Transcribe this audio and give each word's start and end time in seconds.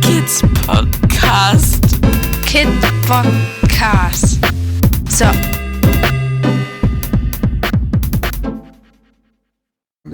Kids 0.02 0.42
Podcast. 0.66 1.84
Kids 2.46 2.82
Podcast. 3.06 4.28
So. 5.10 5.63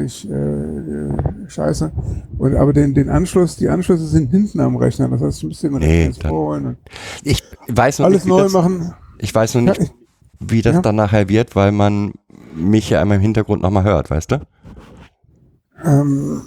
wirklich 0.01 0.29
äh, 0.31 0.35
äh, 0.35 1.49
scheiße. 1.51 1.93
Und 2.39 2.57
aber 2.57 2.73
den, 2.73 2.95
den 2.95 3.09
Anschluss, 3.09 3.57
die 3.57 3.69
Anschlüsse 3.69 4.07
sind 4.07 4.31
hinten 4.31 4.61
am 4.61 4.77
Rechner. 4.77 5.09
Das 5.09 5.21
heißt, 5.21 5.43
du 5.43 5.49
musst 5.49 5.63
den 5.63 5.75
Rechner 5.75 6.65
nee, 6.65 6.69
jetzt 7.25 7.43
Ich 7.43 7.45
weiß 7.69 7.99
noch 8.01 8.07
alles 8.07 8.25
nicht, 8.25 8.29
neu 8.33 8.43
das, 8.45 8.53
machen. 8.53 8.95
Ich 9.19 9.35
weiß 9.35 9.55
noch 9.57 9.63
nicht, 9.79 9.93
wie 10.41 10.63
das 10.63 10.77
ja. 10.77 10.83
dann 10.83 10.97
nachher 10.97 11.29
wird, 11.29 11.55
weil 11.55 11.73
man 11.73 12.13
mich 12.55 12.91
ja 12.91 13.01
einmal 13.01 13.17
im 13.17 13.23
Hintergrund 13.23 13.63
nochmal 13.63 13.85
hört, 13.85 14.11
weißt 14.11 14.33
du? 14.33 14.41
Ähm, 15.85 16.43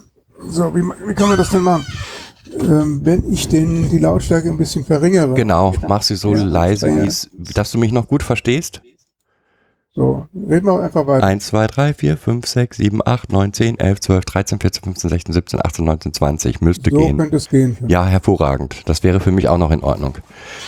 so, 0.50 0.76
wie, 0.76 0.81
wie 1.08 1.14
können 1.14 1.30
wir 1.30 1.38
das 1.38 1.50
denn 1.50 1.62
machen? 1.62 1.86
Ähm, 2.59 3.02
wenn 3.04 3.23
ich 3.31 3.48
den, 3.48 3.90
die 3.90 3.98
Lautstärke 4.00 4.50
ein 4.50 4.58
bisschen 4.58 4.84
verringere. 4.86 5.34
Genau, 5.36 5.73
mach 5.88 6.02
sie 6.04 6.16
so 6.16 6.36
ja, 6.36 6.44
leise, 6.44 6.88
ja. 6.90 7.08
dass 7.56 7.72
du 7.72 7.78
mich 7.80 7.92
noch 7.92 8.08
gut 8.08 8.22
verstehst. 8.22 8.81
So, 9.96 10.26
reden 10.34 10.66
wir 10.66 10.82
einfach 10.82 11.06
weiter. 11.06 11.28
1, 11.28 11.46
2, 11.46 11.68
3, 11.68 11.94
4, 11.94 12.18
5, 12.18 12.48
6, 12.48 12.78
7, 12.78 13.02
8, 13.08 13.32
9, 13.32 13.54
10, 13.54 13.80
11, 13.80 14.00
12, 14.00 14.26
13, 14.26 14.60
14, 14.60 14.84
15, 14.86 15.10
16, 15.12 15.34
17, 15.34 15.60
18, 15.64 15.86
19, 15.86 16.14
20. 16.14 16.62
Müsste 16.62 16.90
so 16.90 16.98
gehen. 16.98 17.18
könnte 17.20 17.36
es 17.38 17.48
gehen. 17.48 17.78
Ja, 17.88 18.04
hervorragend. 18.08 18.82
Das 18.86 19.04
wäre 19.04 19.20
für 19.20 19.32
mich 19.32 19.48
auch 19.50 19.60
noch 19.60 19.70
in 19.70 19.84
Ordnung. 19.84 20.17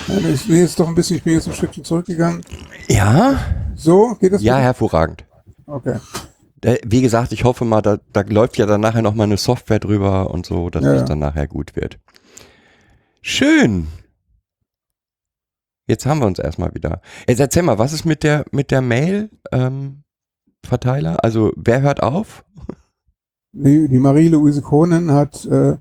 Also 0.07 0.27
ich 0.29 0.45
bin 0.45 0.57
jetzt 0.57 0.79
doch 0.79 0.87
ein 0.87 0.93
bisschen, 0.93 1.17
ich 1.17 1.23
bin 1.23 1.33
jetzt 1.33 1.47
ein 1.47 1.55
Stückchen 1.55 1.83
zurückgegangen. 1.83 2.41
Ja? 2.87 3.39
So, 3.75 4.15
geht 4.19 4.31
das? 4.31 4.43
Ja, 4.43 4.55
wieder? 4.57 4.63
hervorragend. 4.63 5.25
Okay. 5.65 5.95
Äh, 6.63 6.77
wie 6.85 7.01
gesagt, 7.01 7.31
ich 7.31 7.45
hoffe 7.45 7.65
mal, 7.65 7.81
da, 7.81 7.97
da 8.13 8.21
läuft 8.21 8.57
ja 8.57 8.67
dann 8.67 8.81
nachher 8.81 9.01
nochmal 9.01 9.25
eine 9.25 9.37
Software 9.37 9.79
drüber 9.79 10.29
und 10.29 10.45
so, 10.45 10.69
dass 10.69 10.83
ja, 10.85 10.93
es 10.93 11.05
dann 11.05 11.17
nachher 11.17 11.47
gut 11.47 11.75
wird. 11.75 11.97
Schön. 13.23 13.87
Jetzt 15.87 16.05
haben 16.05 16.19
wir 16.19 16.27
uns 16.27 16.39
erstmal 16.39 16.73
wieder. 16.73 17.01
Jetzt 17.27 17.39
erzähl 17.39 17.63
mal, 17.63 17.77
was 17.77 17.91
ist 17.93 18.05
mit 18.05 18.23
der, 18.23 18.45
mit 18.51 18.71
der 18.71 18.81
Mail-Verteiler? 18.81 21.11
Ähm, 21.11 21.17
also, 21.21 21.53
wer 21.55 21.81
hört 21.81 22.01
auf? 22.01 22.43
Die, 23.51 23.87
die 23.87 23.99
Marie-Louise 23.99 24.63
Kohnen 24.63 25.11
hat 25.11 25.45
äh, 25.45 25.77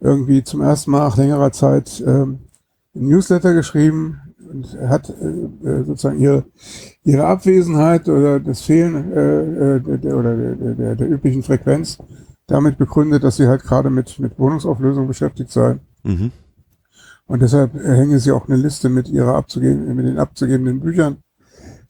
irgendwie 0.00 0.44
zum 0.44 0.60
ersten 0.60 0.90
Mal 0.90 1.08
nach 1.08 1.16
längerer 1.16 1.50
Zeit 1.50 2.02
ähm, 2.06 2.40
ein 2.94 3.08
Newsletter 3.08 3.54
geschrieben 3.54 4.20
und 4.50 4.78
hat 4.86 5.08
äh, 5.10 5.28
äh 5.68 5.82
sozusagen 5.84 6.20
ihre, 6.20 6.44
ihre 7.04 7.24
Abwesenheit 7.24 8.06
oder 8.08 8.38
das 8.40 8.62
Fehlen 8.62 9.12
äh, 9.12 9.44
der, 9.46 9.76
äh, 9.94 9.98
der, 9.98 10.16
oder 10.16 10.34
der, 10.36 10.74
der, 10.74 10.96
der 10.96 11.10
üblichen 11.10 11.42
Frequenz 11.42 11.98
damit 12.46 12.78
begründet, 12.78 13.24
dass 13.24 13.36
sie 13.36 13.46
halt 13.48 13.62
gerade 13.62 13.90
mit, 13.90 14.18
mit 14.20 14.38
Wohnungsauflösung 14.38 15.06
beschäftigt 15.06 15.50
sei. 15.50 15.78
Mhm. 16.02 16.32
Und 17.28 17.42
deshalb 17.42 17.74
hängen 17.74 18.18
sie 18.18 18.32
auch 18.32 18.48
eine 18.48 18.56
Liste 18.56 18.88
mit 18.88 19.06
ihrer 19.10 19.34
abzugeben, 19.36 19.94
mit 19.94 20.06
den 20.06 20.18
abzugebenden 20.18 20.80
Büchern 20.80 21.18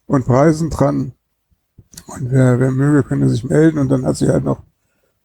und 0.06 0.27
Preisen 0.27 0.69
dran. 0.69 1.12
Und 2.08 2.33
wer, 2.33 2.58
wer 2.58 2.72
möge, 2.72 3.05
könnte 3.05 3.28
sich 3.28 3.44
melden. 3.44 3.78
Und 3.78 3.89
dann 3.89 4.05
hat 4.05 4.16
sie 4.16 4.28
halt 4.28 4.42
noch 4.44 4.64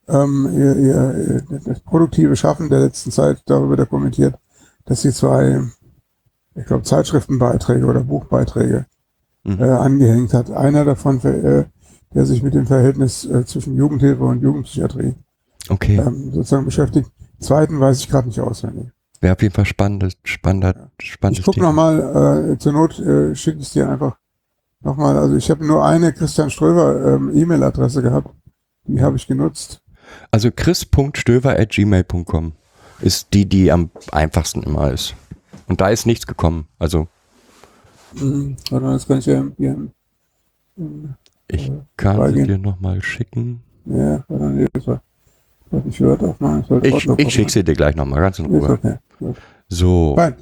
ähm, 0.08 0.50
ihr, 0.54 0.76
ihr, 0.78 1.44
ihr, 1.50 1.60
das 1.66 1.80
produktive 1.80 2.36
Schaffen 2.36 2.70
der 2.70 2.82
letzten 2.82 3.10
Zeit 3.10 3.42
darüber 3.48 3.76
dokumentiert, 3.76 4.36
dass 4.86 5.02
sie 5.02 5.12
zwei, 5.12 5.62
ich 6.54 6.66
glaube, 6.66 6.84
Zeitschriftenbeiträge 6.84 7.84
oder 7.86 8.02
Buchbeiträge 8.04 8.86
mhm. 9.46 9.60
äh, 9.60 9.64
angehängt 9.70 10.34
hat. 10.36 10.52
Einer 10.52 10.86
davon, 10.86 11.24
äh, 11.24 11.66
der 12.14 12.26
sich 12.28 12.44
mit 12.44 12.54
dem 12.54 12.68
Verhältnis 12.68 13.26
äh, 13.26 13.46
zwischen 13.46 13.76
Jugendhilfe 13.76 14.24
und 14.24 14.44
Jugendpsychiatrie 14.44 15.16
okay. 15.70 15.98
ähm, 16.06 16.32
sozusagen 16.32 16.66
beschäftigt. 16.66 17.10
Zweiten 17.40 17.80
weiß 17.80 17.98
ich 18.00 18.10
gerade 18.10 18.28
nicht 18.28 18.42
auswendig. 18.42 18.92
Wäre 19.24 19.36
auf 19.38 19.42
jeden 19.42 19.54
Fall 19.56 19.66
spannend, 19.66 20.18
spannender, 20.26 20.92
spannendes 21.02 21.40
Ich 21.40 21.46
guck 21.46 21.56
nochmal, 21.56 22.52
äh, 22.54 22.58
zur 22.60 22.74
Not 22.74 23.00
äh, 23.00 23.34
schicke 23.34 23.60
ich 23.60 23.72
dir 23.72 23.90
einfach 23.90 24.18
nochmal. 24.82 25.18
Also 25.18 25.38
ich 25.38 25.50
habe 25.50 25.66
nur 25.66 25.84
eine 25.86 26.12
Christian 26.12 26.50
Ströver 26.50 27.16
ähm, 27.16 27.32
E-Mail-Adresse 27.34 28.02
gehabt. 28.02 28.30
Die 28.84 29.02
habe 29.02 29.16
ich 29.16 29.26
genutzt. 29.26 29.82
Also 30.32 30.50
chris.stöver.gmail.com 30.54 32.52
ist 33.00 33.30
die, 33.34 33.48
die 33.48 33.72
am 33.72 33.92
einfachsten 34.12 34.62
immer 34.64 34.92
ist. 34.92 35.16
Und 35.70 35.80
da 35.80 35.88
ist 35.88 36.06
nichts 36.06 36.28
gekommen. 36.28 36.68
Also. 36.78 37.08
Mhm. 38.16 38.58
warte 38.72 38.86
mal, 38.86 38.92
das 38.92 39.08
kann 39.08 39.20
ich 39.20 39.26
ja 39.26 39.42
hier. 39.58 39.88
Ich 41.48 41.72
kann 41.96 42.22
äh, 42.22 42.34
sie 42.34 42.44
dir 42.46 42.58
nochmal 42.58 43.02
schicken. 43.02 43.62
Ja, 43.86 44.26
warte 44.28 44.44
mal, 44.44 44.68
das 44.74 44.86
war. 44.86 45.02
Ich 45.88 46.00
würde 46.02 46.28
auch 46.30 46.40
mal. 46.40 46.64
Ich, 46.84 46.96
ich, 46.96 47.10
ich 47.18 47.30
schicke 47.34 47.52
sie 47.52 47.64
dir 47.64 47.74
gleich 47.74 47.96
nochmal, 47.96 48.22
ganz 48.22 48.40
in 48.40 48.46
Ruhe. 48.46 48.70
Okay. 48.82 48.98
So. 49.70 50.14
Bye. 50.16 50.36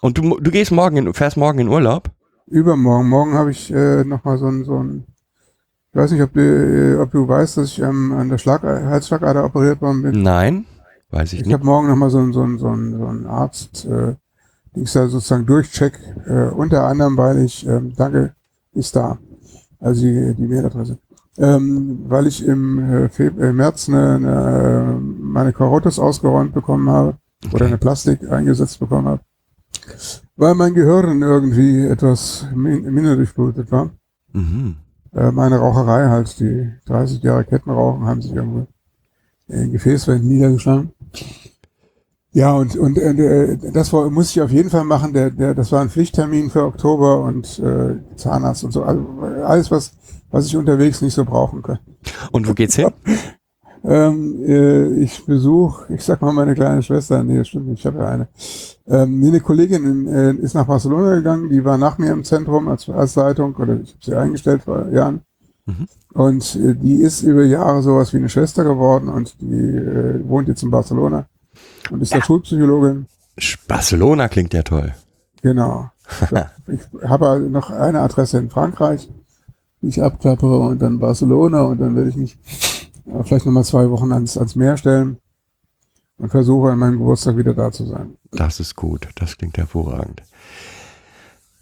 Und 0.00 0.18
du, 0.18 0.38
du 0.40 0.50
gehst 0.50 0.72
morgen, 0.72 0.96
in, 0.96 1.14
fährst 1.14 1.36
morgen 1.36 1.60
in 1.60 1.68
Urlaub? 1.68 2.10
Übermorgen. 2.46 3.08
Morgen 3.08 3.34
habe 3.34 3.52
ich 3.52 3.72
äh, 3.72 4.02
nochmal 4.04 4.38
so 4.38 4.46
ein, 4.46 4.64
so 4.64 4.82
ein, 4.82 5.04
ich 5.92 5.96
weiß 5.96 6.10
nicht, 6.12 6.22
ob 6.22 6.32
du, 6.32 6.40
äh, 6.40 6.96
ob 7.00 7.12
du 7.12 7.26
weißt, 7.28 7.58
dass 7.58 7.68
ich 7.68 7.78
ähm, 7.80 8.12
an 8.12 8.28
der 8.28 8.38
Schlag 8.38 8.62
Halsschlagader 8.62 9.44
operiert 9.44 9.80
worden 9.80 10.02
bin. 10.02 10.22
Nein, 10.22 10.66
weiß 11.10 11.32
ich, 11.32 11.40
ich 11.40 11.46
nicht. 11.46 11.48
Ich 11.48 11.54
habe 11.54 11.64
morgen 11.64 11.86
nochmal 11.88 12.10
so 12.10 12.18
ein, 12.18 12.32
so 12.32 12.42
ein, 12.42 12.58
so 12.58 12.68
ein, 12.68 12.98
so 12.98 13.06
ein 13.06 13.26
Arzt, 13.26 13.84
äh, 13.86 14.16
ich 14.74 14.90
da 14.92 15.06
sozusagen 15.06 15.46
durchcheck, 15.46 15.92
äh, 16.26 16.48
unter 16.48 16.84
anderem, 16.84 17.16
weil 17.16 17.38
ich, 17.44 17.66
ähm, 17.68 17.92
danke, 17.94 18.34
ist 18.72 18.96
da. 18.96 19.18
Also 19.78 20.02
die, 20.02 20.34
die 20.34 20.46
Mailadresse 20.48 20.98
ähm, 21.38 22.04
weil 22.08 22.26
ich 22.26 22.44
im 22.44 22.78
äh, 22.78 23.04
äh, 23.06 23.52
März 23.52 23.88
eine, 23.88 24.16
eine, 24.16 24.96
äh, 24.98 25.00
meine 25.00 25.52
Karottes 25.52 25.98
ausgeräumt 25.98 26.52
bekommen 26.52 26.88
habe 26.90 27.16
okay. 27.46 27.54
oder 27.54 27.66
eine 27.66 27.78
Plastik 27.78 28.30
eingesetzt 28.30 28.78
bekommen 28.80 29.08
habe, 29.08 29.22
weil 30.36 30.54
mein 30.54 30.74
Gehirn 30.74 31.22
irgendwie 31.22 31.86
etwas 31.86 32.46
min 32.54 32.82
minder 32.92 33.16
durchblutet 33.16 33.70
war. 33.72 33.90
Mhm. 34.32 34.76
Äh, 35.14 35.30
meine 35.30 35.58
Raucherei 35.58 36.08
halt, 36.08 36.38
die 36.40 36.70
30 36.86 37.22
Jahre 37.22 37.44
Kettenrauchen 37.44 38.04
haben 38.06 38.22
sich 38.22 38.32
irgendwo 38.34 38.66
in 39.48 39.72
Gefäßwänden 39.72 40.28
niedergeschlagen. 40.28 40.92
Ja, 42.34 42.52
und, 42.54 42.76
und 42.76 42.96
äh, 42.96 43.58
das 43.74 43.92
war, 43.92 44.08
muss 44.08 44.30
ich 44.30 44.40
auf 44.40 44.50
jeden 44.50 44.70
Fall 44.70 44.84
machen. 44.84 45.12
Der, 45.12 45.30
der, 45.30 45.54
das 45.54 45.70
war 45.70 45.82
ein 45.82 45.90
Pflichttermin 45.90 46.48
für 46.48 46.62
Oktober 46.64 47.20
und 47.24 47.58
äh, 47.58 47.96
Zahnarzt 48.16 48.64
und 48.64 48.72
so. 48.72 48.82
Also 48.84 49.04
alles, 49.44 49.70
was, 49.70 49.92
was 50.30 50.46
ich 50.46 50.56
unterwegs 50.56 51.02
nicht 51.02 51.12
so 51.12 51.24
brauchen 51.26 51.62
kann. 51.62 51.78
Und 52.32 52.48
wo 52.48 52.54
geht's 52.54 52.76
hin? 52.76 52.88
ähm, 53.84 54.42
äh, 54.46 54.86
ich 55.00 55.22
besuche, 55.26 55.92
ich 55.92 56.02
sag 56.02 56.22
mal, 56.22 56.32
meine 56.32 56.54
kleine 56.54 56.82
Schwester. 56.82 57.22
Nee, 57.22 57.44
stimmt 57.44 57.66
nicht, 57.68 57.80
ich 57.80 57.86
habe 57.86 57.98
ja 57.98 58.08
eine. 58.08 58.28
Ähm, 58.88 59.20
nee, 59.20 59.28
eine 59.28 59.40
Kollegin 59.40 59.84
in, 59.84 60.06
äh, 60.08 60.32
ist 60.32 60.54
nach 60.54 60.66
Barcelona 60.66 61.16
gegangen, 61.16 61.50
die 61.50 61.62
war 61.64 61.76
nach 61.76 61.98
mir 61.98 62.12
im 62.12 62.24
Zentrum 62.24 62.66
als, 62.68 62.88
als 62.88 63.14
Leitung 63.14 63.54
oder 63.56 63.74
ich 63.82 63.92
habe 63.92 64.04
sie 64.04 64.14
eingestellt 64.16 64.62
vor 64.62 64.88
Jahren. 64.88 65.20
Mhm. 65.66 65.86
Und 66.14 66.56
äh, 66.56 66.74
die 66.74 66.94
ist 67.02 67.22
über 67.22 67.44
Jahre 67.44 67.82
sowas 67.82 68.14
wie 68.14 68.16
eine 68.16 68.30
Schwester 68.30 68.64
geworden 68.64 69.10
und 69.10 69.36
die 69.42 69.76
äh, 69.76 70.26
wohnt 70.26 70.48
jetzt 70.48 70.62
in 70.62 70.70
Barcelona 70.70 71.26
und 71.90 72.00
ist 72.02 72.12
ja. 72.12 72.18
da 72.18 72.24
Schulpsychologin. 72.24 73.06
Barcelona 73.66 74.28
klingt 74.28 74.54
ja 74.54 74.62
toll. 74.62 74.94
Genau. 75.42 75.90
ich 76.66 76.80
habe 77.08 77.28
also 77.28 77.48
noch 77.48 77.70
eine 77.70 78.00
Adresse 78.00 78.38
in 78.38 78.50
Frankreich, 78.50 79.08
die 79.80 79.88
ich 79.88 80.02
abklappere 80.02 80.58
und 80.58 80.80
dann 80.80 80.98
Barcelona 80.98 81.62
und 81.62 81.80
dann 81.80 81.96
werde 81.96 82.10
ich 82.10 82.16
mich 82.16 82.38
äh, 83.06 83.22
vielleicht 83.24 83.46
nochmal 83.46 83.64
zwei 83.64 83.88
Wochen 83.90 84.12
ans, 84.12 84.36
ans 84.36 84.54
Meer 84.54 84.76
stellen 84.76 85.16
und 86.18 86.30
versuche 86.30 86.70
an 86.70 86.78
meinem 86.78 86.98
Geburtstag 86.98 87.36
wieder 87.36 87.54
da 87.54 87.72
zu 87.72 87.86
sein. 87.86 88.16
Das 88.30 88.60
ist 88.60 88.76
gut, 88.76 89.08
das 89.16 89.38
klingt 89.38 89.56
hervorragend. 89.56 90.22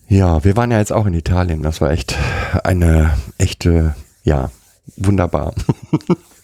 Ja, 0.09 0.43
wir 0.45 0.57
waren 0.57 0.73
ja 0.73 0.79
jetzt 0.79 0.93
auch 0.93 1.07
in 1.07 1.15
Italien, 1.15 1.63
das 1.63 1.81
war 1.81 1.93
echt 1.93 2.17
eine 2.65 3.13
echte, 3.39 3.95
ja, 4.25 4.51
wunderbar. 4.97 5.55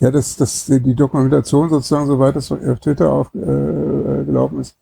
Ja, 0.00 0.10
das, 0.12 0.36
das, 0.36 0.66
die 0.66 0.94
Dokumentation 0.94 1.68
sozusagen, 1.70 2.06
soweit 2.06 2.36
das 2.36 2.50
auf 2.52 2.80
Twitter 2.80 3.10
aufgelaufen 3.12 4.58
äh, 4.58 4.60
äh 4.60 4.60
ist, 4.60 4.76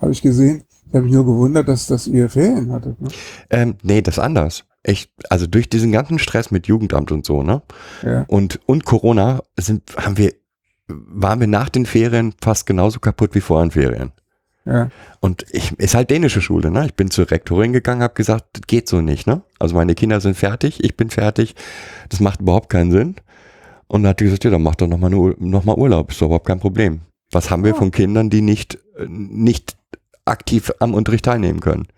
habe 0.00 0.12
ich 0.12 0.22
gesehen. 0.22 0.62
Ich 0.88 0.94
habe 0.94 1.04
mich 1.04 1.12
nur 1.14 1.24
gewundert, 1.24 1.68
dass, 1.68 1.86
dass 1.86 2.06
ihr 2.06 2.28
Ferien 2.28 2.72
hattet. 2.72 3.00
Ne? 3.00 3.08
Ähm, 3.50 3.76
nee, 3.82 4.00
das 4.02 4.18
anders. 4.18 4.64
Ich, 4.84 5.12
also 5.28 5.46
durch 5.46 5.68
diesen 5.68 5.92
ganzen 5.92 6.18
Stress 6.18 6.50
mit 6.50 6.66
Jugendamt 6.66 7.12
und 7.12 7.24
so, 7.26 7.42
ne? 7.42 7.62
Ja. 8.02 8.24
Und, 8.28 8.60
und 8.66 8.84
Corona 8.84 9.40
sind, 9.58 9.82
haben 9.96 10.16
wir, 10.18 10.32
waren 10.88 11.38
wir 11.40 11.46
nach 11.46 11.68
den 11.68 11.84
Ferien 11.86 12.34
fast 12.40 12.66
genauso 12.66 12.98
kaputt 12.98 13.34
wie 13.34 13.40
vor 13.40 13.60
den 13.60 13.70
Ferien. 13.72 14.12
Ja. 14.64 14.88
Und 15.20 15.46
ich, 15.52 15.72
ist 15.78 15.94
halt 15.94 16.10
dänische 16.10 16.40
Schule, 16.40 16.70
ne? 16.70 16.86
Ich 16.86 16.94
bin 16.94 17.10
zur 17.10 17.30
Rektorin 17.30 17.72
gegangen, 17.72 18.02
habe 18.02 18.14
gesagt, 18.14 18.46
das 18.54 18.62
geht 18.66 18.88
so 18.88 19.00
nicht, 19.00 19.26
ne? 19.26 19.42
Also 19.60 19.74
meine 19.74 19.94
Kinder 19.94 20.20
sind 20.20 20.36
fertig, 20.36 20.82
ich 20.82 20.96
bin 20.96 21.10
fertig, 21.10 21.54
das 22.08 22.20
macht 22.20 22.40
überhaupt 22.40 22.70
keinen 22.70 22.90
Sinn. 22.90 23.16
Und 23.90 24.04
dann 24.04 24.10
hat 24.10 24.20
die 24.20 24.24
gesagt, 24.26 24.44
ja, 24.44 24.50
dann 24.52 24.62
mach 24.62 24.76
doch 24.76 24.86
nochmal 24.86 25.10
noch, 25.10 25.64
mal 25.64 25.74
Urlaub, 25.76 26.12
ist 26.12 26.20
doch 26.20 26.26
überhaupt 26.26 26.46
kein 26.46 26.60
Problem. 26.60 27.00
Was 27.32 27.50
haben 27.50 27.64
wir 27.64 27.72
ja. 27.72 27.76
von 27.76 27.90
Kindern, 27.90 28.30
die 28.30 28.40
nicht, 28.40 28.76
äh, 28.96 29.04
nicht 29.08 29.76
aktiv 30.24 30.70
am 30.78 30.94
Unterricht 30.94 31.24
teilnehmen 31.24 31.58
können? 31.58 31.88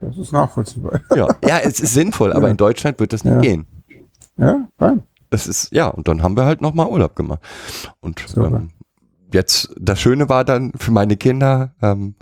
Das 0.00 0.18
ist 0.18 0.32
nachvollziehbar. 0.32 1.00
Ja, 1.16 1.28
ja 1.46 1.60
es 1.60 1.78
ist 1.78 1.94
sinnvoll, 1.94 2.32
aber 2.32 2.46
ja. 2.46 2.50
in 2.50 2.56
Deutschland 2.56 2.98
wird 2.98 3.12
das 3.12 3.22
nicht 3.24 3.34
ja. 3.34 3.40
gehen. 3.40 3.66
Ja, 4.38 4.66
fein. 4.76 5.04
Das 5.30 5.46
ist, 5.46 5.70
ja, 5.72 5.86
und 5.86 6.08
dann 6.08 6.20
haben 6.24 6.36
wir 6.36 6.46
halt 6.46 6.60
nochmal 6.60 6.88
Urlaub 6.88 7.14
gemacht. 7.14 7.38
Und 8.00 8.26
ähm, 8.36 8.70
jetzt, 9.32 9.72
das 9.78 10.00
Schöne 10.00 10.28
war 10.28 10.44
dann 10.44 10.72
für 10.80 10.90
meine 10.90 11.16
Kinder, 11.16 11.74
ähm, 11.80 12.16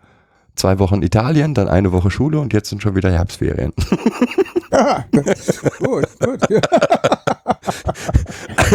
zwei 0.59 0.79
Wochen 0.79 1.03
Italien, 1.03 1.55
dann 1.55 1.69
eine 1.69 1.93
Woche 1.93 2.11
Schule 2.11 2.41
und 2.41 2.53
jetzt 2.53 2.69
sind 2.69 2.83
schon 2.83 2.95
wieder 2.97 3.11
Herbstferien. 3.11 3.73
ah, 4.73 5.05
gut, 5.81 6.07
gut. 6.21 6.51
Ja. 6.51 6.61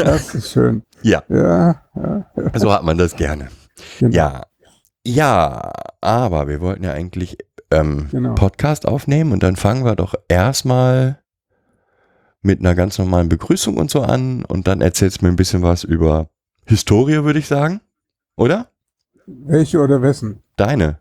Das 0.03 0.33
ist 0.33 0.51
schön. 0.51 0.81
Ja. 1.03 1.23
ja. 1.29 1.81
ja. 1.95 2.23
So 2.55 2.73
hat 2.73 2.83
man 2.83 2.97
das 2.97 3.15
gerne. 3.15 3.49
Genau. 3.99 4.15
Ja. 4.15 4.43
Ja, 5.05 5.71
aber 6.01 6.47
wir 6.47 6.61
wollten 6.61 6.83
ja 6.83 6.91
eigentlich 6.93 7.37
ähm, 7.71 8.07
genau. 8.11 8.33
Podcast 8.35 8.87
aufnehmen 8.87 9.31
und 9.31 9.43
dann 9.43 9.55
fangen 9.55 9.85
wir 9.85 9.95
doch 9.95 10.15
erstmal 10.27 11.21
mit 12.41 12.59
einer 12.59 12.73
ganz 12.75 12.97
normalen 12.97 13.29
Begrüßung 13.29 13.77
und 13.77 13.91
so 13.91 14.01
an 14.01 14.43
und 14.45 14.67
dann 14.67 14.81
erzählst 14.81 15.21
du 15.21 15.25
mir 15.25 15.31
ein 15.31 15.35
bisschen 15.37 15.61
was 15.61 15.83
über 15.83 16.27
Historie, 16.65 17.23
würde 17.23 17.39
ich 17.39 17.47
sagen. 17.47 17.81
Oder? 18.35 18.67
Welche 19.27 19.79
oder 19.79 20.01
wessen? 20.01 20.41
Deine. 20.57 20.99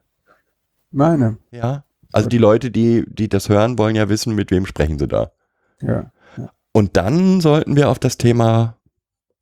Meine. 0.92 1.38
Ja. 1.50 1.84
Also 2.12 2.28
die 2.28 2.38
Leute, 2.38 2.70
die, 2.70 3.04
die 3.08 3.28
das 3.28 3.48
hören, 3.48 3.78
wollen 3.78 3.96
ja 3.96 4.08
wissen, 4.08 4.34
mit 4.34 4.50
wem 4.50 4.66
sprechen 4.66 4.98
sie 4.98 5.08
da. 5.08 5.32
Ja. 5.80 6.12
ja. 6.36 6.50
Und 6.72 6.96
dann 6.96 7.40
sollten 7.40 7.74
wir 7.74 7.88
auf 7.88 7.98
das 7.98 8.18
Thema 8.18 8.76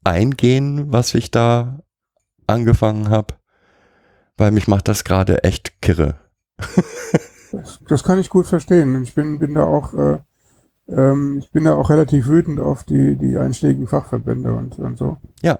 eingehen, 0.04 0.92
was 0.92 1.14
ich 1.14 1.30
da 1.30 1.80
angefangen 2.46 3.10
habe, 3.10 3.34
weil 4.36 4.52
mich 4.52 4.68
macht 4.68 4.88
das 4.88 5.04
gerade 5.04 5.42
echt 5.44 5.82
kirre. 5.82 6.14
das, 7.52 7.80
das, 7.88 8.04
kann 8.04 8.18
ich 8.18 8.30
gut 8.30 8.46
verstehen. 8.46 9.02
Ich 9.02 9.14
bin, 9.14 9.38
bin 9.38 9.54
da 9.54 9.64
auch, 9.64 9.92
äh, 9.94 10.18
ähm, 10.88 11.38
ich 11.40 11.50
bin 11.50 11.64
da 11.64 11.74
auch 11.74 11.90
relativ 11.90 12.28
wütend 12.28 12.60
auf 12.60 12.84
die, 12.84 13.16
die 13.16 13.36
einschlägigen 13.36 13.88
Fachverbände 13.88 14.52
und, 14.54 14.78
und 14.78 14.96
so. 14.96 15.16
Ja. 15.42 15.58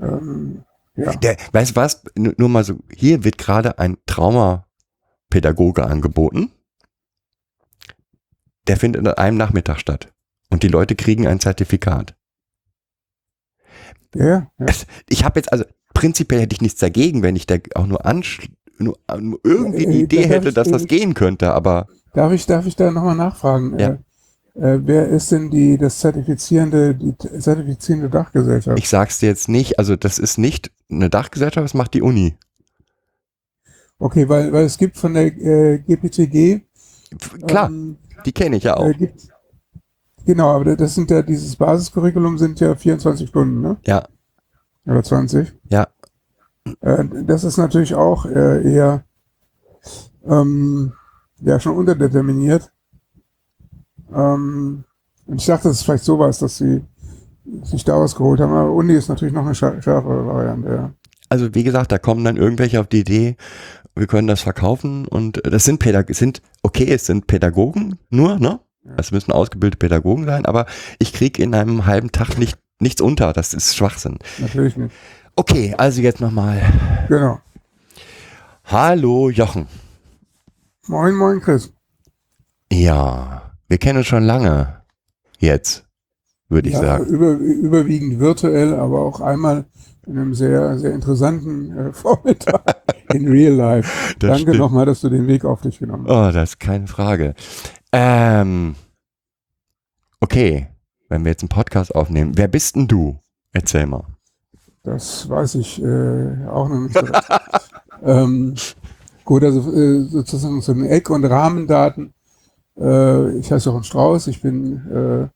Ähm, 0.00 0.62
ja. 0.96 1.12
Der, 1.16 1.36
weißt 1.52 1.70
du 1.72 1.76
was? 1.76 2.04
Nur 2.16 2.48
mal 2.50 2.64
so, 2.64 2.76
hier 2.94 3.24
wird 3.24 3.38
gerade 3.38 3.78
ein 3.78 3.96
Trauma 4.06 4.66
Pädagoge 5.30 5.86
angeboten. 5.86 6.50
Der 8.66 8.76
findet 8.76 9.06
an 9.06 9.14
einem 9.14 9.38
Nachmittag 9.38 9.78
statt. 9.78 10.12
Und 10.50 10.62
die 10.64 10.68
Leute 10.68 10.96
kriegen 10.96 11.26
ein 11.26 11.40
Zertifikat. 11.40 12.14
Ja, 14.14 14.50
ja. 14.58 14.66
Ich 15.08 15.24
habe 15.24 15.38
jetzt, 15.38 15.52
also 15.52 15.64
prinzipiell 15.94 16.40
hätte 16.40 16.54
ich 16.54 16.60
nichts 16.60 16.80
dagegen, 16.80 17.22
wenn 17.22 17.36
ich 17.36 17.46
da 17.46 17.56
auch 17.76 17.86
nur, 17.86 18.00
nur, 18.78 18.98
irgendwie 19.44 19.86
eine 19.86 19.94
äh, 19.94 19.98
äh, 20.00 20.02
Idee 20.02 20.26
hätte, 20.26 20.48
ich, 20.48 20.54
dass 20.54 20.68
das 20.68 20.82
ich, 20.82 20.88
gehen 20.88 21.14
könnte, 21.14 21.52
aber. 21.54 21.86
Darf 22.12 22.32
ich, 22.32 22.44
darf 22.46 22.66
ich 22.66 22.74
da 22.74 22.90
nochmal 22.90 23.14
nachfragen? 23.14 23.78
Ja. 23.78 23.98
Äh, 24.56 24.60
äh, 24.72 24.80
wer 24.84 25.06
ist 25.08 25.30
denn 25.30 25.50
die, 25.50 25.78
das 25.78 26.00
zertifizierende, 26.00 26.96
die 26.96 27.16
zertifizierende 27.16 28.10
Dachgesellschaft? 28.10 28.78
Ich 28.78 28.88
sag's 28.88 29.20
dir 29.20 29.28
jetzt 29.28 29.48
nicht, 29.48 29.78
also 29.78 29.94
das 29.94 30.18
ist 30.18 30.36
nicht 30.38 30.72
eine 30.90 31.08
Dachgesellschaft, 31.08 31.64
das 31.64 31.74
macht 31.74 31.94
die 31.94 32.02
Uni. 32.02 32.34
Okay, 34.00 34.26
weil, 34.28 34.52
weil 34.52 34.64
es 34.64 34.78
gibt 34.78 34.96
von 34.96 35.12
der 35.12 35.24
äh, 35.26 35.78
GPTG. 35.80 36.62
Klar, 37.46 37.68
ähm, 37.68 37.98
die 38.24 38.32
kenne 38.32 38.56
ich 38.56 38.64
ja 38.64 38.72
äh, 38.74 38.76
auch. 38.76 38.86
Äh, 38.86 38.94
gibt, 38.94 39.28
genau, 40.24 40.48
aber 40.56 40.74
das 40.74 40.94
sind 40.94 41.10
ja, 41.10 41.20
dieses 41.20 41.54
Basiskurriculum 41.54 42.38
sind 42.38 42.58
ja 42.60 42.74
24 42.74 43.28
Stunden, 43.28 43.60
ne? 43.60 43.76
Ja. 43.86 44.08
Oder 44.86 45.02
20? 45.02 45.52
Ja. 45.68 45.86
Äh, 46.80 47.04
das 47.26 47.44
ist 47.44 47.58
natürlich 47.58 47.94
auch 47.94 48.24
äh, 48.24 48.72
eher 48.72 49.04
ähm, 50.24 50.94
ja, 51.42 51.60
schon 51.60 51.76
unterdeterminiert. 51.76 52.72
Ähm, 54.14 54.84
und 55.26 55.40
ich 55.40 55.46
dachte, 55.46 55.68
das 55.68 55.78
ist 55.78 55.82
vielleicht 55.82 56.04
sowas, 56.04 56.38
dass 56.38 56.56
sie 56.56 56.82
sich 57.62 57.84
da 57.84 58.00
was 58.00 58.14
geholt 58.14 58.40
haben, 58.40 58.52
aber 58.52 58.70
Uni 58.72 58.94
ist 58.94 59.08
natürlich 59.08 59.34
noch 59.34 59.44
eine 59.44 59.54
schärfere 59.54 60.26
Variante, 60.26 60.68
ja. 60.70 60.90
Also 61.30 61.54
wie 61.54 61.62
gesagt, 61.62 61.92
da 61.92 61.98
kommen 61.98 62.24
dann 62.24 62.36
irgendwelche 62.36 62.80
auf 62.80 62.88
die 62.88 63.00
Idee, 63.00 63.36
wir 63.94 64.08
können 64.08 64.26
das 64.26 64.40
verkaufen 64.42 65.06
und 65.06 65.42
äh, 65.44 65.50
das 65.50 65.64
sind 65.64 65.78
Pädag 65.78 66.12
sind 66.12 66.42
okay, 66.62 66.92
es 66.92 67.06
sind 67.06 67.28
Pädagogen 67.28 67.98
nur, 68.10 68.38
ne? 68.38 68.60
Es 68.96 69.12
müssen 69.12 69.30
ausgebildete 69.30 69.78
Pädagogen 69.78 70.24
sein, 70.24 70.44
aber 70.44 70.66
ich 70.98 71.12
kriege 71.12 71.40
in 71.42 71.54
einem 71.54 71.86
halben 71.86 72.10
Tag 72.10 72.36
nicht 72.38 72.58
nichts 72.80 73.00
unter, 73.00 73.32
das 73.32 73.54
ist 73.54 73.76
Schwachsinn. 73.76 74.18
Natürlich 74.38 74.76
nicht. 74.76 74.92
Okay, 75.36 75.74
also 75.78 76.00
jetzt 76.02 76.20
nochmal. 76.20 76.62
Genau. 77.08 77.38
Hallo 78.64 79.30
Jochen. 79.30 79.68
Moin, 80.88 81.14
moin 81.14 81.40
Chris. 81.40 81.72
Ja, 82.72 83.52
wir 83.68 83.78
kennen 83.78 83.98
uns 83.98 84.06
schon 84.08 84.24
lange. 84.24 84.80
Jetzt, 85.38 85.84
würde 86.48 86.70
ich 86.70 86.76
sagen. 86.76 87.04
Über, 87.04 87.32
überwiegend 87.34 88.18
virtuell, 88.18 88.74
aber 88.74 89.02
auch 89.02 89.20
einmal 89.20 89.66
in 90.06 90.18
einem 90.18 90.34
sehr, 90.34 90.78
sehr 90.78 90.92
interessanten 90.92 91.76
äh, 91.76 91.92
Vormittag 91.92 92.80
in 93.12 93.28
real 93.28 93.52
life. 93.54 94.14
Das 94.18 94.38
Danke 94.42 94.56
nochmal, 94.58 94.86
dass 94.86 95.00
du 95.00 95.08
den 95.08 95.26
Weg 95.26 95.44
auf 95.44 95.60
dich 95.62 95.78
genommen 95.78 96.06
hast. 96.08 96.12
Oh, 96.12 96.32
das 96.32 96.50
ist 96.50 96.60
keine 96.60 96.86
Frage. 96.86 97.34
Ähm, 97.92 98.76
okay, 100.20 100.68
wenn 101.08 101.24
wir 101.24 101.32
jetzt 101.32 101.42
einen 101.42 101.48
Podcast 101.48 101.94
aufnehmen, 101.94 102.32
wer 102.36 102.48
bist 102.48 102.76
denn 102.76 102.88
du? 102.88 103.18
Erzähl 103.52 103.86
mal. 103.86 104.04
Das 104.82 105.28
weiß 105.28 105.56
ich 105.56 105.82
äh, 105.82 106.46
auch 106.46 106.68
noch 106.68 106.78
nicht. 106.80 106.96
ähm, 108.04 108.54
gut, 109.24 109.42
also 109.44 109.70
äh, 109.72 110.02
sozusagen 110.04 110.60
so 110.62 110.72
ein 110.72 110.84
Eck- 110.86 111.10
und 111.10 111.24
Rahmendaten. 111.24 112.14
Äh, 112.80 113.36
ich 113.38 113.52
heiße 113.52 113.68
Jochen 113.68 113.84
Strauß, 113.84 114.28
ich 114.28 114.40
bin 114.40 114.86
äh, 114.88 115.28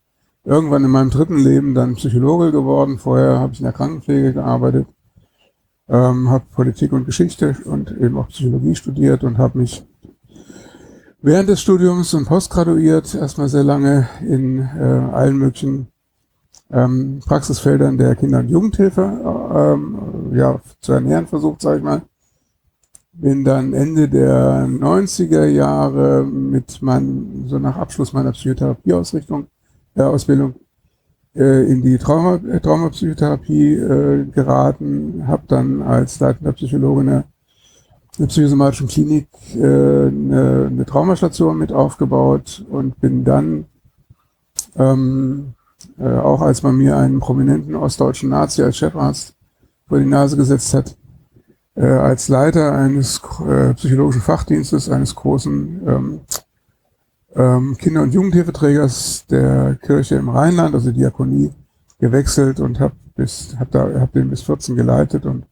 irgendwann 0.44 0.84
in 0.84 0.90
meinem 0.90 1.10
dritten 1.10 1.38
Leben 1.38 1.74
dann 1.74 1.94
Psychologe 1.94 2.52
geworden. 2.52 2.98
Vorher 2.98 3.38
habe 3.38 3.52
ich 3.52 3.60
in 3.60 3.64
der 3.64 3.72
Krankenpflege 3.72 4.34
gearbeitet, 4.34 4.86
ähm, 5.88 6.28
habe 6.28 6.44
Politik 6.52 6.92
und 6.92 7.06
Geschichte 7.06 7.56
und 7.64 7.90
eben 7.92 8.16
auch 8.18 8.28
Psychologie 8.28 8.74
studiert 8.74 9.24
und 9.24 9.38
habe 9.38 9.58
mich 9.58 9.84
während 11.22 11.48
des 11.48 11.60
Studiums 11.62 12.12
und 12.14 12.26
postgraduiert 12.26 13.14
erstmal 13.14 13.48
sehr 13.48 13.64
lange 13.64 14.08
in 14.20 14.60
äh, 14.60 14.64
allen 14.82 15.36
möglichen 15.38 15.88
ähm, 16.70 17.20
Praxisfeldern 17.26 17.96
der 17.98 18.14
Kinder- 18.16 18.40
und 18.40 18.48
Jugendhilfe 18.50 19.02
ähm, 19.74 20.34
ja, 20.36 20.60
zu 20.80 20.92
ernähren 20.92 21.26
versucht, 21.26 21.62
sage 21.62 21.78
ich 21.78 21.82
mal. 21.84 22.02
Bin 23.16 23.44
dann 23.44 23.72
Ende 23.74 24.08
der 24.08 24.66
90er 24.68 25.44
Jahre 25.46 26.24
mit 26.24 26.82
meinem, 26.82 27.46
so 27.48 27.58
nach 27.60 27.76
Abschluss 27.76 28.12
meiner 28.12 28.32
Psychotherapieausrichtung 28.32 29.46
Ausbildung 30.02 30.54
äh, 31.34 31.70
in 31.70 31.82
die 31.82 31.98
Trauma, 31.98 32.36
äh, 32.36 32.60
Traumapsychotherapie 32.60 33.74
äh, 33.74 34.24
geraten, 34.26 35.24
habe 35.26 35.44
dann 35.48 35.82
als 35.82 36.18
leitender 36.20 36.52
Psychologe 36.52 37.00
in 37.02 37.06
der 37.06 37.24
psychosomatischen 38.26 38.88
Klinik, 38.88 39.28
äh, 39.54 39.58
eine, 39.62 40.68
eine, 40.70 40.84
Traumastation 40.86 41.58
mit 41.58 41.72
aufgebaut 41.72 42.64
und 42.70 43.00
bin 43.00 43.24
dann 43.24 43.66
ähm, 44.76 45.54
äh, 45.98 46.08
auch 46.08 46.40
als 46.40 46.62
man 46.62 46.76
mir 46.76 46.96
einen 46.96 47.20
prominenten 47.20 47.74
ostdeutschen 47.76 48.30
Nazi 48.30 48.62
als 48.62 48.76
Chefarzt 48.76 49.34
vor 49.88 49.98
die 49.98 50.04
Nase 50.06 50.36
gesetzt 50.36 50.74
hat, 50.74 50.96
äh, 51.76 51.84
als 51.84 52.28
Leiter 52.28 52.72
eines 52.72 53.20
psychologischen 53.76 54.22
Fachdienstes 54.22 54.88
eines 54.88 55.14
großen 55.14 55.80
ähm, 55.86 56.20
ähm, 57.36 57.76
Kinder- 57.78 58.02
und 58.02 58.14
Jugendhilfeträgers 58.14 59.26
der 59.28 59.76
Kirche 59.84 60.16
im 60.16 60.28
Rheinland, 60.28 60.74
also 60.74 60.90
Diakonie, 60.90 61.50
gewechselt 61.98 62.60
und 62.60 62.80
habe 62.80 62.94
bis 63.16 63.54
hab 63.58 63.70
da 63.70 64.00
hab 64.00 64.12
den 64.12 64.28
bis 64.30 64.42
14 64.42 64.74
geleitet 64.76 65.24
und 65.26 65.46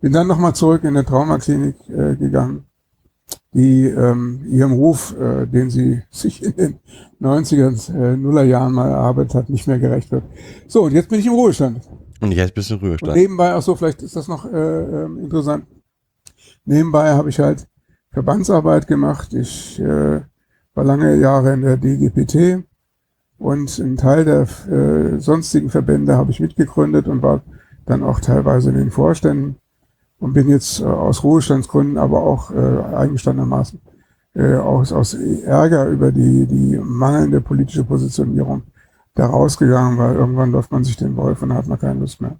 bin 0.00 0.12
dann 0.12 0.26
nochmal 0.26 0.54
zurück 0.54 0.82
in 0.82 0.88
eine 0.90 1.04
Traumaklinik 1.04 1.76
äh, 1.88 2.16
gegangen, 2.16 2.64
die 3.54 3.84
ähm, 3.86 4.42
ihrem 4.50 4.72
Ruf, 4.72 5.14
äh, 5.18 5.46
den 5.46 5.70
sie 5.70 6.02
sich 6.10 6.42
in 6.42 6.52
den 6.56 6.78
90er, 7.20 7.94
äh, 7.94 8.16
Nullerjahren 8.16 8.72
mal 8.72 8.88
erarbeitet 8.90 9.34
hat, 9.34 9.50
nicht 9.50 9.66
mehr 9.68 9.78
gerecht 9.78 10.10
wird. 10.10 10.24
So, 10.68 10.82
und 10.82 10.92
jetzt 10.92 11.08
bin 11.08 11.20
ich 11.20 11.26
im 11.26 11.32
Ruhestand. 11.32 11.80
Und 12.20 12.32
jetzt 12.32 12.54
bist 12.54 12.70
du 12.70 12.74
im 12.74 12.80
Ruhestand. 12.80 13.12
Und 13.12 13.18
nebenbei, 13.18 13.52
ach 13.54 13.62
so, 13.62 13.74
vielleicht 13.76 14.02
ist 14.02 14.16
das 14.16 14.26
noch 14.28 14.50
äh, 14.52 14.56
ähm, 15.04 15.18
interessant. 15.18 15.64
Nebenbei 16.64 17.12
habe 17.14 17.28
ich 17.30 17.38
halt 17.38 17.66
Verbandsarbeit 18.10 18.86
gemacht. 18.88 19.32
Ich 19.32 19.78
äh, 19.80 20.20
war 20.76 20.84
lange 20.84 21.16
Jahre 21.16 21.54
in 21.54 21.62
der 21.62 21.76
DGPT 21.78 22.62
und 23.38 23.80
einen 23.80 23.96
Teil 23.96 24.24
der 24.24 24.42
äh, 24.70 25.18
sonstigen 25.18 25.70
Verbände 25.70 26.14
habe 26.16 26.30
ich 26.30 26.38
mitgegründet 26.38 27.08
und 27.08 27.22
war 27.22 27.42
dann 27.86 28.02
auch 28.02 28.20
teilweise 28.20 28.70
in 28.70 28.76
den 28.76 28.90
Vorständen 28.90 29.56
und 30.18 30.34
bin 30.34 30.48
jetzt 30.48 30.80
äh, 30.80 30.84
aus 30.84 31.24
Ruhestandsgründen, 31.24 31.96
aber 31.98 32.22
auch 32.22 32.50
äh, 32.50 32.94
eigenstandermaßen 32.94 33.80
äh, 34.36 34.54
aus, 34.54 34.92
aus 34.92 35.14
Ärger 35.14 35.86
über 35.88 36.12
die, 36.12 36.46
die 36.46 36.78
mangelnde 36.78 37.40
politische 37.40 37.84
Positionierung 37.84 38.62
da 39.14 39.26
rausgegangen, 39.26 39.96
weil 39.98 40.14
irgendwann 40.14 40.52
läuft 40.52 40.72
man 40.72 40.84
sich 40.84 40.96
den 40.98 41.16
Wolf 41.16 41.40
und 41.40 41.54
hat 41.54 41.66
man 41.66 41.78
keine 41.78 42.00
Lust 42.00 42.20
mehr. 42.20 42.36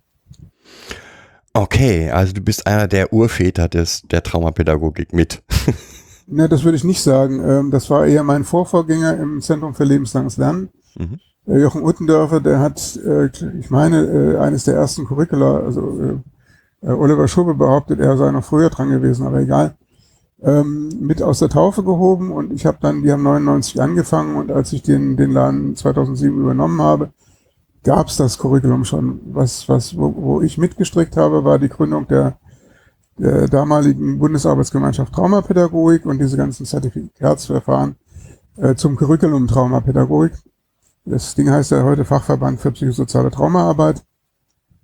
Okay, 1.55 2.11
also 2.11 2.35
du 2.35 2.43
bist 2.43 2.67
einer 2.67 2.87
der 2.87 3.15
Urväter 3.15 3.69
des, 3.69 4.03
der 4.11 4.23
Traumapädagogik 4.23 5.15
mit. 5.15 5.43
Ne, 6.29 6.49
das 6.49 6.65
würde 6.65 6.77
ich 6.77 6.85
nicht 6.85 7.03
sagen. 7.03 7.41
Ähm, 7.45 7.71
das 7.71 7.89
war 7.89 8.07
eher 8.07 8.25
mein 8.25 8.45
Vorvorgänger 8.45 9.17
im 9.19 9.41
Zentrum 9.41 9.75
für 9.75 9.85
lebenslanges 9.85 10.37
Lernen. 10.37 10.69
Mhm. 10.99 11.21
Äh, 11.47 11.61
Jochen 11.63 11.83
Uttendörfer, 11.85 12.41
der 12.41 12.59
hat, 12.59 12.97
äh, 13.05 13.29
ich 13.61 13.71
meine, 13.71 14.03
äh, 14.05 14.37
eines 14.39 14.65
der 14.65 14.75
ersten 14.75 15.07
Curricula, 15.07 15.61
also 15.61 16.23
Oliver 16.83 17.27
Schubbe 17.27 17.55
behauptet, 17.55 18.01
er 18.01 18.17
sei 18.17 18.31
noch 18.31 18.45
früher 18.45 18.69
dran 18.71 18.91
gewesen, 18.91 19.27
aber 19.27 19.41
egal, 19.41 19.75
ähm, 20.43 20.91
mit 21.01 21.23
aus 21.23 21.39
der 21.39 21.49
Taufe 21.49 21.83
gehoben 21.83 22.31
und 22.31 22.53
ich 22.53 22.67
habe 22.67 22.79
dann, 22.81 23.03
wir 23.03 23.13
haben 23.13 23.23
99 23.23 23.81
angefangen 23.81 24.37
und 24.37 24.53
als 24.53 24.73
ich 24.73 24.83
den, 24.83 25.17
den 25.17 25.33
Laden 25.33 25.75
2007 25.75 26.39
übernommen 26.39 26.81
habe, 26.83 27.11
gab 27.83 28.09
es 28.09 28.19
das 28.19 28.39
Curriculum 28.39 28.85
schon. 28.85 29.21
Was, 29.33 29.69
was, 29.69 29.97
wo, 29.97 30.15
wo 30.17 30.41
ich 30.43 30.59
mitgestrickt 30.59 31.17
habe, 31.17 31.45
war 31.45 31.59
die 31.59 31.69
Gründung 31.71 32.07
der 32.09 32.39
der 33.19 33.49
damaligen 33.49 34.19
Bundesarbeitsgemeinschaft 34.19 35.13
Traumapädagogik 35.15 36.05
und 36.07 36.19
diese 36.21 36.37
ganzen 36.37 36.67
Zertifikatsverfahren 36.67 37.97
äh, 38.57 38.75
zum 38.75 38.97
Curriculum 38.97 39.47
Traumapädagogik. 39.47 40.33
Das 41.05 41.35
Ding 41.35 41.51
heißt 41.51 41.71
ja 41.71 41.83
heute 41.85 42.05
Fachverband 42.05 42.61
für 42.61 42.73
psychosoziale 42.73 43.31
Traumaarbeit. 43.31 44.03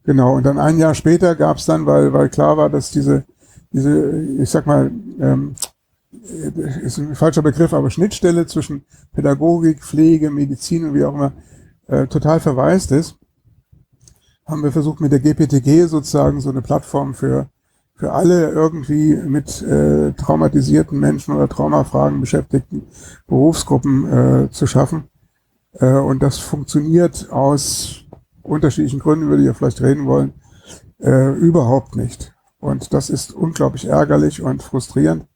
Genau, 0.04 0.36
und 0.36 0.44
dann 0.44 0.58
ein 0.58 0.78
Jahr 0.78 0.94
später 0.94 1.34
gab 1.34 1.58
es 1.58 1.66
dann, 1.66 1.86
weil, 1.86 2.12
weil 2.12 2.28
klar 2.28 2.56
war, 2.56 2.70
dass 2.70 2.90
diese, 2.90 3.24
diese, 3.72 4.18
ich 4.40 4.48
sag 4.50 4.66
mal, 4.66 4.90
ähm, 5.20 5.54
äh, 6.12 6.80
ist 6.84 6.98
ein 6.98 7.14
falscher 7.14 7.42
Begriff, 7.42 7.72
aber 7.74 7.90
Schnittstelle 7.90 8.46
zwischen 8.46 8.84
Pädagogik, 9.12 9.82
Pflege, 9.82 10.30
Medizin 10.30 10.84
und 10.86 10.94
wie 10.94 11.04
auch 11.04 11.14
immer 11.14 11.32
äh, 11.88 12.06
total 12.06 12.40
verwaist 12.40 12.92
ist, 12.92 13.16
haben 14.46 14.62
wir 14.62 14.72
versucht 14.72 15.00
mit 15.00 15.12
der 15.12 15.20
GPTG 15.20 15.86
sozusagen 15.86 16.40
so 16.40 16.50
eine 16.50 16.62
Plattform 16.62 17.14
für 17.14 17.48
für 18.02 18.14
alle 18.14 18.50
irgendwie 18.50 19.14
mit 19.14 19.62
äh, 19.62 20.10
traumatisierten 20.14 20.98
Menschen 20.98 21.36
oder 21.36 21.48
Traumafragen 21.48 22.18
beschäftigten 22.20 22.82
Berufsgruppen 23.28 24.46
äh, 24.48 24.50
zu 24.50 24.66
schaffen. 24.66 25.04
Äh, 25.74 25.92
und 25.98 26.20
das 26.20 26.38
funktioniert 26.40 27.28
aus 27.30 28.04
unterschiedlichen 28.42 28.98
Gründen, 28.98 29.26
über 29.26 29.36
die 29.36 29.44
wir 29.44 29.54
vielleicht 29.54 29.80
reden 29.82 30.06
wollen, 30.06 30.32
äh, 31.00 31.30
überhaupt 31.38 31.94
nicht. 31.94 32.34
Und 32.58 32.92
das 32.92 33.08
ist 33.08 33.32
unglaublich 33.32 33.84
ärgerlich 33.86 34.42
und 34.42 34.64
frustrierend. 34.64 35.26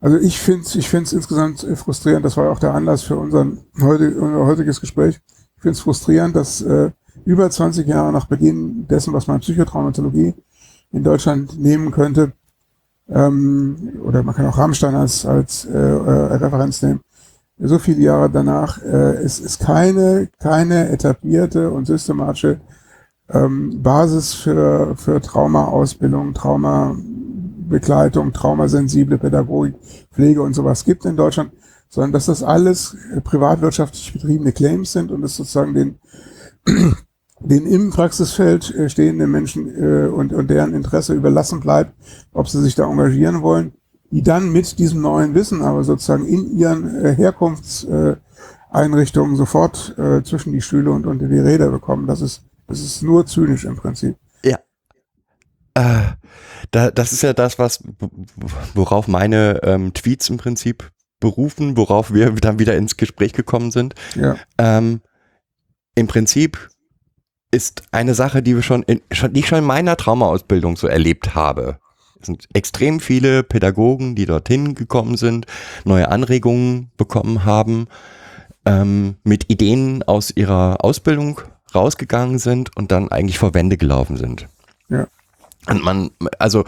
Also 0.00 0.16
ich 0.16 0.38
finde 0.40 0.62
es 0.62 0.74
ich 0.76 0.88
find's 0.88 1.12
insgesamt 1.12 1.64
äh, 1.64 1.76
frustrierend, 1.76 2.24
das 2.24 2.38
war 2.38 2.50
auch 2.50 2.60
der 2.60 2.72
Anlass 2.72 3.02
für 3.02 3.16
unseren 3.18 3.58
heutig, 3.78 4.16
unser 4.16 4.46
heutiges 4.46 4.80
Gespräch. 4.80 5.20
Ich 5.56 5.60
finde 5.62 5.72
es 5.72 5.80
frustrierend, 5.80 6.34
dass 6.34 6.62
äh, 6.62 6.92
über 7.26 7.50
20 7.50 7.86
Jahre 7.86 8.10
nach 8.10 8.24
Beginn 8.24 8.86
dessen, 8.88 9.12
was 9.12 9.26
man 9.26 9.40
Psychotraumatologie 9.40 10.28
äh, 10.28 10.34
in 10.94 11.02
Deutschland 11.02 11.58
nehmen 11.60 11.90
könnte. 11.90 12.32
Ähm, 13.08 14.00
oder 14.02 14.22
man 14.22 14.34
kann 14.34 14.46
auch 14.46 14.56
Rammstein 14.56 14.94
als, 14.94 15.26
als 15.26 15.64
äh, 15.66 15.72
äh, 15.76 16.34
Referenz 16.36 16.80
nehmen. 16.82 17.00
So 17.58 17.78
viele 17.78 18.00
Jahre 18.00 18.30
danach 18.30 18.80
äh, 18.82 19.16
es 19.22 19.38
ist 19.40 19.60
keine, 19.60 20.28
keine 20.38 20.88
etablierte 20.88 21.70
und 21.70 21.86
systematische 21.86 22.60
ähm, 23.28 23.82
Basis 23.82 24.32
für, 24.34 24.96
für 24.96 25.20
Trauma-Ausbildung, 25.20 26.32
Trauma-Begleitung, 26.34 28.32
traumasensible 28.32 29.18
Pädagogik, 29.18 29.74
Pflege 30.12 30.42
und 30.42 30.54
sowas 30.54 30.84
gibt 30.84 31.04
in 31.04 31.16
Deutschland, 31.16 31.52
sondern 31.88 32.12
dass 32.12 32.26
das 32.26 32.42
alles 32.42 32.96
privatwirtschaftlich 33.24 34.12
betriebene 34.14 34.52
Claims 34.52 34.92
sind 34.92 35.10
und 35.12 35.22
es 35.22 35.36
sozusagen 35.36 35.74
den 35.74 35.98
den 37.40 37.66
im 37.66 37.90
Praxisfeld 37.90 38.72
äh, 38.74 38.88
stehenden 38.88 39.30
Menschen 39.30 39.68
äh, 39.76 40.06
und, 40.08 40.32
und 40.32 40.48
deren 40.48 40.72
Interesse 40.74 41.12
überlassen 41.14 41.60
bleibt, 41.60 41.92
ob 42.32 42.48
sie 42.48 42.62
sich 42.62 42.74
da 42.74 42.88
engagieren 42.90 43.42
wollen, 43.42 43.72
die 44.10 44.22
dann 44.22 44.50
mit 44.52 44.78
diesem 44.78 45.00
neuen 45.02 45.34
Wissen 45.34 45.62
aber 45.62 45.82
sozusagen 45.84 46.26
in 46.26 46.54
ihren 46.56 47.04
äh, 47.04 47.14
Herkunftseinrichtungen 47.14 49.36
sofort 49.36 49.94
zwischen 50.24 50.52
die 50.52 50.60
Stühle 50.62 50.90
und 50.92 51.06
unter 51.06 51.26
die 51.28 51.38
Räder 51.38 51.70
bekommen. 51.70 52.06
Das 52.06 52.20
ist, 52.20 52.42
das 52.68 52.80
ist 52.80 53.00
nur 53.02 53.24
zynisch 53.26 53.64
im 53.64 53.76
Prinzip. 53.76 54.16
Ja. 54.44 54.58
Äh, 55.74 56.04
da, 56.70 56.90
das 56.92 57.12
ist 57.12 57.22
ja 57.22 57.32
das, 57.32 57.58
was 57.58 57.82
worauf 58.74 59.08
meine 59.08 59.58
ähm, 59.64 59.92
Tweets 59.94 60.30
im 60.30 60.36
Prinzip 60.38 60.90
berufen, 61.20 61.76
worauf 61.76 62.12
wir 62.12 62.30
dann 62.34 62.58
wieder 62.60 62.76
ins 62.76 62.96
Gespräch 62.96 63.32
gekommen 63.32 63.70
sind. 63.72 63.94
Ja. 64.14 64.36
Ähm, 64.58 65.00
Im 65.94 66.06
Prinzip 66.06 66.58
ist 67.50 67.82
eine 67.92 68.14
Sache, 68.14 68.42
die 68.42 68.54
wir 68.54 68.62
schon, 68.62 68.82
in, 68.82 69.00
schon, 69.12 69.32
die 69.32 69.40
ich 69.40 69.48
schon 69.48 69.58
in 69.58 69.64
meiner 69.64 69.96
Traumaausbildung 69.96 70.76
so 70.76 70.86
erlebt 70.86 71.34
habe. 71.34 71.78
Es 72.20 72.26
sind 72.26 72.48
extrem 72.54 73.00
viele 73.00 73.42
Pädagogen, 73.42 74.14
die 74.14 74.26
dorthin 74.26 74.74
gekommen 74.74 75.16
sind, 75.16 75.46
neue 75.84 76.08
Anregungen 76.08 76.90
bekommen 76.96 77.44
haben, 77.44 77.86
ähm, 78.64 79.16
mit 79.24 79.50
Ideen 79.50 80.02
aus 80.02 80.30
ihrer 80.34 80.84
Ausbildung 80.84 81.40
rausgegangen 81.74 82.38
sind 82.38 82.74
und 82.76 82.92
dann 82.92 83.10
eigentlich 83.10 83.38
vor 83.38 83.52
Wände 83.52 83.76
gelaufen 83.76 84.16
sind. 84.16 84.48
Ja. 84.88 85.06
Und 85.68 85.82
man, 85.82 86.10
also 86.38 86.64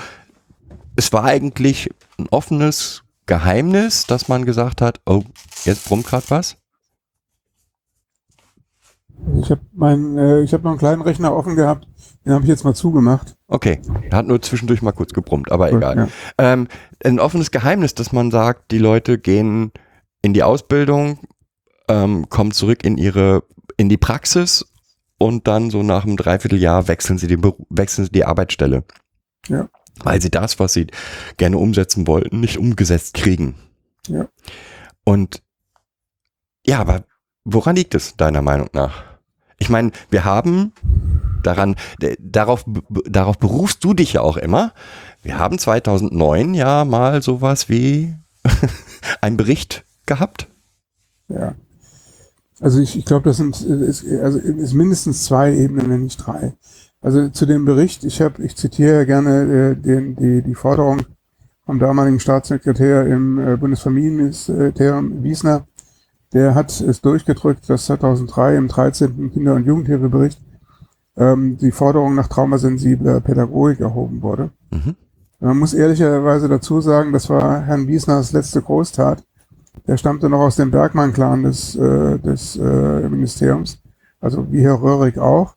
es 0.97 1.13
war 1.13 1.25
eigentlich 1.25 1.91
ein 2.19 2.29
offenes 2.31 3.03
Geheimnis, 3.27 4.07
dass 4.07 4.29
man 4.29 4.45
gesagt 4.45 4.81
hat, 4.81 5.01
oh, 5.07 5.23
jetzt 5.65 5.85
brummt 5.87 6.07
gerade 6.07 6.25
was. 6.29 6.57
Ich 9.41 9.51
habe 9.51 9.63
mein, 9.73 10.19
äh, 10.19 10.41
ich 10.43 10.53
noch 10.53 10.65
einen 10.65 10.79
kleinen 10.79 11.01
Rechner 11.03 11.35
offen 11.35 11.57
gehabt, 11.57 11.89
den 12.25 12.33
habe 12.33 12.43
ich 12.45 12.49
jetzt 12.49 12.65
mal 12.65 12.75
zugemacht. 12.75 13.37
Okay, 13.49 13.81
hat 14.13 14.27
nur 14.27 14.41
zwischendurch 14.43 14.83
mal 14.83 14.93
kurz 14.93 15.13
gebrummt, 15.13 15.51
aber 15.51 15.69
Gut, 15.71 15.79
egal. 15.79 15.97
Ja. 15.97 16.09
Ähm, 16.53 16.69
ein 17.03 17.19
offenes 17.19 17.51
Geheimnis, 17.51 17.95
dass 17.95 18.13
man 18.13 18.31
sagt, 18.31 18.71
die 18.71 18.79
Leute 18.79 19.19
gehen 19.19 19.73
in 20.23 20.35
die 20.35 20.43
Ausbildung, 20.43 21.19
ähm, 21.89 22.29
kommen 22.29 22.53
zurück 22.53 22.85
in 22.85 22.99
ihre, 22.99 23.45
in 23.77 23.89
die 23.89 23.97
Praxis 23.97 24.67
und 25.19 25.47
dann 25.49 25.71
so 25.71 25.83
nach 25.83 26.05
einem 26.05 26.17
Dreivierteljahr 26.17 26.89
wechseln 26.89 27.19
sie, 27.19 27.27
den, 27.27 27.43
wechseln 27.71 28.05
sie 28.05 28.13
die 28.13 28.25
Arbeitsstelle. 28.25 28.85
Ja. 29.49 29.69
Weil 30.03 30.21
sie 30.21 30.31
das, 30.31 30.59
was 30.59 30.75
sie 30.75 30.89
gerne 31.39 31.57
umsetzen 31.57 32.07
wollten, 32.07 32.41
nicht 32.41 32.59
umgesetzt 32.59 33.15
kriegen. 33.15 33.55
Ja. 34.09 34.29
Und 35.05 35.43
ja, 36.67 36.81
aber 36.81 37.05
Woran 37.49 37.77
liegt 37.77 37.95
es 37.95 38.17
deiner 38.17 38.43
Meinung 38.43 38.67
nach? 38.73 39.05
Ich 39.59 39.71
meine, 39.71 39.93
wir 40.11 40.25
haben 40.25 40.73
daran, 41.45 41.77
äh, 42.03 42.17
darauf, 42.21 42.65
darauf 43.09 43.39
berufst 43.39 43.85
du 43.85 43.95
dich 43.95 44.15
ja 44.15 44.21
auch 44.23 44.37
immer. 44.37 44.73
Wir 45.23 45.39
haben 45.39 45.57
2009 45.59 46.55
ja 46.55 46.85
mal 46.85 47.23
sowas 47.23 47.69
wie 47.69 48.13
einen 49.21 49.37
Bericht 49.37 49.85
gehabt. 50.07 50.49
Ja. 51.29 51.55
Also 52.61 52.81
ich, 52.81 52.99
ich 52.99 53.05
glaube, 53.05 53.29
das 53.29 53.37
sind 53.37 53.61
ist, 53.63 54.05
also 54.21 54.39
ist 54.39 54.73
mindestens 54.75 55.25
zwei 55.25 55.55
Ebenen, 55.55 55.89
wenn 55.89 56.03
nicht 56.03 56.17
drei. 56.19 56.53
Also 57.01 57.29
zu 57.29 57.47
dem 57.47 57.65
Bericht, 57.65 58.03
ich 58.03 58.21
habe, 58.21 58.43
ich 58.43 58.57
zitiere 58.57 59.07
gerne 59.07 59.71
äh, 59.71 59.75
den, 59.81 60.17
die, 60.17 60.43
die 60.43 60.55
Forderung 60.57 61.03
vom 61.65 61.79
damaligen 61.79 62.19
Staatssekretär 62.19 63.07
im 63.07 63.39
äh, 63.39 63.57
Bundesfamilienministerium 63.57 65.23
Wiesner, 65.23 65.65
der 66.37 66.55
hat 66.55 66.71
es 66.81 67.01
durchgedrückt, 67.01 67.69
dass 67.71 67.87
2003 67.87 68.57
im 68.57 68.69
13. 68.69 69.33
Kinder- 69.33 69.55
und 69.55 69.67
Jugendhilfebericht 69.67 70.39
ähm, 71.17 71.57
die 71.57 71.71
Forderung 71.73 72.15
nach 72.15 72.29
traumasensibler 72.29 73.21
Pädagogik 73.21 73.81
erhoben 73.81 74.21
wurde. 74.23 74.51
Mhm. 74.71 74.95
Man 75.41 75.59
muss 75.59 75.73
ehrlicherweise 75.75 76.47
dazu 76.49 76.81
sagen, 76.83 77.13
das 77.15 77.29
war 77.31 77.63
Herrn 77.63 77.87
Wiesners 77.87 78.33
letzte 78.33 78.61
Großtat. 78.63 79.25
Der 79.87 79.97
stammte 79.97 80.29
noch 80.29 80.41
aus 80.41 80.57
dem 80.57 80.71
Bergmann-Clan 80.71 81.43
des, 81.45 81.75
äh, 81.77 82.19
des 82.19 82.57
äh, 82.57 83.09
Ministeriums, 83.09 83.79
also 84.21 84.51
wie 84.53 84.61
Herr 84.63 84.81
Röhrig 84.83 85.19
auch. 85.19 85.55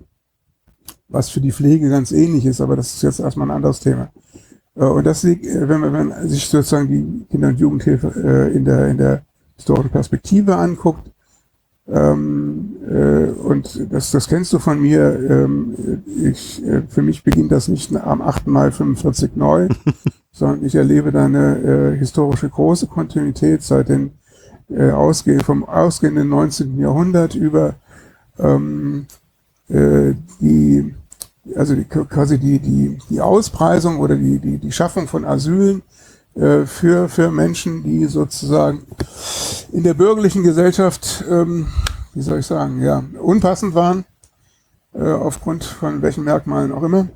was 1.08 1.30
für 1.30 1.40
die 1.40 1.52
Pflege 1.52 1.88
ganz 1.90 2.12
ähnlich 2.12 2.46
ist, 2.46 2.60
aber 2.60 2.76
das 2.76 2.94
ist 2.94 3.02
jetzt 3.02 3.20
erstmal 3.20 3.48
ein 3.48 3.56
anderes 3.56 3.80
Thema. 3.80 4.10
Äh, 4.76 4.84
und 4.84 5.04
das 5.04 5.24
liegt, 5.24 5.46
äh, 5.46 5.68
wenn 5.68 5.80
man, 5.80 5.92
wenn 5.92 6.08
man 6.08 6.28
sich 6.28 6.46
sozusagen 6.46 6.88
die 6.88 7.24
Kinder- 7.28 7.48
und 7.48 7.58
Jugendhilfe 7.58 8.12
äh, 8.52 8.56
in 8.56 8.64
der, 8.64 8.88
in 8.88 8.98
der 8.98 9.22
historischen 9.56 9.90
Perspektive 9.90 10.56
anguckt, 10.56 11.10
ähm, 11.86 12.76
äh, 12.90 13.30
und 13.30 13.78
das, 13.90 14.10
das 14.10 14.28
kennst 14.28 14.52
du 14.52 14.58
von 14.58 14.80
mir. 14.80 15.18
Ähm, 15.28 16.02
ich, 16.32 16.64
äh, 16.64 16.82
für 16.88 17.02
mich 17.02 17.22
beginnt 17.22 17.52
das 17.52 17.68
nicht 17.68 17.94
am 17.94 18.22
8. 18.22 18.46
Mai 18.46 18.70
45 18.70 19.36
neu, 19.36 19.68
sondern 20.32 20.64
ich 20.64 20.74
erlebe 20.74 21.12
da 21.12 21.26
eine 21.26 21.58
äh, 21.92 21.96
historische 21.96 22.48
große 22.48 22.86
Kontinuität 22.86 23.62
seit 23.62 23.90
dem 23.90 24.12
äh, 24.74 24.90
ausgeh 24.90 25.40
vom 25.40 25.62
ausgehenden 25.64 26.30
19. 26.30 26.78
Jahrhundert 26.78 27.34
über 27.34 27.74
ähm, 28.38 29.06
äh, 29.68 30.12
die 30.40 30.94
also 31.54 31.74
die, 31.74 31.84
quasi 31.84 32.38
die, 32.38 32.58
die, 32.58 32.96
die 33.10 33.20
Auspreisung 33.20 33.98
oder 33.98 34.16
die, 34.16 34.38
die, 34.38 34.56
die 34.56 34.72
Schaffung 34.72 35.06
von 35.06 35.26
Asylen 35.26 35.82
äh, 36.36 36.66
für, 36.66 37.08
für 37.08 37.30
Menschen, 37.30 37.82
die 37.82 38.06
sozusagen 38.06 38.82
in 39.72 39.82
der 39.82 39.94
bürgerlichen 39.94 40.42
Gesellschaft, 40.42 41.24
ähm, 41.30 41.68
wie 42.14 42.22
soll 42.22 42.40
ich 42.40 42.46
sagen, 42.46 42.82
ja, 42.82 43.02
unpassend 43.20 43.74
waren, 43.74 44.04
äh, 44.94 45.02
aufgrund 45.10 45.64
von 45.64 46.02
welchen 46.02 46.24
Merkmalen 46.24 46.72
auch 46.72 46.82
immer. 46.82 47.08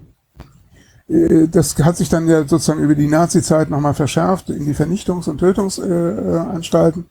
Äh, 1.09 1.49
das 1.49 1.77
hat 1.79 1.97
sich 1.97 2.09
dann 2.09 2.27
ja 2.29 2.41
sozusagen 2.47 2.81
über 2.83 2.95
die 2.95 3.07
Nazi-Zeit 3.09 3.71
nochmal 3.71 3.95
verschärft 3.95 4.51
in 4.51 4.65
die 4.65 4.75
Vernichtungs- 4.75 5.29
und 5.29 5.39
Tötungsanstalten. 5.39 7.07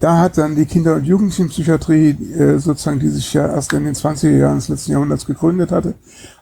Da 0.00 0.18
hat 0.18 0.38
dann 0.38 0.54
die 0.54 0.66
Kinder- 0.66 0.94
und 0.94 1.04
Jugendlichenpsychiatrie, 1.04 2.10
äh, 2.34 2.58
sozusagen, 2.58 3.00
die 3.00 3.08
sich 3.08 3.34
ja 3.34 3.48
erst 3.48 3.72
in 3.72 3.84
den 3.84 3.96
20er 3.96 4.30
Jahren 4.38 4.56
des 4.58 4.68
letzten 4.68 4.92
Jahrhunderts 4.92 5.26
gegründet 5.26 5.72
hatte, 5.72 5.94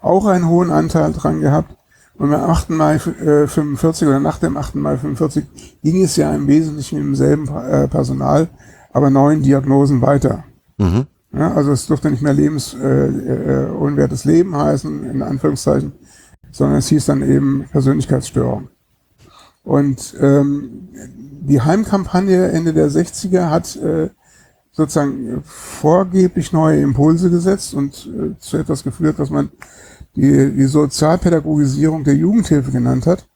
auch 0.02 0.26
einen 0.26 0.46
hohen 0.46 0.70
Anteil 0.70 1.12
dran 1.14 1.40
gehabt. 1.40 1.74
Und 2.18 2.32
am 2.32 2.50
8. 2.50 2.70
Mai 2.70 2.94
äh, 2.96 3.46
45 3.46 4.08
oder 4.08 4.20
nach 4.20 4.38
dem 4.38 4.56
8. 4.56 4.74
Mai 4.76 4.96
45 4.96 5.44
ging 5.82 6.02
es 6.02 6.16
ja 6.16 6.34
im 6.34 6.46
Wesentlichen 6.46 6.98
im 6.98 7.14
selben 7.14 7.46
äh, 7.48 7.88
Personal, 7.88 8.48
aber 8.92 9.10
neuen 9.10 9.42
Diagnosen 9.42 10.00
weiter. 10.00 10.44
Mhm. 10.78 11.06
Ja, 11.34 11.52
also 11.52 11.72
es 11.72 11.86
durfte 11.86 12.10
nicht 12.10 12.22
mehr 12.22 12.32
lebens 12.32 12.74
äh, 12.74 13.06
äh, 13.06 13.70
unwertes 13.70 14.24
Leben 14.24 14.56
heißen, 14.56 15.04
in 15.10 15.22
Anführungszeichen, 15.22 15.92
sondern 16.50 16.78
es 16.78 16.88
hieß 16.88 17.04
dann 17.06 17.20
eben 17.22 17.64
Persönlichkeitsstörung. 17.70 18.68
Und 19.62 20.14
ähm, 20.20 20.88
die 21.42 21.60
Heimkampagne 21.60 22.48
Ende 22.48 22.72
der 22.72 22.90
60er 22.90 23.50
hat 23.50 23.76
äh, 23.76 24.08
sozusagen 24.76 25.42
vorgeblich 25.44 26.52
neue 26.52 26.82
Impulse 26.82 27.30
gesetzt 27.30 27.72
und 27.74 28.06
äh, 28.06 28.38
zu 28.38 28.58
etwas 28.58 28.84
geführt, 28.84 29.14
was 29.18 29.30
man 29.30 29.50
die, 30.14 30.50
die 30.52 30.64
Sozialpädagogisierung 30.66 32.04
der 32.04 32.14
Jugendhilfe 32.14 32.70
genannt 32.70 33.06
hat, 33.06 33.26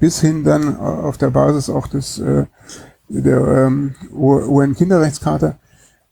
bis 0.00 0.20
hin 0.20 0.42
dann 0.44 0.76
auf 0.76 1.18
der 1.18 1.30
Basis 1.30 1.70
auch 1.70 1.86
des 1.86 2.18
äh, 2.18 2.44
der 3.08 3.40
ähm, 3.66 3.94
UN-Kinderrechtscharta 4.12 5.56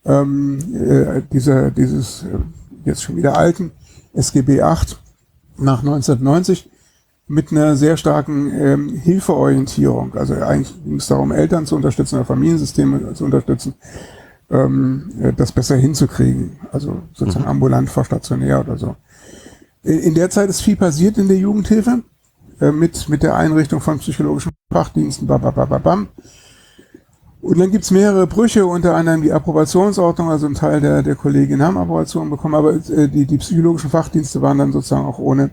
ähm, 0.05 0.59
äh, 0.75 1.23
dieser 1.33 1.71
dieses 1.71 2.25
jetzt 2.85 3.03
schon 3.03 3.17
wieder 3.17 3.37
alten 3.37 3.71
SGB 4.15 4.63
8 4.63 5.01
nach 5.59 5.79
1990 5.81 6.69
mit 7.29 7.53
einer 7.53 7.77
sehr 7.77 7.97
starken 7.97 8.51
ähm, 8.53 8.89
Hilfeorientierung. 8.97 10.15
Also 10.17 10.35
eigentlich 10.35 10.75
ging 10.85 10.97
es 10.97 11.07
darum, 11.09 11.31
Eltern 11.31 11.67
zu 11.67 11.77
unterstützen 11.77 12.17
oder 12.17 12.25
Familiensysteme 12.25 13.13
zu 13.15 13.25
unterstützen, 13.25 13.75
ähm, 14.51 15.11
das 15.37 15.53
besser 15.53 15.77
hinzukriegen. 15.77 16.59
Also 16.73 16.99
sozusagen 17.15 17.45
mhm. 17.45 17.51
ambulant 17.51 17.91
vor 17.91 18.05
stationär 18.05 18.61
oder 18.61 18.77
so. 18.79 18.97
In 19.83 20.15
der 20.15 20.31
Zeit 20.31 20.51
ist 20.51 20.61
viel 20.63 20.77
passiert 20.77 21.19
in 21.19 21.29
der 21.29 21.37
Jugendhilfe 21.39 22.03
äh, 22.61 22.73
mit, 22.73 23.09
mit 23.09 23.23
der 23.23 23.37
Einrichtung 23.37 23.81
von 23.81 23.99
psychologischen 24.01 24.51
Fachdiensten, 24.73 25.27
bam, 25.29 26.09
Und 27.41 27.59
dann 27.59 27.71
gibt 27.71 27.85
es 27.85 27.91
mehrere 27.91 28.27
Brüche, 28.27 28.67
unter 28.67 28.97
anderem 28.97 29.23
die 29.23 29.33
Approbationsordnung, 29.33 30.31
also 30.31 30.47
ein 30.47 30.55
Teil 30.55 30.81
der, 30.81 31.03
der 31.03 31.15
Kolleginnen 31.15 31.63
haben 31.63 31.79
Approbation 31.79 32.29
bekommen, 32.29 32.57
aber 32.57 32.75
äh, 32.75 33.09
die, 33.09 33.25
die 33.25 33.39
psychologischen 33.39 33.89
Fachdienste 33.91 34.43
waren 34.43 34.59
dann 34.59 34.73
sozusagen 34.73 35.07
auch 35.07 35.19
ohne, 35.21 35.51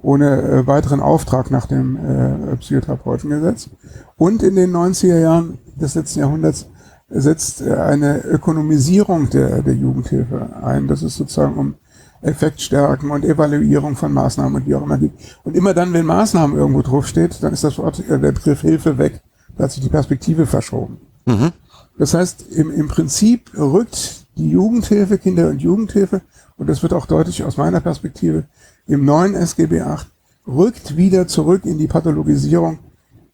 ohne 0.00 0.40
äh, 0.42 0.66
weiteren 0.68 1.00
Auftrag 1.00 1.50
nach 1.50 1.66
dem 1.66 1.96
äh, 1.96 2.56
Psychotherapeutengesetz. 2.56 3.70
Und 4.16 4.42
in 4.44 4.54
den 4.54 4.70
90er 4.70 5.18
Jahren 5.18 5.58
des 5.76 5.96
letzten 5.96 6.20
Jahrhunderts 6.20 6.68
setzt 7.08 7.62
eine 7.62 8.22
Ökonomisierung 8.24 9.30
der, 9.30 9.62
der 9.62 9.74
Jugendhilfe 9.74 10.56
ein, 10.62 10.88
dass 10.88 11.02
es 11.02 11.16
sozusagen 11.16 11.56
um 11.56 11.74
Effektstärken 12.22 13.10
und 13.10 13.24
Evaluierung 13.24 13.96
von 13.96 14.12
Maßnahmen 14.12 14.62
und 14.62 14.66
wie 14.68 14.74
auch 14.74 14.82
immer 14.84 14.96
geht. 14.98 15.12
Und 15.42 15.54
immer 15.56 15.74
dann, 15.74 15.92
wenn 15.92 16.06
Maßnahmen 16.06 16.56
irgendwo 16.56 16.80
draufsteht, 16.80 17.42
dann 17.42 17.52
ist 17.52 17.64
das 17.64 17.76
Wort, 17.76 17.98
äh, 18.00 18.18
der 18.18 18.32
Begriff 18.32 18.62
Hilfe 18.62 18.96
weg. 18.96 19.20
Da 19.56 19.64
hat 19.64 19.72
sich 19.72 19.82
die 19.82 19.90
Perspektive 19.90 20.46
verschoben. 20.46 20.96
Mhm. 21.26 21.52
Das 21.98 22.14
heißt, 22.14 22.46
im, 22.52 22.70
im 22.72 22.88
Prinzip 22.88 23.52
rückt 23.56 24.26
die 24.38 24.50
Jugendhilfe, 24.50 25.18
Kinder- 25.18 25.50
und 25.50 25.60
Jugendhilfe, 25.60 26.22
und 26.56 26.68
das 26.68 26.82
wird 26.82 26.94
auch 26.94 27.06
deutlich 27.06 27.44
aus 27.44 27.58
meiner 27.58 27.80
Perspektive, 27.80 28.44
im 28.86 29.04
neuen 29.04 29.34
SGB 29.34 29.82
8, 29.82 30.08
rückt 30.48 30.96
wieder 30.96 31.26
zurück 31.28 31.66
in 31.66 31.76
die 31.76 31.86
Pathologisierung, 31.86 32.78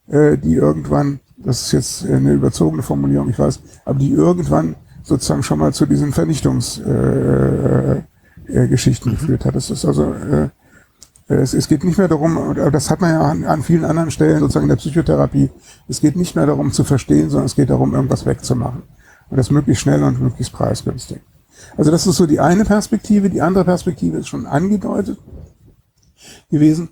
äh, 0.08 0.36
die 0.36 0.54
irgendwann 0.54 1.20
das 1.44 1.62
ist 1.62 1.72
jetzt 1.72 2.06
eine 2.10 2.32
überzogene 2.34 2.82
Formulierung, 2.82 3.28
ich 3.30 3.38
weiß, 3.38 3.60
aber 3.84 3.98
die 3.98 4.10
irgendwann 4.12 4.76
sozusagen 5.02 5.42
schon 5.42 5.58
mal 5.58 5.72
zu 5.72 5.86
diesen 5.86 6.12
Vernichtungsgeschichten 6.12 8.02
äh, 8.02 8.04
äh, 8.46 8.66
äh 8.68 8.68
mhm. 8.68 9.10
geführt 9.10 9.44
hat. 9.44 9.54
Es 9.56 9.70
ist 9.70 9.84
also, 9.86 10.12
äh, 10.12 10.44
äh, 11.28 11.34
es, 11.34 11.54
es 11.54 11.68
geht 11.68 11.84
nicht 11.84 11.96
mehr 11.98 12.08
darum, 12.08 12.54
das 12.72 12.90
hat 12.90 13.00
man 13.00 13.10
ja 13.10 13.20
an, 13.22 13.44
an, 13.44 13.62
vielen 13.62 13.84
anderen 13.84 14.10
Stellen 14.10 14.40
sozusagen 14.40 14.64
in 14.64 14.68
der 14.68 14.76
Psychotherapie, 14.76 15.50
es 15.88 16.00
geht 16.00 16.16
nicht 16.16 16.36
mehr 16.36 16.46
darum 16.46 16.72
zu 16.72 16.84
verstehen, 16.84 17.30
sondern 17.30 17.46
es 17.46 17.56
geht 17.56 17.70
darum, 17.70 17.94
irgendwas 17.94 18.26
wegzumachen. 18.26 18.82
Und 19.30 19.36
das 19.36 19.50
möglichst 19.50 19.82
schnell 19.82 20.02
und 20.02 20.20
möglichst 20.20 20.52
preisgünstig. 20.52 21.20
Also 21.76 21.90
das 21.90 22.06
ist 22.06 22.16
so 22.16 22.26
die 22.26 22.40
eine 22.40 22.64
Perspektive. 22.64 23.30
Die 23.30 23.42
andere 23.42 23.64
Perspektive 23.64 24.18
ist 24.18 24.28
schon 24.28 24.44
angedeutet 24.46 25.18
gewesen 26.50 26.88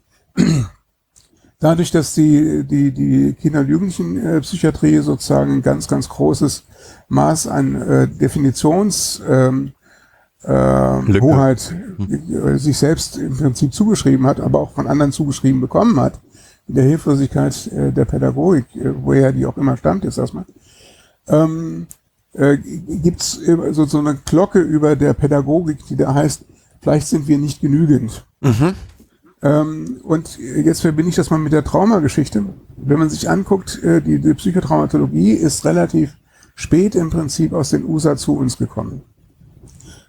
dadurch, 1.59 1.91
dass 1.91 2.15
die, 2.15 2.65
die, 2.65 2.93
die 2.93 3.33
Kinder- 3.35 3.61
und 3.61 3.69
Jugendlichenpsychiatrie 3.69 4.99
sozusagen 4.99 5.55
ein 5.55 5.63
ganz, 5.63 5.89
ganz 5.89 6.09
großes 6.09 6.65
Maß 7.09 7.49
an 7.49 7.83
äh, 7.83 8.09
Definitions, 8.09 9.21
ähm, 9.29 9.73
ähm 10.45 11.07
hm. 11.09 11.17
äh, 11.17 11.21
Hoheit 11.21 11.75
sich 12.57 12.79
selbst 12.79 13.19
im 13.19 13.37
Prinzip 13.37 13.73
zugeschrieben 13.75 14.25
hat, 14.27 14.41
aber 14.41 14.61
auch 14.61 14.73
von 14.73 14.87
anderen 14.87 15.11
zugeschrieben 15.13 15.61
bekommen 15.61 15.99
hat, 15.99 16.21
in 16.69 16.77
der 16.77 16.85
Hilflosigkeit 16.85 17.67
äh, 17.73 17.91
der 17.93 18.05
Pädagogik, 18.05 18.67
äh, 18.77 18.91
woher 19.03 19.33
die 19.33 19.45
auch 19.47 19.57
immer 19.57 19.77
stammt, 19.77 20.05
ist 20.05 20.19
erstmal, 20.19 20.45
ähm, 21.27 21.87
äh, 22.35 22.57
gibt 22.57 23.21
es 23.21 23.41
so, 23.73 23.85
so 23.87 23.99
eine 23.99 24.15
Glocke 24.27 24.61
über 24.61 24.95
der 24.95 25.13
Pädagogik, 25.13 25.79
die 25.89 25.97
da 25.97 26.15
heißt, 26.15 26.45
vielleicht 26.83 27.09
sind 27.09 27.27
wir 27.27 27.39
nicht 27.39 27.61
genügend. 27.61 28.25
Mhm. 28.41 28.75
Ähm, 29.43 30.01
und 30.03 30.39
jetzt 30.39 30.81
verbinde 30.81 31.11
ich 31.11 31.17
das 31.17 31.31
mal 31.31 31.39
mit 31.39 31.53
der 31.53 31.65
Traumageschichte. 31.65 32.45
Wenn 32.77 32.99
man 32.99 33.11
sich 33.11 33.31
anguckt, 33.31 33.83
äh, 33.85 34.01
die, 34.01 34.19
die 34.21 34.35
Psychotraumatologie 34.35 35.33
ist 35.33 35.65
relativ 35.65 36.17
spät 36.55 36.95
im 36.97 37.11
Prinzip 37.11 37.53
aus 37.53 37.71
den 37.71 37.85
USA 37.89 38.17
zu 38.17 38.37
uns 38.37 38.59
gekommen. 38.59 39.03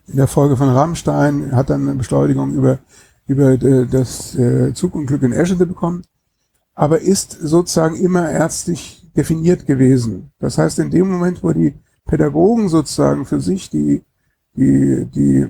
In 0.07 0.15
der 0.15 0.27
Folge 0.27 0.57
von 0.57 0.69
Rammstein 0.69 1.55
hat 1.55 1.69
dann 1.69 1.87
eine 1.87 1.97
Beschleunigung 1.97 2.53
über, 2.53 2.79
über 3.27 3.51
äh, 3.51 3.85
das 3.85 4.35
äh, 4.35 4.73
Zugunglück 4.73 5.21
in 5.21 5.31
Eschede 5.31 5.67
bekommen, 5.67 6.01
aber 6.73 7.01
ist 7.01 7.37
sozusagen 7.39 7.95
immer 7.97 8.31
ärztlich 8.31 9.05
definiert 9.15 9.67
gewesen. 9.67 10.31
Das 10.39 10.57
heißt, 10.57 10.79
in 10.79 10.89
dem 10.89 11.07
Moment, 11.11 11.43
wo 11.43 11.51
die 11.51 11.75
Pädagogen 12.07 12.69
sozusagen 12.69 13.25
für 13.27 13.39
sich 13.41 13.69
die, 13.69 14.01
die, 14.55 15.05
die 15.05 15.47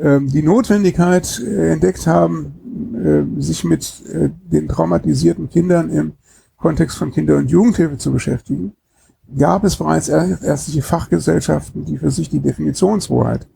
ähm, 0.00 0.28
die 0.28 0.42
Notwendigkeit 0.42 1.40
äh, 1.44 1.72
entdeckt 1.72 2.06
haben, 2.06 2.54
äh, 3.38 3.42
sich 3.42 3.64
mit 3.64 3.82
äh, 4.12 4.30
den 4.50 4.68
traumatisierten 4.68 5.48
Kindern 5.48 5.90
im 5.90 6.12
Kontext 6.56 6.96
von 6.98 7.10
Kinder- 7.10 7.36
und 7.36 7.50
Jugendhilfe 7.50 7.98
zu 7.98 8.12
beschäftigen, 8.12 8.72
gab 9.36 9.64
es 9.64 9.76
bereits 9.76 10.08
ärztliche 10.08 10.82
Fachgesellschaften, 10.82 11.84
die 11.84 11.98
für 11.98 12.10
sich 12.10 12.30
die 12.30 12.40
Definitionshoheit 12.40 13.46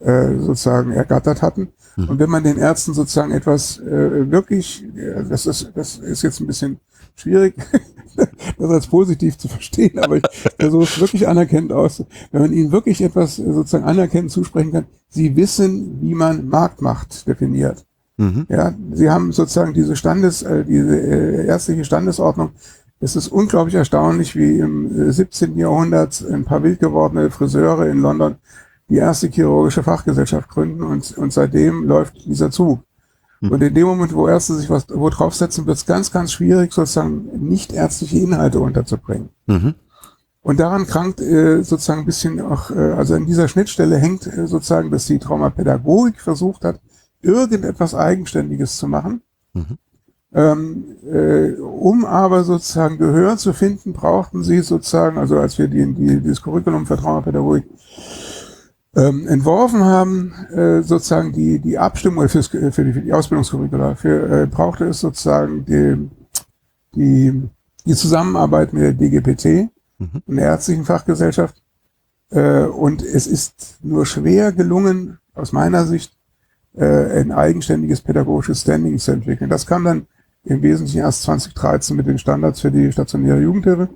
sozusagen 0.00 0.92
ergattert 0.92 1.42
hatten. 1.42 1.72
Mhm. 1.96 2.08
Und 2.08 2.18
wenn 2.20 2.30
man 2.30 2.44
den 2.44 2.56
Ärzten 2.56 2.94
sozusagen 2.94 3.32
etwas 3.32 3.82
wirklich, 3.84 4.84
das 5.28 5.44
ist, 5.46 5.72
das 5.74 5.98
ist 5.98 6.22
jetzt 6.22 6.38
ein 6.38 6.46
bisschen 6.46 6.78
schwierig, 7.18 7.54
das 8.58 8.70
als 8.70 8.86
positiv 8.86 9.36
zu 9.38 9.48
verstehen, 9.48 9.98
aber 9.98 10.16
ich 10.16 10.22
versuche 10.58 10.84
es 10.84 11.00
wirklich 11.00 11.28
anerkennend 11.28 11.72
aus. 11.72 12.04
Wenn 12.30 12.42
man 12.42 12.52
ihnen 12.52 12.72
wirklich 12.72 13.02
etwas 13.02 13.38
äh, 13.38 13.44
sozusagen 13.52 13.84
anerkennend 13.84 14.30
zusprechen 14.30 14.72
kann, 14.72 14.86
sie 15.08 15.36
wissen, 15.36 15.98
wie 16.00 16.14
man 16.14 16.48
Marktmacht 16.48 17.26
definiert. 17.26 17.84
Mhm. 18.16 18.46
Ja, 18.48 18.74
sie 18.92 19.10
haben 19.10 19.32
sozusagen 19.32 19.74
diese 19.74 19.96
Standes, 19.96 20.42
äh, 20.42 20.64
diese 20.64 21.00
äh, 21.00 21.46
ärztliche 21.46 21.84
Standesordnung. 21.84 22.50
Es 23.00 23.14
ist 23.14 23.28
unglaublich 23.28 23.76
erstaunlich, 23.76 24.34
wie 24.34 24.58
im 24.58 25.12
17. 25.12 25.56
Äh, 25.56 25.60
Jahrhundert 25.60 26.24
ein 26.28 26.44
paar 26.44 26.62
wild 26.62 26.80
gewordene 26.80 27.30
Friseure 27.30 27.86
in 27.88 28.00
London 28.00 28.36
die 28.90 28.96
erste 28.96 29.28
chirurgische 29.28 29.82
Fachgesellschaft 29.82 30.48
gründen 30.48 30.82
und, 30.82 31.16
und 31.18 31.30
seitdem 31.32 31.84
läuft 31.86 32.24
dieser 32.24 32.50
Zug. 32.50 32.80
Und 33.40 33.62
in 33.62 33.74
dem 33.74 33.86
Moment, 33.86 34.12
wo 34.14 34.26
Ärzte 34.26 34.54
sich 34.54 34.68
was 34.68 34.86
wo 34.88 35.08
draufsetzen, 35.10 35.66
wird 35.66 35.76
es 35.76 35.86
ganz, 35.86 36.10
ganz 36.10 36.32
schwierig, 36.32 36.72
sozusagen 36.72 37.26
nicht 37.48 37.72
ärztliche 37.72 38.18
Inhalte 38.18 38.58
unterzubringen. 38.58 39.28
Mhm. 39.46 39.74
Und 40.42 40.58
daran 40.58 40.86
krankt 40.86 41.20
äh, 41.20 41.62
sozusagen 41.62 42.00
ein 42.00 42.06
bisschen 42.06 42.40
auch, 42.40 42.70
äh, 42.70 42.74
also 42.92 43.14
an 43.14 43.26
dieser 43.26 43.48
Schnittstelle 43.48 43.98
hängt 43.98 44.26
äh, 44.26 44.46
sozusagen, 44.46 44.90
dass 44.90 45.06
die 45.06 45.18
Traumapädagogik 45.18 46.20
versucht 46.20 46.64
hat, 46.64 46.80
irgendetwas 47.20 47.94
Eigenständiges 47.94 48.76
zu 48.76 48.88
machen. 48.88 49.22
Mhm. 49.52 49.78
Ähm, 50.34 50.84
äh, 51.10 51.56
um 51.60 52.04
aber 52.04 52.44
sozusagen 52.44 52.98
Gehör 52.98 53.36
zu 53.36 53.52
finden, 53.52 53.92
brauchten 53.92 54.42
sie 54.42 54.60
sozusagen, 54.60 55.16
also 55.16 55.38
als 55.38 55.58
wir 55.58 55.68
die, 55.68 55.94
die, 55.94 56.22
das 56.28 56.42
Curriculum 56.42 56.86
für 56.86 56.96
Traumapädagogik 56.96 57.64
ähm, 58.98 59.28
entworfen 59.28 59.84
haben, 59.84 60.32
äh, 60.50 60.82
sozusagen 60.82 61.32
die, 61.32 61.58
die 61.60 61.78
Abstimmung 61.78 62.28
fürs, 62.28 62.52
äh, 62.52 62.72
für, 62.72 62.84
die, 62.84 62.92
für 62.92 63.00
die 63.00 63.12
Ausbildungskurricula, 63.12 63.92
äh, 64.04 64.46
brauchte 64.46 64.86
es 64.86 65.00
sozusagen 65.00 65.64
die, 65.64 66.08
die, 66.96 67.48
die 67.86 67.94
Zusammenarbeit 67.94 68.72
mit 68.72 68.82
der 68.82 68.94
DGPT 68.94 69.70
mhm. 69.98 70.22
und 70.26 70.36
der 70.36 70.46
Ärztlichen 70.46 70.84
Fachgesellschaft. 70.84 71.62
Äh, 72.30 72.64
und 72.64 73.02
es 73.04 73.26
ist 73.28 73.78
nur 73.82 74.04
schwer 74.04 74.50
gelungen, 74.52 75.18
aus 75.32 75.52
meiner 75.52 75.86
Sicht, 75.86 76.12
äh, 76.76 77.20
ein 77.20 77.30
eigenständiges 77.30 78.00
pädagogisches 78.00 78.62
Standing 78.62 78.98
zu 78.98 79.12
entwickeln. 79.12 79.48
Das 79.48 79.64
kam 79.66 79.84
dann 79.84 80.06
im 80.44 80.60
Wesentlichen 80.62 81.00
erst 81.00 81.22
2013 81.22 81.94
mit 81.96 82.06
den 82.08 82.18
Standards 82.18 82.60
für 82.60 82.70
die 82.72 82.90
stationäre 82.90 83.40
Jugendhilfe. 83.40 83.88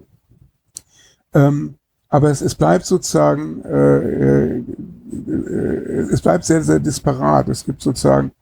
Ähm, 1.34 1.74
aber 2.12 2.30
es, 2.30 2.42
es 2.42 2.54
bleibt 2.54 2.84
sozusagen, 2.84 3.64
äh, 3.64 3.70
äh, 3.70 4.58
äh, 4.58 6.08
es 6.12 6.20
bleibt 6.20 6.44
sehr, 6.44 6.62
sehr 6.62 6.78
disparat. 6.78 7.48
Es 7.48 7.64
gibt 7.64 7.80
sozusagen, 7.80 8.32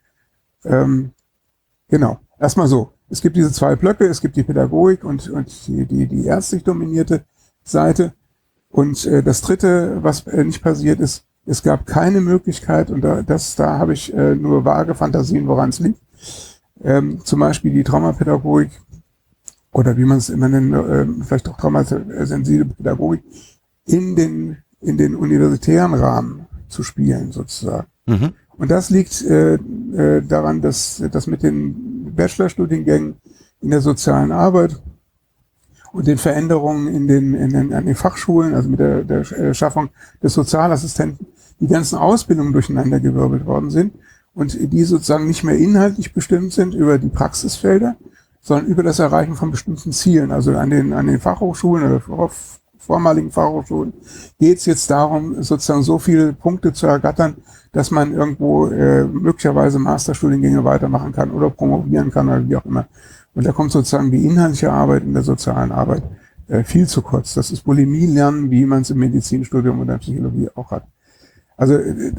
ähm, 0.65 1.13
genau, 1.89 2.19
erstmal 2.41 2.67
so. 2.67 2.91
Es 3.09 3.21
gibt 3.23 3.37
diese 3.37 3.53
zwei 3.53 3.77
Blöcke, 3.77 4.07
es 4.07 4.21
gibt 4.21 4.35
die 4.37 4.43
Pädagogik 4.43 5.05
und, 5.05 5.29
und 5.31 5.69
die, 5.69 5.87
die, 5.87 6.07
die 6.09 6.27
ärztlich 6.27 6.65
dominierte 6.65 7.23
Seite. 7.63 8.13
Und 8.71 9.07
äh, 9.07 9.23
das 9.23 9.41
Dritte, 9.41 9.99
was 10.03 10.27
äh, 10.27 10.43
nicht 10.43 10.63
passiert 10.65 10.99
ist, 10.99 11.25
es 11.47 11.63
gab 11.63 11.87
keine 11.87 12.21
Möglichkeit, 12.21 12.91
und 12.91 13.03
da, 13.03 13.23
das, 13.23 13.55
da 13.55 13.79
habe 13.79 13.93
ich 13.93 14.13
äh, 14.13 14.35
nur 14.35 14.65
vage 14.65 14.97
Fantasien, 14.97 15.47
woran 15.47 15.69
es 15.71 15.79
liegt. 15.79 16.01
Ähm, 16.83 17.21
zum 17.25 17.39
Beispiel 17.39 17.73
die 17.73 17.85
Traumapädagogik 17.85 18.81
oder 19.71 19.97
wie 19.97 20.05
man 20.05 20.19
es 20.19 20.29
immer 20.29 20.49
nennt, 20.49 20.75
äh, 20.75 21.07
vielleicht 21.25 21.49
auch 21.49 21.57
traumasensible 21.57 22.65
Pädagogik, 22.77 23.23
in 23.93 24.15
den, 24.17 24.59
in 24.81 24.97
den 24.97 25.15
universitären 25.17 25.95
Rahmen 25.95 26.47
zu 26.69 26.83
spielen, 26.83 27.33
sozusagen. 27.33 27.87
Mhm. 28.07 28.31
Und 28.57 28.71
das 28.71 28.91
liegt 28.91 29.23
äh, 29.23 29.55
äh, 29.55 30.23
daran, 30.27 30.61
dass 30.61 31.03
das 31.11 31.27
mit 31.27 31.43
den 31.43 32.15
Bachelorstudiengängen 32.15 33.17
in 33.63 33.71
der 33.71 33.81
sozialen 33.81 34.33
Arbeit 34.33 34.81
und 35.93 36.07
den 36.07 36.19
Veränderungen 36.19 36.89
in 36.95 37.09
den, 37.09 37.35
in 37.35 37.51
den, 37.53 37.75
an 37.75 37.87
den 37.87 37.95
Fachschulen, 37.97 38.55
also 38.55 38.69
mit 38.69 38.79
der, 38.81 39.03
der 39.03 39.21
äh, 39.33 39.55
Schaffung 39.55 39.89
des 40.23 40.35
Sozialassistenten, 40.35 41.27
die 41.59 41.67
ganzen 41.67 41.97
Ausbildungen 41.97 42.53
durcheinandergewirbelt 42.53 43.45
worden 43.45 43.71
sind 43.71 43.95
und 44.35 44.57
die 44.73 44.85
sozusagen 44.85 45.27
nicht 45.27 45.43
mehr 45.43 45.59
inhaltlich 45.59 46.15
bestimmt 46.15 46.53
sind 46.53 46.75
über 46.75 46.99
die 46.99 47.09
Praxisfelder, 47.09 47.97
sondern 48.41 48.67
über 48.67 48.83
das 48.83 48.99
Erreichen 48.99 49.35
von 49.35 49.51
bestimmten 49.51 49.93
Zielen. 49.93 50.31
Also 50.31 50.57
an 50.57 50.71
den, 50.71 50.93
an 50.93 51.07
den 51.07 51.21
Fachhochschulen 51.21 51.87
oder 52.07 52.31
vormaligen 52.81 53.31
Fachhochschulen 53.31 53.93
geht 54.39 54.59
es 54.59 54.67
jetzt 54.67 54.91
darum, 54.91 55.43
sozusagen 55.43 55.83
so 55.83 55.99
viele 55.99 56.33
Punkte 56.33 56.73
zu 56.73 56.87
ergattern, 56.87 57.37
dass 57.73 57.91
man 57.91 58.13
irgendwo 58.15 58.67
äh, 58.69 59.05
möglicherweise 59.05 59.79
Masterstudiengänge 59.79 60.65
weitermachen 60.65 61.13
kann 61.13 61.31
oder 61.31 61.51
promovieren 61.51 62.11
kann 62.11 62.29
oder 62.29 62.49
wie 62.49 62.57
auch 62.57 62.65
immer. 62.65 62.87
Und 63.35 63.47
da 63.47 63.53
kommt 63.53 63.71
sozusagen 63.71 64.11
die 64.11 64.27
inhaltliche 64.27 64.73
Arbeit 64.73 65.05
in 65.05 65.13
der 65.13 65.23
sozialen 65.23 65.71
Arbeit 65.71 66.03
äh, 66.49 66.65
viel 66.65 66.89
zu 66.89 67.01
kurz. 67.03 67.35
Das 67.35 67.53
ist 67.53 67.63
Bulimie 67.65 68.07
lernen, 68.07 68.51
wie 68.51 68.65
man 68.67 68.83
es 68.83 68.91
im 68.91 68.99
Medizinstudium 68.99 69.81
oder 69.81 69.99
Psychologie 69.99 70.49
auch 70.57 70.71
hat. 70.73 70.85
Also 71.57 71.75
äh, 71.75 72.13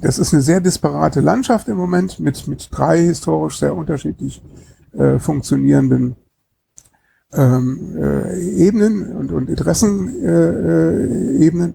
das 0.00 0.18
ist 0.18 0.32
eine 0.32 0.42
sehr 0.42 0.60
disparate 0.60 1.20
Landschaft 1.20 1.68
im 1.68 1.76
Moment 1.76 2.18
mit, 2.20 2.46
mit 2.48 2.68
drei 2.72 3.00
historisch 3.02 3.58
sehr 3.58 3.74
unterschiedlich 3.76 4.40
äh, 4.96 5.18
funktionierenden 5.18 6.16
ähm, 7.36 7.96
äh, 7.96 8.38
Ebenen 8.40 9.14
und, 9.16 9.32
und 9.32 9.50
Interessenebenen. 9.50 10.20
Äh, 10.24 11.04
äh, 11.40 11.44
Ebenen. 11.44 11.74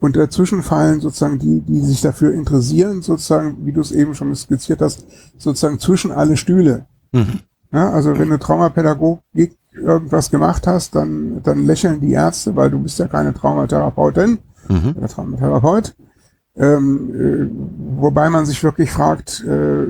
und 0.00 0.16
dazwischen 0.16 0.62
fallen 0.62 1.00
sozusagen 1.00 1.38
die, 1.38 1.60
die 1.60 1.80
sich 1.80 2.00
dafür 2.00 2.32
interessieren, 2.32 3.02
sozusagen, 3.02 3.58
wie 3.64 3.72
du 3.72 3.80
es 3.80 3.92
eben 3.92 4.14
schon 4.14 4.34
skizziert 4.34 4.80
hast, 4.82 5.06
sozusagen 5.38 5.78
zwischen 5.78 6.10
alle 6.12 6.36
Stühle. 6.36 6.86
Mhm. 7.12 7.40
Ja, 7.72 7.90
also 7.90 8.18
wenn 8.18 8.28
du 8.30 8.38
Traumapädagogik 8.38 9.56
irgendwas 9.74 10.30
gemacht 10.30 10.66
hast, 10.66 10.94
dann, 10.94 11.42
dann 11.42 11.66
lächeln 11.66 12.00
die 12.00 12.12
Ärzte, 12.12 12.56
weil 12.56 12.70
du 12.70 12.78
bist 12.78 12.98
ja 12.98 13.08
keine 13.08 13.34
Traumatherapeutin 13.34 14.38
mhm. 14.68 14.94
oder 14.96 15.08
Traumatherapeut. 15.08 15.94
Ähm, 16.58 17.10
äh, 17.78 18.00
wobei 18.00 18.30
man 18.30 18.46
sich 18.46 18.62
wirklich 18.64 18.90
fragt, 18.90 19.44
äh, 19.44 19.88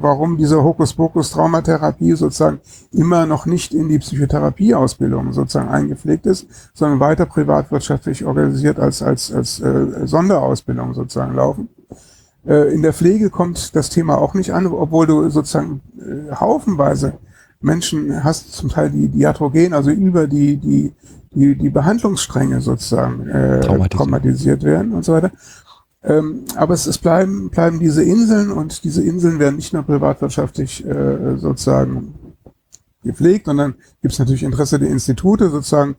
warum 0.00 0.38
diese 0.38 0.62
Hokuspokus-Traumatherapie 0.64 2.14
sozusagen 2.14 2.60
immer 2.92 3.26
noch 3.26 3.44
nicht 3.44 3.74
in 3.74 3.88
die 3.88 3.98
Psychotherapieausbildung 3.98 5.32
sozusagen 5.34 5.68
eingepflegt 5.68 6.24
ist, 6.24 6.46
sondern 6.72 6.98
weiter 7.00 7.26
privatwirtschaftlich 7.26 8.24
organisiert 8.24 8.78
als, 8.80 9.02
als, 9.02 9.30
als 9.32 9.60
äh, 9.60 10.06
Sonderausbildung 10.06 10.94
sozusagen 10.94 11.34
laufen. 11.34 11.68
Äh, 12.46 12.72
in 12.74 12.80
der 12.80 12.94
Pflege 12.94 13.28
kommt 13.28 13.76
das 13.76 13.90
Thema 13.90 14.16
auch 14.16 14.32
nicht 14.32 14.54
an, 14.54 14.66
obwohl 14.66 15.06
du 15.06 15.28
sozusagen 15.28 15.82
äh, 16.30 16.34
haufenweise 16.34 17.14
Menschen 17.60 18.24
hast, 18.24 18.52
zum 18.54 18.70
Teil 18.70 18.88
die 18.90 19.08
diatrogen, 19.08 19.74
also 19.74 19.90
über 19.90 20.26
die, 20.26 20.56
die, 20.56 20.94
die, 21.34 21.54
die 21.54 21.68
Behandlungsstränge 21.70 22.62
sozusagen 22.62 23.26
äh, 23.28 23.60
traumatisiert 23.60 24.62
werden 24.64 24.92
und 24.94 25.04
so 25.04 25.12
weiter. 25.12 25.32
Ähm, 26.02 26.44
aber 26.54 26.74
es, 26.74 26.86
es 26.86 26.98
bleiben, 26.98 27.50
bleiben 27.50 27.80
diese 27.80 28.04
Inseln 28.04 28.50
und 28.52 28.84
diese 28.84 29.02
Inseln 29.02 29.38
werden 29.38 29.56
nicht 29.56 29.72
nur 29.72 29.82
privatwirtschaftlich 29.82 30.86
äh, 30.86 31.36
sozusagen 31.38 32.14
gepflegt, 33.02 33.46
sondern 33.46 33.74
gibt 34.00 34.12
es 34.12 34.18
natürlich 34.18 34.44
Interesse 34.44 34.78
der 34.78 34.90
Institute 34.90 35.50
sozusagen, 35.50 35.96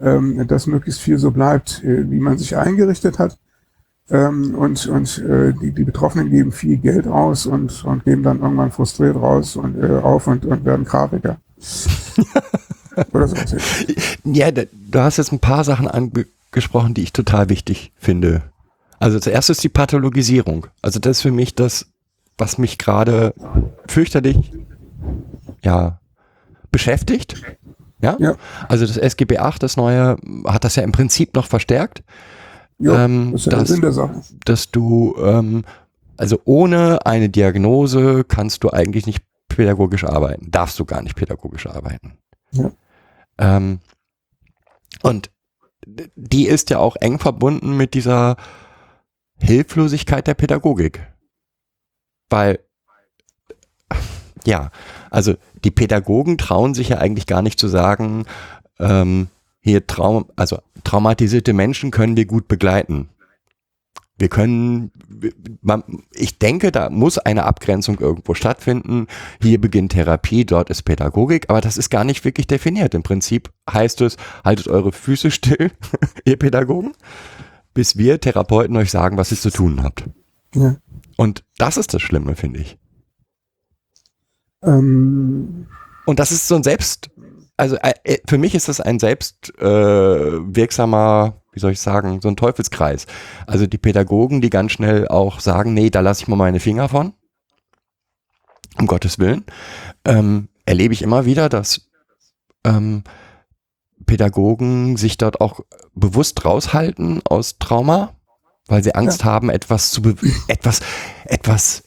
ähm, 0.00 0.46
dass 0.48 0.66
möglichst 0.66 1.00
viel 1.00 1.18
so 1.18 1.30
bleibt, 1.30 1.82
äh, 1.84 2.10
wie 2.10 2.18
man 2.18 2.38
sich 2.38 2.56
eingerichtet 2.56 3.18
hat. 3.18 3.38
Ähm, 4.10 4.54
und 4.56 4.86
und 4.88 5.18
äh, 5.18 5.52
die, 5.52 5.72
die 5.72 5.84
Betroffenen 5.84 6.30
geben 6.30 6.50
viel 6.52 6.76
Geld 6.76 7.06
aus 7.08 7.46
und, 7.46 7.84
und 7.84 8.04
geben 8.04 8.22
dann 8.24 8.40
irgendwann 8.40 8.70
frustriert 8.72 9.16
raus 9.16 9.56
und 9.56 9.82
äh, 9.82 9.98
auf 10.00 10.26
und, 10.28 10.44
und 10.44 10.64
werden 10.64 10.84
Grafiker. 10.84 11.38
Oder 13.12 13.28
so. 13.28 13.36
Ja, 14.24 14.50
du 14.50 14.66
hast 14.94 15.18
jetzt 15.18 15.30
ein 15.32 15.38
paar 15.40 15.64
Sachen 15.64 15.86
angesprochen, 15.88 16.94
die 16.94 17.02
ich 17.02 17.12
total 17.12 17.48
wichtig 17.50 17.92
finde 17.98 18.42
also 18.98 19.18
zuerst 19.18 19.50
ist 19.50 19.62
die 19.62 19.68
Pathologisierung. 19.68 20.66
Also 20.82 21.00
das 21.00 21.18
ist 21.18 21.22
für 21.22 21.32
mich 21.32 21.54
das, 21.54 21.86
was 22.38 22.58
mich 22.58 22.78
gerade 22.78 23.34
fürchterlich 23.86 24.52
ja, 25.62 26.00
beschäftigt. 26.72 27.42
Ja? 28.00 28.16
ja? 28.18 28.36
Also 28.68 28.86
das 28.86 28.96
SGB 28.96 29.38
8, 29.38 29.62
das 29.62 29.76
neue, 29.76 30.16
hat 30.46 30.64
das 30.64 30.76
ja 30.76 30.82
im 30.82 30.92
Prinzip 30.92 31.34
noch 31.34 31.46
verstärkt. 31.46 32.02
Ja, 32.78 33.04
ähm, 33.04 33.32
das 33.32 33.44
ist 33.46 33.52
ja 33.52 33.58
dass, 33.58 33.80
der 33.80 33.92
Sache. 33.92 34.22
Dass 34.44 34.70
du, 34.70 35.16
ähm, 35.22 35.64
also 36.16 36.38
ohne 36.44 37.04
eine 37.06 37.28
Diagnose 37.28 38.24
kannst 38.24 38.64
du 38.64 38.70
eigentlich 38.72 39.06
nicht 39.06 39.22
pädagogisch 39.48 40.04
arbeiten. 40.04 40.50
Darfst 40.50 40.78
du 40.78 40.84
gar 40.84 41.02
nicht 41.02 41.16
pädagogisch 41.16 41.66
arbeiten. 41.66 42.16
Ja. 42.52 42.70
Ähm, 43.38 43.80
und 45.02 45.30
die 45.86 46.46
ist 46.46 46.70
ja 46.70 46.78
auch 46.78 46.96
eng 46.96 47.18
verbunden 47.18 47.76
mit 47.76 47.94
dieser 47.94 48.36
Hilflosigkeit 49.40 50.26
der 50.26 50.34
Pädagogik. 50.34 51.00
Weil, 52.30 52.60
ja, 54.44 54.70
also 55.10 55.34
die 55.64 55.70
Pädagogen 55.70 56.38
trauen 56.38 56.74
sich 56.74 56.88
ja 56.88 56.98
eigentlich 56.98 57.26
gar 57.26 57.42
nicht 57.42 57.58
zu 57.58 57.68
sagen, 57.68 58.24
ähm, 58.78 59.28
hier 59.60 59.86
Traum, 59.86 60.26
also 60.36 60.58
traumatisierte 60.84 61.52
Menschen 61.52 61.90
können 61.90 62.16
wir 62.16 62.26
gut 62.26 62.48
begleiten. 62.48 63.08
Wir 64.18 64.28
können, 64.28 64.92
man, 65.60 65.82
ich 66.12 66.38
denke, 66.38 66.72
da 66.72 66.88
muss 66.88 67.18
eine 67.18 67.44
Abgrenzung 67.44 67.98
irgendwo 67.98 68.32
stattfinden. 68.32 69.08
Hier 69.42 69.60
beginnt 69.60 69.92
Therapie, 69.92 70.46
dort 70.46 70.70
ist 70.70 70.84
Pädagogik, 70.84 71.50
aber 71.50 71.60
das 71.60 71.76
ist 71.76 71.90
gar 71.90 72.02
nicht 72.04 72.24
wirklich 72.24 72.46
definiert. 72.46 72.94
Im 72.94 73.02
Prinzip 73.02 73.50
heißt 73.70 74.00
es, 74.00 74.16
haltet 74.42 74.68
eure 74.68 74.92
Füße 74.92 75.30
still, 75.30 75.70
ihr 76.24 76.38
Pädagogen 76.38 76.94
bis 77.76 77.96
wir 77.98 78.18
Therapeuten 78.20 78.76
euch 78.78 78.90
sagen, 78.90 79.16
was 79.18 79.30
ihr 79.30 79.36
zu 79.38 79.50
tun 79.50 79.82
habt. 79.82 80.04
Ja. 80.54 80.76
Und 81.18 81.44
das 81.58 81.76
ist 81.76 81.92
das 81.94 82.00
Schlimme, 82.02 82.34
finde 82.34 82.60
ich. 82.60 82.78
Ähm. 84.64 85.66
Und 86.06 86.18
das 86.18 86.32
ist 86.32 86.48
so 86.48 86.56
ein 86.56 86.62
Selbst, 86.62 87.10
also 87.58 87.76
äh, 87.76 87.92
äh 88.04 88.18
für 88.28 88.38
mich 88.38 88.54
ist 88.54 88.68
das 88.68 88.80
ein 88.80 88.98
selbstwirksamer, 88.98 91.34
äh, 91.36 91.40
wie 91.54 91.60
soll 91.60 91.72
ich 91.72 91.80
sagen, 91.80 92.20
so 92.22 92.28
ein 92.28 92.36
Teufelskreis. 92.36 93.04
Also 93.46 93.66
die 93.66 93.76
Pädagogen, 93.78 94.40
die 94.40 94.48
ganz 94.50 94.72
schnell 94.72 95.08
auch 95.08 95.40
sagen, 95.40 95.74
nee, 95.74 95.90
da 95.90 96.00
lasse 96.00 96.22
ich 96.22 96.28
mal 96.28 96.36
meine 96.36 96.60
Finger 96.60 96.88
von, 96.88 97.12
um 98.80 98.86
Gottes 98.86 99.18
Willen, 99.18 99.44
ähm, 100.06 100.48
erlebe 100.64 100.94
ich 100.94 101.02
immer 101.02 101.26
wieder, 101.26 101.48
dass 101.50 101.90
ähm, 102.64 103.02
Pädagogen 104.06 104.96
sich 104.96 105.18
dort 105.18 105.40
auch 105.40 105.60
äh, 105.60 105.64
bewusst 105.94 106.44
raushalten 106.44 107.20
aus 107.24 107.58
Trauma, 107.58 108.14
weil 108.68 108.82
sie 108.82 108.94
Angst 108.94 109.20
ja. 109.20 109.26
haben, 109.26 109.50
etwas 109.50 109.90
zu 109.90 110.00
etwas, 110.48 110.80
etwas, 111.24 111.82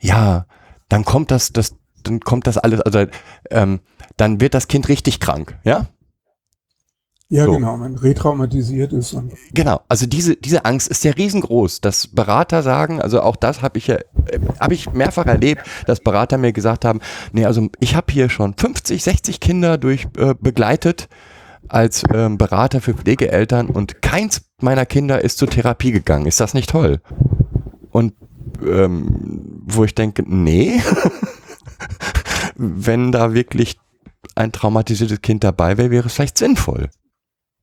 ja, 0.00 0.46
dann 0.88 1.04
kommt 1.04 1.30
das, 1.30 1.52
das, 1.52 1.76
dann 2.02 2.20
kommt 2.20 2.46
das 2.46 2.56
alles, 2.58 2.80
also 2.80 3.04
ähm, 3.50 3.80
dann 4.16 4.40
wird 4.40 4.54
das 4.54 4.68
Kind 4.68 4.88
richtig 4.88 5.20
krank, 5.20 5.58
ja? 5.62 5.86
Ja, 7.30 7.44
so. 7.44 7.52
genau, 7.52 7.76
man 7.76 7.96
retraumatisiert 7.96 8.94
ist. 8.94 9.14
genau, 9.52 9.82
also 9.86 10.06
diese, 10.06 10.36
diese 10.36 10.64
Angst 10.64 10.88
ist 10.88 11.04
ja 11.04 11.12
riesengroß, 11.12 11.82
dass 11.82 12.06
Berater 12.06 12.62
sagen, 12.62 13.02
also 13.02 13.20
auch 13.20 13.36
das 13.36 13.60
habe 13.60 13.76
ich 13.76 13.88
ja, 13.88 13.96
äh, 13.96 14.40
habe 14.58 14.72
ich 14.72 14.90
mehrfach 14.94 15.26
erlebt, 15.26 15.60
dass 15.86 16.00
Berater 16.00 16.38
mir 16.38 16.54
gesagt 16.54 16.86
haben, 16.86 17.00
nee, 17.32 17.44
also 17.44 17.68
ich 17.80 17.94
habe 17.94 18.10
hier 18.10 18.30
schon 18.30 18.54
50, 18.56 19.02
60 19.04 19.40
Kinder 19.40 19.76
durch 19.76 20.06
äh, 20.16 20.34
begleitet, 20.40 21.10
als 21.68 22.02
ähm, 22.12 22.38
Berater 22.38 22.80
für 22.80 22.94
Pflegeeltern 22.94 23.68
und 23.68 24.02
keins 24.02 24.42
meiner 24.60 24.86
Kinder 24.86 25.22
ist 25.22 25.38
zur 25.38 25.48
Therapie 25.48 25.92
gegangen. 25.92 26.26
Ist 26.26 26.40
das 26.40 26.54
nicht 26.54 26.70
toll? 26.70 27.00
Und 27.90 28.14
ähm, 28.64 29.62
wo 29.66 29.84
ich 29.84 29.94
denke, 29.94 30.24
nee, 30.26 30.80
wenn 32.56 33.12
da 33.12 33.34
wirklich 33.34 33.78
ein 34.34 34.52
traumatisiertes 34.52 35.20
Kind 35.22 35.44
dabei 35.44 35.76
wäre, 35.78 35.90
wäre 35.90 36.06
es 36.06 36.14
vielleicht 36.14 36.38
sinnvoll. 36.38 36.88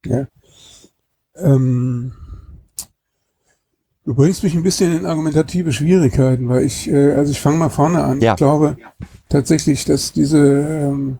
Ja. 0.05 0.27
Ähm, 1.37 2.13
du 4.05 4.13
bringst 4.15 4.43
mich 4.43 4.55
ein 4.55 4.63
bisschen 4.63 4.95
in 4.95 5.05
argumentative 5.05 5.73
Schwierigkeiten, 5.73 6.47
weil 6.47 6.63
ich, 6.63 6.89
äh, 6.89 7.13
also 7.13 7.31
ich 7.31 7.41
fange 7.41 7.57
mal 7.57 7.69
vorne 7.69 8.03
an. 8.03 8.21
Ja. 8.21 8.33
Ich 8.33 8.37
glaube 8.37 8.77
tatsächlich, 9.29 9.83
dass 9.85 10.13
diese 10.13 10.37
ähm, 10.61 11.19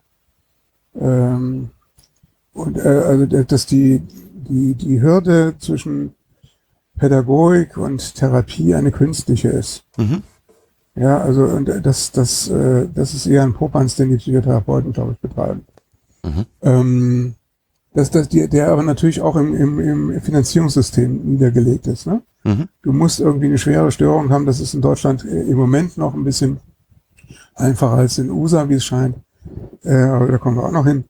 ähm, 1.00 1.72
und 2.56 2.78
äh, 2.78 2.82
also, 2.88 3.26
dass 3.44 3.66
die, 3.68 4.00
die, 4.34 4.74
die 4.74 5.02
Hürde 5.02 5.54
zwischen 5.60 6.16
Pädagogik 6.98 7.78
und 7.78 8.16
Therapie 8.16 8.74
eine 8.74 8.92
künstliche 8.92 9.50
ist. 9.50 9.84
Mhm. 9.98 10.24
Ja, 10.96 11.20
also 11.20 11.44
und 11.44 11.68
äh, 11.68 11.82
das, 11.82 12.12
das, 12.14 12.48
äh, 12.50 12.88
das 12.92 13.14
ist 13.14 13.28
eher 13.28 13.44
ein 13.44 13.54
Popanz, 13.54 13.96
den 13.96 14.10
die 14.10 14.16
Psychotherapeuten, 14.16 14.94
glaube 14.94 15.12
ich, 15.12 15.20
betreiben. 15.20 15.66
Mhm. 16.24 16.46
Ähm, 16.62 17.36
dass 17.94 18.10
das, 18.10 18.30
der, 18.30 18.48
der 18.48 18.70
aber 18.70 18.84
natürlich 18.84 19.20
auch 19.22 19.36
im, 19.36 19.54
im, 19.56 19.80
im 20.10 20.22
Finanzierungssystem 20.22 21.34
niedergelegt 21.34 21.88
ist. 21.88 22.08
Ne? 22.08 22.22
Mhm. 22.46 22.70
Du 22.82 22.94
musst 22.94 23.20
irgendwie 23.20 23.48
eine 23.48 23.58
schwere 23.58 23.92
Störung 23.92 24.30
haben. 24.30 24.46
Das 24.46 24.62
ist 24.62 24.74
in 24.74 24.82
Deutschland 24.82 25.26
äh, 25.26 25.42
im 25.44 25.58
Moment 25.58 25.98
noch 25.98 26.14
ein 26.14 26.24
bisschen 26.24 26.60
einfacher 27.56 27.96
als 27.98 28.18
in 28.18 28.30
USA, 28.30 28.68
wie 28.70 28.76
es 28.76 28.86
scheint. 28.86 29.18
Äh, 29.84 29.94
aber 29.96 30.28
da 30.28 30.38
kommen 30.38 30.56
wir 30.56 30.64
auch 30.64 30.72
noch 30.72 30.86
hin 30.88 31.04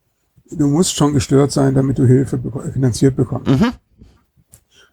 du 0.51 0.67
musst 0.67 0.95
schon 0.95 1.13
gestört 1.13 1.51
sein, 1.51 1.73
damit 1.73 1.97
du 1.99 2.05
Hilfe 2.05 2.39
finanziert 2.71 3.15
bekommst. 3.15 3.49
Mhm. 3.49 3.71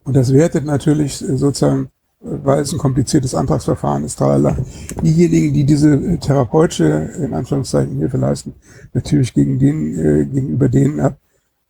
Und 0.04 0.16
das 0.16 0.32
wertet 0.32 0.64
natürlich 0.64 1.22
äh, 1.22 1.36
sozusagen, 1.36 1.88
weil 2.20 2.60
es 2.60 2.72
ein 2.72 2.78
kompliziertes 2.78 3.34
Antragsverfahren 3.34 4.04
ist, 4.04 4.16
tralala, 4.16 4.56
diejenigen, 5.02 5.52
die 5.54 5.64
diese 5.64 5.94
äh, 5.94 6.16
therapeutische, 6.18 6.88
in 7.18 7.34
Anführungszeichen, 7.34 7.98
Hilfe 7.98 8.16
leisten, 8.16 8.54
natürlich 8.94 9.32
gegen 9.34 9.58
den, 9.58 9.98
äh, 9.98 10.24
gegenüber 10.26 10.68
denen 10.68 10.98
ab, 11.00 11.18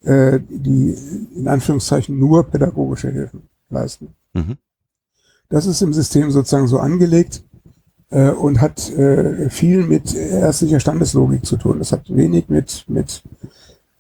äh, 0.05 0.41
die 0.49 0.95
in 1.35 1.47
Anführungszeichen 1.49 2.19
nur 2.19 2.45
pädagogische 2.45 3.11
Hilfen 3.11 3.43
leisten. 3.71 4.15
Mhm. 4.35 4.57
Das 5.51 5.67
ist 5.67 5.83
im 5.83 5.93
System 5.93 6.31
sozusagen 6.31 6.67
so 6.69 6.79
angelegt 6.79 7.43
äh, 8.09 8.31
und 8.31 8.63
hat 8.63 8.89
äh, 8.93 9.51
viel 9.51 9.83
mit 9.87 10.15
ärztlicher 10.15 10.81
Standeslogik 10.81 11.45
zu 11.45 11.59
tun. 11.59 11.79
Das 11.81 11.93
hat 11.93 12.15
wenig 12.15 12.49
mit, 12.49 12.87
mit 12.89 13.23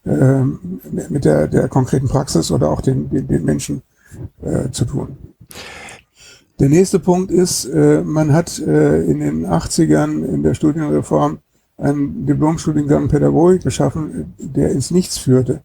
äh, 0.04 0.42
mit 0.44 1.24
der, 1.24 1.48
der 1.48 1.68
konkreten 1.68 2.08
Praxis 2.08 2.50
oder 2.50 2.70
auch 2.70 2.80
den, 2.80 3.08
den, 3.10 3.26
den 3.28 3.44
Menschen 3.44 3.82
äh, 4.42 4.70
zu 4.70 4.84
tun. 4.84 5.16
Der 6.60 6.68
nächste 6.68 6.98
Punkt 7.00 7.30
ist, 7.30 7.64
äh, 7.66 8.02
man 8.04 8.32
hat 8.32 8.58
äh, 8.58 9.04
in 9.04 9.20
den 9.20 9.46
80ern 9.46 10.24
in 10.26 10.42
der 10.42 10.54
Studienreform 10.54 11.38
einen 11.76 12.26
Diplomstudiengang 12.26 13.08
Pädagogik 13.08 13.62
geschaffen, 13.62 14.34
der 14.38 14.70
ins 14.70 14.90
Nichts 14.90 15.18
führte. 15.18 15.62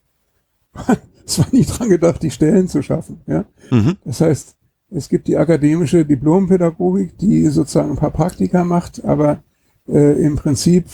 es 1.26 1.39
war 1.39 1.47
nicht 1.52 1.67
dran 1.78 1.89
gedacht, 1.89 2.23
die 2.23 2.32
Stellen 2.32 2.67
zu 2.67 2.82
schaffen. 2.82 3.21
Ja? 3.28 3.45
Mhm. 3.69 3.95
Das 4.06 4.21
heißt, 4.21 4.56
es 4.89 5.10
gibt 5.10 5.28
die 5.28 5.38
akademische 5.38 6.06
Diplompädagogik, 6.06 7.17
die 7.17 7.47
sozusagen 7.50 7.91
ein 7.91 7.95
paar 7.97 8.12
Praktika 8.12 8.63
macht, 8.63 9.04
aber 9.04 9.43
äh, 9.89 10.13
im 10.23 10.38
Prinzip, 10.38 10.86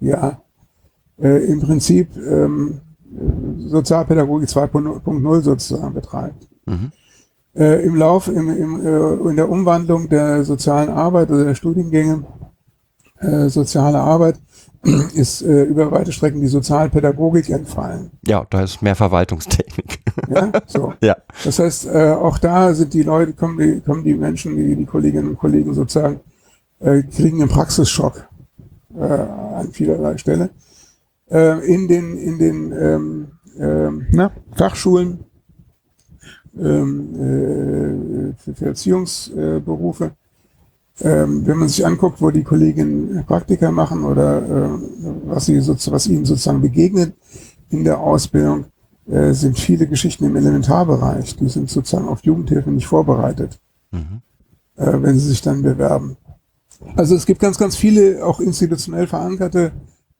ja, 0.00 0.40
äh, 1.22 1.44
im 1.46 1.60
Prinzip 1.60 2.08
ähm, 2.16 2.80
Sozialpädagogik 3.58 4.48
2.0 4.48 5.40
sozusagen 5.40 5.94
betreibt. 5.94 6.48
Mhm. 6.66 6.90
Äh, 7.54 7.84
Im 7.84 7.96
Lauf, 7.96 8.28
im, 8.28 8.48
im, 8.50 8.86
äh, 8.86 9.30
in 9.30 9.36
der 9.36 9.48
Umwandlung 9.48 10.08
der 10.08 10.44
sozialen 10.44 10.88
Arbeit 10.88 11.28
oder 11.28 11.38
also 11.38 11.44
der 11.48 11.54
Studiengänge 11.54 12.24
äh, 13.20 13.48
soziale 13.48 13.98
Arbeit 13.98 14.36
ist 15.14 15.42
äh, 15.42 15.64
über 15.64 15.90
weite 15.92 16.12
Strecken 16.12 16.40
die 16.40 16.46
Sozialpädagogik 16.48 17.50
entfallen. 17.50 18.10
Ja, 18.26 18.46
da 18.48 18.62
ist 18.62 18.82
mehr 18.82 18.96
Verwaltungstechnik. 18.96 20.00
Ja, 20.28 20.50
so. 20.66 20.94
ja. 21.02 21.16
Das 21.44 21.58
heißt, 21.58 21.86
äh, 21.94 22.12
auch 22.18 22.38
da 22.38 22.72
sind 22.74 22.94
die 22.94 23.02
Leute, 23.02 23.34
kommen 23.34 23.58
die, 23.58 23.80
kommen 23.80 24.02
die 24.02 24.14
Menschen, 24.14 24.56
die, 24.56 24.74
die 24.74 24.86
Kolleginnen 24.86 25.28
und 25.28 25.38
Kollegen 25.38 25.74
sozusagen, 25.74 26.20
äh, 26.80 27.02
kriegen 27.02 27.42
einen 27.42 27.50
Praxisschock 27.50 28.26
äh, 28.98 29.02
an 29.04 29.68
vielerlei 29.72 30.16
Stelle 30.16 30.50
äh, 31.32 31.58
in 31.72 31.88
den, 31.88 32.18
in 32.18 32.38
den 32.38 32.72
ähm, 32.78 33.28
ähm, 33.58 34.06
na, 34.12 34.30
Fachschulen, 34.54 35.20
ähm, 36.58 37.14
äh, 37.14 38.32
für 38.54 38.66
Erziehungsberufe. 38.66 40.12
Ähm, 41.00 41.46
wenn 41.46 41.56
man 41.56 41.68
sich 41.68 41.86
anguckt, 41.86 42.20
wo 42.20 42.30
die 42.30 42.42
Kolleginnen 42.42 43.24
Praktika 43.26 43.70
machen 43.70 44.04
oder 44.04 44.42
äh, 44.42 44.68
was, 45.26 45.46
sie 45.46 45.58
so, 45.60 45.74
was 45.90 46.06
ihnen 46.06 46.26
sozusagen 46.26 46.60
begegnet 46.60 47.14
in 47.70 47.84
der 47.84 47.98
Ausbildung, 47.98 48.66
äh, 49.10 49.32
sind 49.32 49.58
viele 49.58 49.86
Geschichten 49.86 50.24
im 50.26 50.36
Elementarbereich. 50.36 51.36
Die 51.36 51.48
sind 51.48 51.70
sozusagen 51.70 52.06
auf 52.08 52.22
Jugendhilfe 52.24 52.70
nicht 52.70 52.86
vorbereitet, 52.86 53.58
mhm. 53.90 54.20
Äh, 54.76 55.02
wenn 55.02 55.18
sie 55.18 55.28
sich 55.30 55.40
dann 55.40 55.62
bewerben. 55.62 56.16
Also 56.94 57.14
es 57.14 57.24
gibt 57.24 57.40
ganz, 57.40 57.56
ganz 57.56 57.74
viele 57.76 58.24
auch 58.26 58.40
institutionell 58.40 59.06
verankerte 59.06 59.72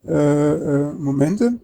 äh, 0.07 0.11
äh, 0.15 0.93
Momente. 0.95 1.55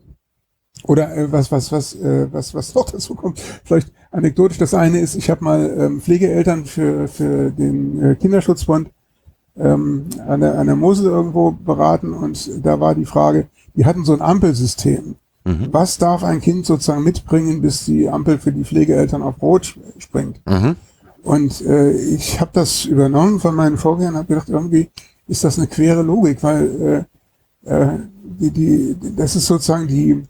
Oder 0.85 1.13
äh, 1.17 1.33
was, 1.33 1.51
was, 1.51 1.73
was, 1.73 1.95
äh, 1.97 2.29
was, 2.31 2.55
was 2.55 2.73
noch 2.75 2.89
dazu 2.89 3.17
kommt, 3.17 3.41
vielleicht 3.65 3.91
anekdotisch. 4.13 4.59
Das 4.59 4.75
eine 4.75 5.01
ist, 5.01 5.17
ich 5.17 5.29
habe 5.29 5.43
mal 5.45 5.75
ähm, 5.77 6.01
Pflegeeltern 6.01 6.65
für, 6.65 7.09
für 7.09 7.51
den 7.51 8.01
äh, 8.01 8.15
Kinderschutzbund 8.15 8.91
ähm, 9.57 10.05
an, 10.27 10.39
der, 10.41 10.57
an 10.57 10.69
der 10.69 10.77
Mosel 10.77 11.07
irgendwo 11.07 11.51
beraten 11.51 12.13
und 12.13 12.65
da 12.65 12.79
war 12.79 12.95
die 12.95 13.07
Frage, 13.07 13.49
die 13.75 13.85
hatten 13.85 14.05
so 14.05 14.13
ein 14.13 14.21
Ampelsystem. 14.23 15.17
Mhm. 15.45 15.69
Was 15.73 15.99
darf 15.99 16.23
ein 16.23 16.41
Kind 16.41 16.65
sozusagen 16.65 17.03
mitbringen, 17.03 17.61
bis 17.61 17.85
die 17.87 18.09
Ampel 18.09 18.39
für 18.39 18.53
die 18.53 18.63
Pflegeeltern 18.65 19.23
auf 19.23 19.43
Rot 19.43 19.77
springt? 19.99 20.41
Mhm. 20.47 20.77
Und 21.25 21.61
äh, 21.67 21.91
ich 21.91 22.41
habe 22.41 22.53
das 22.55 22.85
übernommen 22.85 23.41
von 23.41 23.57
meinen 23.57 23.79
Vorgängern 23.79 24.13
und 24.13 24.19
habe 24.19 24.29
gedacht, 24.35 24.49
irgendwie 24.49 24.91
ist 25.27 25.43
das 25.43 25.59
eine 25.59 25.67
quere 25.67 26.03
Logik, 26.03 26.41
weil 26.45 26.83
äh, 27.09 27.18
äh, 27.69 27.87
die, 28.41 28.51
die, 28.51 28.97
das 29.17 29.37
ist 29.37 29.47
sozusagen 29.47 29.89
die, 29.89 30.23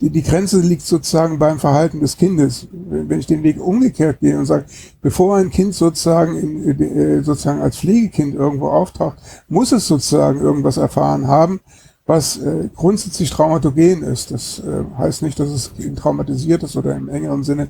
die, 0.00 0.10
die 0.10 0.22
Grenze 0.22 0.60
liegt 0.60 0.82
sozusagen 0.82 1.38
beim 1.38 1.58
Verhalten 1.58 2.00
des 2.00 2.16
Kindes. 2.16 2.66
Wenn 2.72 3.18
ich 3.20 3.26
den 3.26 3.42
Weg 3.42 3.60
umgekehrt 3.60 4.20
gehe 4.20 4.38
und 4.38 4.46
sage, 4.46 4.64
bevor 5.00 5.36
ein 5.36 5.50
Kind 5.50 5.74
sozusagen, 5.74 6.36
in, 6.36 6.80
äh, 6.80 7.22
sozusagen 7.22 7.60
als 7.62 7.78
Pflegekind 7.78 8.34
irgendwo 8.34 8.68
auftaucht, 8.68 9.16
muss 9.48 9.72
es 9.72 9.86
sozusagen 9.86 10.40
irgendwas 10.40 10.76
erfahren 10.76 11.26
haben, 11.26 11.60
was 12.06 12.36
äh, 12.38 12.68
grundsätzlich 12.76 13.30
traumatogen 13.30 14.02
ist. 14.02 14.30
Das 14.30 14.60
äh, 14.60 14.82
heißt 14.98 15.22
nicht, 15.22 15.40
dass 15.40 15.48
es 15.48 15.70
traumatisiert 15.96 16.62
ist 16.64 16.76
oder 16.76 16.94
im 16.96 17.08
engeren 17.08 17.42
Sinne 17.44 17.68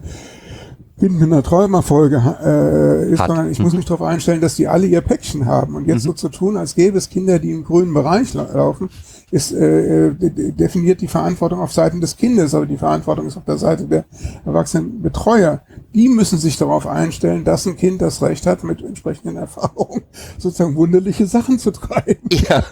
Kind 0.99 1.13
mit 1.21 1.25
einer 1.31 1.43
Träumerfolge 1.43 2.21
äh, 2.43 3.11
ist, 3.13 3.19
sondern 3.19 3.51
ich 3.51 3.59
muss 3.61 3.73
mhm. 3.73 3.79
mich 3.79 3.87
darauf 3.87 4.03
einstellen, 4.07 4.41
dass 4.41 4.55
die 4.57 4.67
alle 4.69 4.87
ihr 4.87 5.01
Päckchen 5.03 5.45
haben. 5.47 5.75
Und 5.77 5.87
jetzt 5.87 6.05
mhm. 6.05 6.09
so 6.09 6.13
zu 6.15 6.29
tun, 6.31 6.57
als 6.57 6.75
gäbe 6.75 6.97
es 6.99 7.11
Kinder, 7.11 7.39
die 7.41 7.51
im 7.53 7.65
grünen 7.65 7.93
Bereich 7.95 8.33
laufen, 8.35 8.89
ist, 9.35 9.51
äh, 9.51 10.07
äh 10.11 10.53
definiert 10.53 11.01
die 11.01 11.09
Verantwortung 11.09 11.59
auf 11.59 11.73
Seiten 11.73 12.01
des 12.01 12.17
Kindes, 12.17 12.55
aber 12.55 12.67
die 12.67 12.77
Verantwortung 12.77 13.27
ist 13.27 13.37
auf 13.37 13.45
der 13.45 13.59
Seite 13.59 13.85
der 13.87 14.05
erwachsenen 14.47 15.03
Betreuer. 15.03 15.61
Die 15.93 16.09
müssen 16.09 16.39
sich 16.39 16.57
darauf 16.57 16.87
einstellen, 16.87 17.43
dass 17.43 17.67
ein 17.67 17.75
Kind 17.77 18.01
das 18.01 18.23
Recht 18.23 18.47
hat, 18.47 18.63
mit 18.63 18.81
entsprechenden 18.81 19.37
Erfahrungen 19.37 20.03
sozusagen 20.39 20.77
wunderliche 20.77 21.27
Sachen 21.27 21.59
zu 21.59 21.73
treiben. 21.73 22.29
Ja. 22.33 22.63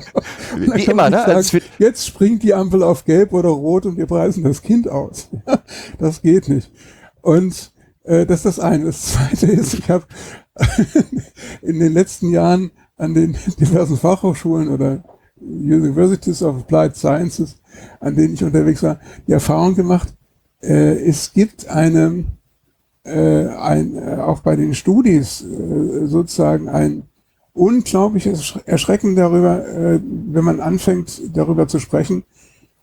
Wie 0.58 0.84
immer, 0.84 1.10
ne? 1.10 1.16
Sagen, 1.16 1.32
also 1.32 1.58
jetzt 1.80 2.06
springt 2.06 2.44
die 2.44 2.54
Ampel 2.54 2.84
auf 2.84 3.04
gelb 3.04 3.32
oder 3.32 3.48
rot 3.48 3.84
und 3.84 3.96
wir 3.96 4.06
preisen 4.06 4.44
das 4.44 4.62
Kind 4.62 4.88
aus. 4.88 5.28
das 5.98 6.22
geht 6.22 6.48
nicht. 6.48 6.70
Und 7.20 7.72
äh, 8.04 8.24
das 8.26 8.44
ist 8.44 8.46
das 8.46 8.60
eine. 8.60 8.84
Das 8.84 9.02
zweite 9.06 9.46
ist, 9.46 9.74
ich 9.74 9.90
habe 9.90 10.04
in 11.62 11.80
den 11.80 11.92
letzten 11.92 12.30
Jahren 12.30 12.70
an 12.96 13.12
den 13.12 13.36
diversen 13.58 13.96
Fachhochschulen 13.96 14.68
oder 14.68 15.02
Universities 15.40 16.42
of 16.42 16.56
Applied 16.58 16.96
Sciences, 16.96 17.56
an 18.00 18.14
denen 18.16 18.34
ich 18.34 18.44
unterwegs 18.44 18.82
war, 18.82 18.98
die 19.26 19.32
Erfahrung 19.32 19.74
gemacht, 19.74 20.14
äh, 20.62 20.98
es 21.04 21.32
gibt 21.32 21.68
eine, 21.68 22.24
äh, 23.04 23.46
ein, 23.48 23.94
äh, 23.96 24.16
auch 24.20 24.40
bei 24.40 24.56
den 24.56 24.74
Studis 24.74 25.42
äh, 25.44 26.06
sozusagen 26.06 26.68
ein 26.68 27.02
unglaubliches 27.52 28.58
Erschrecken 28.64 29.14
darüber, 29.16 29.66
äh, 29.66 30.00
wenn 30.32 30.44
man 30.44 30.60
anfängt, 30.60 31.20
darüber 31.34 31.68
zu 31.68 31.78
sprechen. 31.78 32.24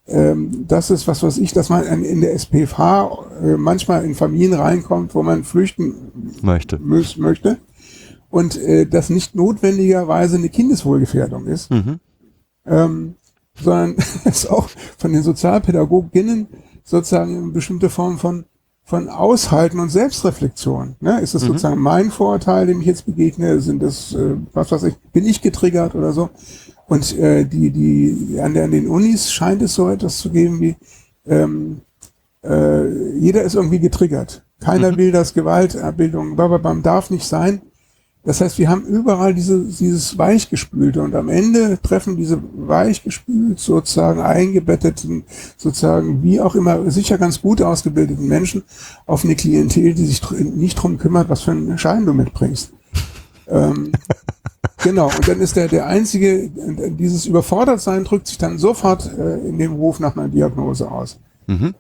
Ähm, 0.08 0.66
das 0.68 0.92
ist 0.92 1.08
was, 1.08 1.24
weiß 1.24 1.38
ich, 1.40 1.54
dass 1.54 1.70
man 1.70 2.04
in 2.04 2.22
der 2.22 2.34
SPV 2.34 3.26
äh, 3.44 3.48
manchmal 3.58 4.04
in 4.06 4.16
Familien 4.16 4.54
reinkommt, 4.54 5.16
wo 5.16 5.24
man 5.24 5.44
flüchten 5.44 5.94
möchte. 6.42 6.78
möchte 6.80 7.58
und 8.30 8.58
äh, 8.62 8.86
das 8.86 9.10
nicht 9.10 9.34
notwendigerweise 9.36 10.38
eine 10.38 10.50
Kindeswohlgefährdung 10.50 11.46
ist. 11.46 11.72
Mhm 11.72 12.00
ähm, 12.66 13.16
sondern 13.62 13.96
es 14.26 14.46
auch 14.48 14.70
von 14.98 15.14
den 15.14 15.24
Sozialpädagoginnen 15.24 16.48
sozusagen 16.84 17.38
eine 17.38 17.52
bestimmte 17.52 17.90
Form 17.90 18.18
von, 18.18 18.46
von 18.84 19.10
Aushalten 19.10 19.80
und 19.80 19.90
Selbstreflexion. 19.90 20.96
Ne? 21.00 21.22
Ist 21.22 21.34
das 21.36 21.44
mhm. 21.44 21.48
sozusagen 21.48 21.82
mein 21.82 22.12
Vorurteil, 22.12 22.68
dem 22.68 22.82
ich 22.82 22.88
jetzt 22.88 23.06
begegne? 23.06 23.60
Sind 23.60 23.82
das, 23.82 24.14
äh, 24.14 24.36
was 24.54 24.72
weiß 24.72 24.84
ich, 24.84 24.96
bin 25.14 25.26
ich 25.26 25.42
getriggert 25.42 25.96
oder 25.96 26.12
so? 26.12 26.30
Und 26.88 27.18
äh, 27.18 27.46
die, 27.46 27.70
die, 27.72 28.40
an, 28.42 28.54
der, 28.54 28.66
an 28.66 28.72
den 28.72 28.90
Unis 28.90 29.32
scheint 29.32 29.62
es 29.62 29.74
so 29.76 29.90
etwas 29.90 30.18
zu 30.18 30.30
geben 30.30 30.60
wie, 30.60 30.76
ähm, 31.26 31.82
äh, 32.44 32.90
jeder 33.18 33.44
ist 33.44 33.56
irgendwie 33.56 33.80
getriggert. 33.80 34.44
Keiner 34.60 34.92
mhm. 34.92 34.98
will, 34.98 35.12
dass 35.14 35.34
Gewalt, 35.34 35.78
bababam, 35.82 36.84
darf 36.84 37.10
nicht 37.10 37.26
sein. 37.26 37.62
Das 38.26 38.40
heißt, 38.40 38.58
wir 38.58 38.70
haben 38.70 38.86
überall 38.86 39.34
diese, 39.34 39.60
dieses 39.66 40.18
Weichgespülte 40.18 41.02
und 41.02 41.14
am 41.14 41.28
Ende 41.28 41.78
treffen 41.82 42.16
diese 42.16 42.42
weichgespült 42.56 43.60
sozusagen 43.60 44.22
eingebetteten, 44.22 45.26
sozusagen 45.58 46.24
wie 46.24 46.40
auch 46.40 46.56
immer 46.56 46.90
sicher 46.90 47.18
ganz 47.18 47.42
gut 47.42 47.62
ausgebildeten 47.62 48.26
Menschen 48.26 48.64
auf 49.06 49.26
eine 49.26 49.36
Klientel, 49.36 49.94
die 49.94 50.06
sich 50.06 50.22
nicht 50.32 50.76
drum 50.76 50.98
kümmert, 50.98 51.28
was 51.28 51.42
für 51.42 51.52
einen 51.52 51.78
Schein 51.78 52.06
du 52.06 52.14
mitbringst. 52.14 52.72
ähm, 53.50 53.92
genau, 54.82 55.08
und 55.08 55.28
dann 55.28 55.42
ist 55.42 55.58
der, 55.58 55.68
der 55.68 55.88
einzige, 55.88 56.50
dieses 56.98 57.26
Überfordertsein 57.26 58.06
drückt 58.06 58.28
sich 58.28 58.38
dann 58.38 58.58
sofort 58.58 59.12
äh, 59.18 59.38
in 59.40 59.58
dem 59.58 59.74
Ruf 59.74 60.00
nach 60.00 60.16
einer 60.16 60.30
Diagnose 60.30 60.90
aus. 60.90 61.20
Mhm. 61.48 61.76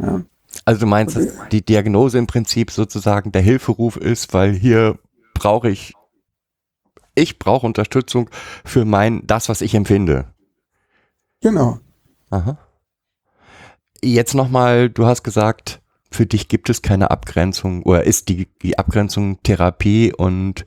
Ja. 0.00 0.20
Also 0.64 0.80
du 0.80 0.86
meinst, 0.86 1.16
dass 1.16 1.26
die 1.50 1.64
Diagnose 1.64 2.18
im 2.18 2.28
Prinzip 2.28 2.70
sozusagen 2.70 3.32
der 3.32 3.42
Hilferuf 3.42 3.96
ist, 3.96 4.32
weil 4.32 4.52
hier 4.52 4.96
brauche 5.38 5.70
ich, 5.70 5.94
ich 7.14 7.38
brauche 7.38 7.66
Unterstützung 7.66 8.28
für 8.64 8.84
mein, 8.84 9.26
das, 9.26 9.48
was 9.48 9.60
ich 9.60 9.74
empfinde. 9.74 10.34
Genau. 11.40 11.78
Aha. 12.30 12.58
Jetzt 14.02 14.34
nochmal, 14.34 14.90
du 14.90 15.06
hast 15.06 15.22
gesagt, 15.22 15.80
für 16.10 16.26
dich 16.26 16.48
gibt 16.48 16.68
es 16.70 16.82
keine 16.82 17.10
Abgrenzung 17.10 17.82
oder 17.82 18.04
ist 18.04 18.28
die, 18.28 18.46
die 18.62 18.78
Abgrenzung 18.78 19.42
Therapie 19.42 20.12
und 20.12 20.64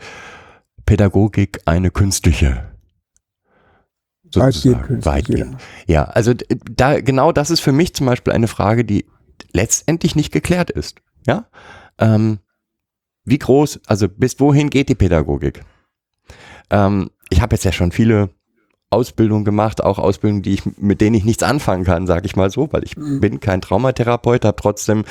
Pädagogik 0.86 1.62
eine 1.66 1.92
künstliche? 1.92 2.72
Sozusagen, 4.34 5.04
weitgehend. 5.04 5.56
Ja. 5.88 6.04
ja, 6.04 6.04
also 6.06 6.34
da, 6.36 7.02
genau 7.02 7.34
das 7.34 7.50
ist 7.50 7.60
für 7.60 7.74
mich 7.74 7.94
zum 7.94 8.06
Beispiel 8.06 8.32
eine 8.32 8.48
Frage, 8.48 8.86
die 8.86 9.06
letztendlich 9.52 10.16
nicht 10.16 10.32
geklärt 10.32 10.70
ist. 10.70 11.02
Ja, 11.28 11.48
ähm, 11.98 12.40
wie 13.24 13.38
groß, 13.38 13.82
also 13.86 14.10
bis 14.10 14.40
wohin 14.40 14.70
geht 14.70 14.90
die 14.90 14.96
Pädagogik? 14.96 15.64
Ähm, 16.70 17.12
ich 17.30 17.42
habe 17.42 17.56
jetzt 17.56 17.64
ja 17.64 17.72
schon 17.72 17.92
viele 17.92 18.30
Ausbildungen 18.90 19.46
gemacht, 19.46 19.84
auch 19.84 20.00
Ausbildungen, 20.00 20.42
die 20.42 20.54
ich, 20.54 20.66
mit 20.78 21.02
denen 21.02 21.16
ich 21.16 21.24
nichts 21.26 21.44
anfangen 21.44 21.84
kann, 21.84 22.08
sage 22.08 22.26
ich 22.26 22.36
mal 22.36 22.50
so, 22.50 22.72
weil 22.74 22.84
ich 22.84 22.98
mhm. 22.98 23.20
bin 23.22 23.40
kein 23.40 23.62
Traumatherapeut, 23.62 24.44
habe 24.44 24.60
trotzdem 24.62 25.06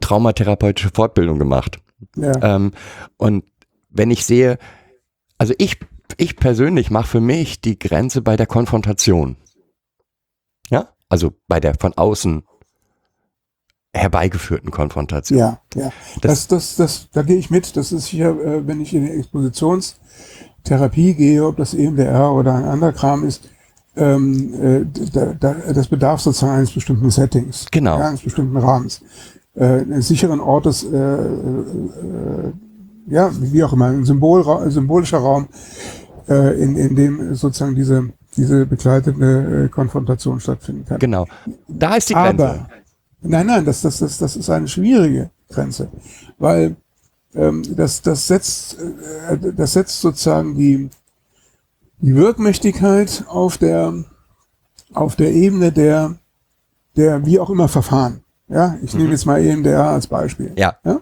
traumatherapeutische 0.00 0.90
Fortbildung 0.94 1.38
gemacht. 1.38 1.78
Ja. 2.16 2.32
Ähm, 2.56 2.70
und 3.16 3.44
wenn 3.90 4.10
ich 4.10 4.24
sehe, 4.24 4.58
also 5.36 5.52
ich, 5.58 5.78
ich 6.16 6.36
persönlich 6.36 6.90
mache 6.90 7.08
für 7.08 7.20
mich 7.20 7.60
die 7.60 7.78
Grenze 7.78 8.22
bei 8.22 8.36
der 8.36 8.46
Konfrontation. 8.46 9.36
Ja, 10.70 10.88
also 11.08 11.32
bei 11.48 11.58
der 11.60 11.74
von 11.78 11.92
außen 11.94 12.44
herbeigeführten 13.92 14.70
Konfrontation. 14.70 15.38
Ja, 15.38 15.58
ja. 15.74 15.92
Das, 16.20 16.46
das, 16.46 16.76
das, 16.76 16.76
das, 16.76 17.08
da 17.12 17.22
gehe 17.22 17.36
ich 17.36 17.48
mit. 17.50 17.76
Das 17.76 17.90
ist 17.92 18.06
hier, 18.06 18.28
äh, 18.28 18.66
wenn 18.66 18.80
ich 18.80 18.94
in 18.94 19.04
die 19.04 19.10
Expositionstherapie 19.12 21.12
gehe, 21.14 21.44
ob 21.46 21.56
das 21.58 21.74
EMDR 21.74 22.32
oder 22.32 22.54
ein 22.54 22.64
anderer 22.66 22.92
Kram 22.92 23.24
ist, 23.24 23.48
ähm, 23.96 24.54
äh, 24.62 24.86
da, 25.12 25.34
da, 25.38 25.54
das 25.74 25.88
bedarf 25.88 26.20
sozusagen 26.20 26.52
eines 26.58 26.70
bestimmten 26.70 27.10
Settings, 27.10 27.66
genau. 27.72 27.98
Ja, 27.98 28.06
eines 28.08 28.22
bestimmten 28.22 28.56
Rahmens, 28.56 29.02
äh, 29.56 29.64
eines 29.80 30.06
sicheren 30.06 30.38
Ortes, 30.40 30.84
äh, 30.84 30.94
äh, 30.96 32.52
ja, 33.08 33.30
wie 33.40 33.64
auch 33.64 33.72
immer, 33.72 33.86
ein 33.86 34.04
Symbol, 34.04 34.70
symbolischer 34.70 35.18
Raum, 35.18 35.48
äh, 36.28 36.62
in, 36.62 36.76
in 36.76 36.94
dem 36.94 37.34
sozusagen 37.34 37.74
diese 37.74 38.10
diese 38.36 38.64
begleitende 38.64 39.68
Konfrontation 39.70 40.38
stattfinden 40.38 40.84
kann. 40.88 41.00
Genau, 41.00 41.26
da 41.66 41.96
ist 41.96 42.10
die 42.10 42.14
Grenze. 42.14 42.48
Aber 42.48 42.68
Nein, 43.22 43.46
nein, 43.46 43.64
das, 43.64 43.82
das, 43.82 43.98
das, 43.98 44.18
das 44.18 44.36
ist 44.36 44.48
eine 44.48 44.66
schwierige 44.68 45.30
Grenze, 45.50 45.88
weil 46.38 46.76
ähm, 47.34 47.62
das, 47.76 48.00
das, 48.02 48.26
setzt, 48.26 48.76
äh, 48.80 49.38
das 49.52 49.74
setzt 49.74 50.00
sozusagen 50.00 50.54
die, 50.54 50.88
die 51.98 52.16
Wirkmächtigkeit 52.16 53.24
auf 53.28 53.58
der, 53.58 53.92
auf 54.94 55.16
der 55.16 55.32
Ebene 55.32 55.70
der, 55.70 56.16
der 56.96 57.26
wie 57.26 57.38
auch 57.38 57.50
immer 57.50 57.68
Verfahren. 57.68 58.22
Ja, 58.48 58.76
ich 58.82 58.94
mhm. 58.94 59.00
nehme 59.02 59.12
jetzt 59.12 59.26
mal 59.26 59.40
EMDR 59.40 59.90
als 59.90 60.06
Beispiel. 60.06 60.52
Ja. 60.56 60.76
ja? 60.84 61.00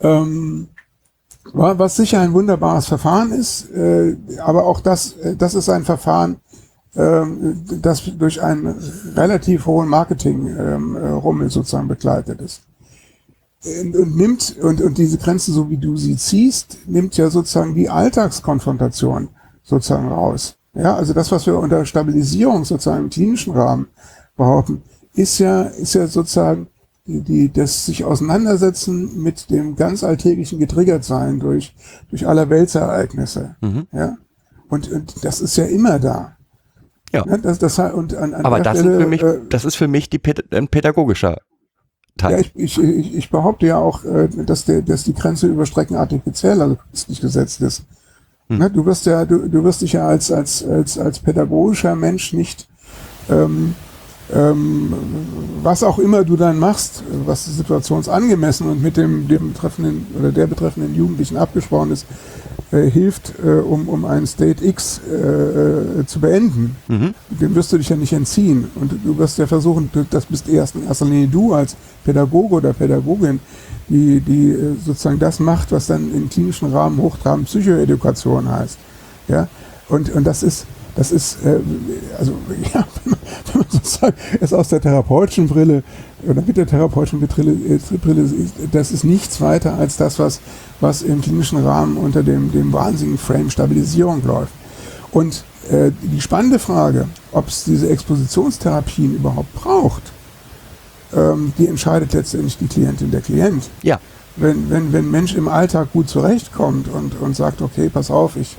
Ähm, 0.00 0.68
was 1.52 1.96
sicher 1.96 2.20
ein 2.20 2.32
wunderbares 2.32 2.86
Verfahren 2.86 3.32
ist, 3.32 3.70
äh, 3.70 4.16
aber 4.40 4.64
auch 4.64 4.80
das, 4.80 5.12
äh, 5.18 5.36
das 5.36 5.54
ist 5.54 5.68
ein 5.68 5.84
Verfahren, 5.84 6.40
ähm, 6.96 7.62
das 7.82 8.02
durch 8.18 8.42
einen 8.42 8.66
relativ 9.14 9.66
hohen 9.66 9.88
Marketing-Rummel 9.88 11.44
ähm, 11.44 11.48
sozusagen 11.50 11.86
begleitet 11.88 12.40
ist. 12.40 12.62
Ähm, 13.64 13.94
und, 13.94 14.16
nimmt, 14.16 14.56
und, 14.60 14.80
und 14.80 14.98
diese 14.98 15.18
Grenzen, 15.18 15.54
so 15.54 15.70
wie 15.70 15.76
du 15.76 15.96
sie 15.96 16.16
ziehst, 16.16 16.78
nimmt 16.88 17.16
ja 17.16 17.30
sozusagen 17.30 17.74
die 17.76 17.88
Alltagskonfrontation 17.88 19.28
sozusagen 19.62 20.08
raus. 20.08 20.56
Ja, 20.74 20.94
also 20.96 21.12
das, 21.12 21.30
was 21.30 21.46
wir 21.46 21.58
unter 21.60 21.84
Stabilisierung 21.86 22.64
sozusagen 22.64 23.04
im 23.04 23.10
klinischen 23.10 23.52
Rahmen 23.52 23.86
behaupten, 24.36 24.82
ist 25.14 25.38
ja, 25.38 25.62
ist 25.62 25.94
ja 25.94 26.06
sozusagen 26.08 26.66
die, 27.06 27.20
die, 27.20 27.52
das 27.52 27.86
sich 27.86 28.04
auseinandersetzen 28.04 29.20
mit 29.22 29.48
dem 29.50 29.74
ganz 29.76 30.02
alltäglichen 30.04 30.58
Getriggertsein 30.60 31.38
durch, 31.40 31.72
durch 32.08 32.26
aller 32.26 32.50
Weltsereignisse. 32.50 33.54
Mhm. 33.60 33.86
Ja. 33.92 34.16
Und, 34.68 34.90
und 34.90 35.24
das 35.24 35.40
ist 35.40 35.56
ja 35.56 35.64
immer 35.66 35.98
da. 36.00 36.34
Ja. 37.12 37.24
Ne, 37.26 37.38
das, 37.42 37.58
das, 37.58 37.78
und 37.78 38.14
an, 38.14 38.34
an 38.34 38.44
Aber 38.44 38.60
das, 38.60 38.78
Stelle, 38.78 38.92
sind 38.94 39.02
für 39.02 39.08
mich, 39.08 39.22
äh, 39.22 39.38
das 39.48 39.64
ist 39.64 39.74
für 39.74 39.88
mich 39.88 40.10
die, 40.10 40.20
ein 40.52 40.68
pädagogischer 40.68 41.38
Teil. 42.16 42.32
Ja, 42.32 42.38
ich, 42.40 42.52
ich, 42.56 42.82
ich, 42.82 43.16
ich 43.16 43.30
behaupte 43.30 43.66
ja 43.66 43.78
auch, 43.78 44.04
äh, 44.04 44.28
dass, 44.28 44.64
der, 44.64 44.82
dass 44.82 45.04
die 45.04 45.14
Grenze 45.14 45.46
über 45.48 45.66
Strecken 45.66 45.96
artifiziell, 45.96 46.60
also 46.62 46.76
künstlich 46.76 47.20
gesetzt 47.20 47.60
ist. 47.62 47.82
Hm. 48.48 48.58
Ne, 48.58 48.70
du 48.70 48.86
wirst 48.86 49.06
ja, 49.06 49.24
du, 49.24 49.48
du 49.48 49.64
wirst 49.64 49.82
dich 49.82 49.94
ja 49.94 50.06
als, 50.06 50.30
als, 50.30 50.64
als, 50.64 50.98
als 50.98 51.18
pädagogischer 51.18 51.94
Mensch 51.96 52.32
nicht, 52.32 52.68
ähm, 53.28 53.74
ähm, 54.32 54.94
was 55.64 55.82
auch 55.82 55.98
immer 55.98 56.24
du 56.24 56.36
dann 56.36 56.58
machst, 56.60 57.02
was 57.26 57.44
situationsangemessen 57.46 58.68
und 58.68 58.80
mit 58.80 58.96
dem, 58.96 59.26
dem 59.26 59.52
betreffenden 59.52 60.06
oder 60.16 60.30
der 60.30 60.46
betreffenden 60.46 60.94
Jugendlichen 60.94 61.36
abgesprochen 61.36 61.90
ist, 61.90 62.06
äh, 62.72 62.88
hilft, 62.90 63.34
äh, 63.44 63.60
um, 63.60 63.88
um 63.88 64.04
einen 64.04 64.26
State 64.26 64.64
X 64.64 65.00
äh, 65.10 66.00
äh 66.00 66.06
zu 66.06 66.20
beenden. 66.20 66.76
Mhm. 66.88 67.14
Dem 67.28 67.54
wirst 67.54 67.72
du 67.72 67.78
dich 67.78 67.88
ja 67.88 67.96
nicht 67.96 68.12
entziehen. 68.12 68.70
Und 68.74 68.92
du 69.04 69.18
wirst 69.18 69.38
ja 69.38 69.46
versuchen, 69.46 69.90
du, 69.92 70.04
das 70.08 70.26
bist 70.26 70.48
erst 70.48 70.76
in 70.76 70.86
erster 70.86 71.04
Linie 71.06 71.28
du 71.28 71.52
als 71.54 71.76
Pädagoge 72.04 72.54
oder 72.56 72.72
Pädagogin, 72.72 73.40
die, 73.88 74.20
die 74.20 74.50
äh, 74.50 74.74
sozusagen 74.84 75.18
das 75.18 75.40
macht, 75.40 75.72
was 75.72 75.86
dann 75.86 76.14
im 76.14 76.28
klinischen 76.28 76.70
Rahmen 76.72 76.98
hochtrabend 77.00 77.46
Psychoedukation 77.46 78.48
heißt. 78.48 78.78
Ja? 79.28 79.48
Und, 79.88 80.10
und 80.14 80.24
das 80.24 80.42
ist, 80.44 80.66
das 80.94 81.10
ist, 81.12 81.44
äh, 81.44 81.58
also 82.18 82.32
ja, 82.74 82.84
wenn 83.04 83.14
man 83.54 83.66
sozusagen 83.68 84.14
es 84.40 84.52
aus 84.52 84.68
der 84.68 84.80
therapeutischen 84.80 85.48
Brille 85.48 85.82
oder 86.28 86.42
mit 86.42 86.56
der 86.56 86.66
therapeutischen 86.66 87.20
Brille, 87.20 87.52
äh, 87.68 87.78
das 88.72 88.90
ist 88.92 89.04
nichts 89.04 89.40
weiter 89.40 89.74
als 89.74 89.96
das, 89.96 90.18
was, 90.18 90.40
was 90.80 91.02
im 91.02 91.20
klinischen 91.20 91.62
Rahmen 91.64 91.96
unter 91.96 92.22
dem, 92.22 92.52
dem 92.52 92.72
wahnsinnigen 92.72 93.18
Frame 93.18 93.50
Stabilisierung 93.50 94.24
läuft. 94.26 94.52
Und 95.12 95.44
äh, 95.70 95.90
die 96.02 96.20
spannende 96.20 96.58
Frage, 96.58 97.08
ob 97.32 97.48
es 97.48 97.64
diese 97.64 97.88
Expositionstherapien 97.88 99.14
überhaupt 99.14 99.52
braucht, 99.54 100.02
ähm, 101.14 101.52
die 101.58 101.66
entscheidet 101.68 102.12
letztendlich 102.12 102.58
die 102.58 102.66
Klientin, 102.66 103.10
der 103.10 103.20
Klient. 103.20 103.68
Ja 103.82 103.98
wenn, 104.40 104.70
wenn, 104.70 104.92
wenn 104.92 105.04
ein 105.06 105.10
Mensch 105.10 105.34
im 105.34 105.48
Alltag 105.48 105.92
gut 105.92 106.08
zurechtkommt 106.08 106.88
und, 106.88 107.14
und 107.20 107.36
sagt, 107.36 107.62
okay, 107.62 107.88
pass 107.88 108.10
auf, 108.10 108.36
ich, 108.36 108.56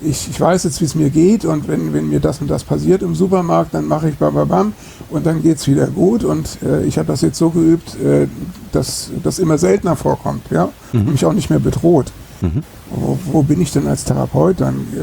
ich, 0.00 0.30
ich 0.30 0.40
weiß 0.40 0.64
jetzt, 0.64 0.80
wie 0.80 0.84
es 0.84 0.94
mir 0.94 1.10
geht 1.10 1.44
und 1.44 1.68
wenn, 1.68 1.92
wenn 1.92 2.08
mir 2.08 2.20
das 2.20 2.40
und 2.40 2.48
das 2.48 2.64
passiert 2.64 3.02
im 3.02 3.14
Supermarkt, 3.14 3.74
dann 3.74 3.86
mache 3.86 4.08
ich 4.08 4.16
bam, 4.16 4.34
bam, 4.34 4.48
bam 4.48 4.72
und 5.10 5.26
dann 5.26 5.42
geht 5.42 5.58
es 5.58 5.66
wieder 5.66 5.88
gut 5.88 6.24
und 6.24 6.58
äh, 6.62 6.84
ich 6.84 6.96
habe 6.96 7.08
das 7.08 7.20
jetzt 7.20 7.38
so 7.38 7.50
geübt, 7.50 7.96
äh, 8.02 8.28
dass 8.72 9.10
das 9.22 9.38
immer 9.38 9.58
seltener 9.58 9.96
vorkommt, 9.96 10.46
ja, 10.50 10.70
mhm. 10.92 11.00
und 11.00 11.12
mich 11.12 11.24
auch 11.26 11.32
nicht 11.32 11.50
mehr 11.50 11.58
bedroht. 11.60 12.12
Mhm. 12.40 12.62
Wo, 12.90 13.18
wo, 13.32 13.42
bin 13.42 13.60
ich 13.60 13.72
denn 13.72 13.86
als 13.86 14.04
Therapeut 14.04 14.60
dann? 14.60 14.86
Äh, 14.96 15.02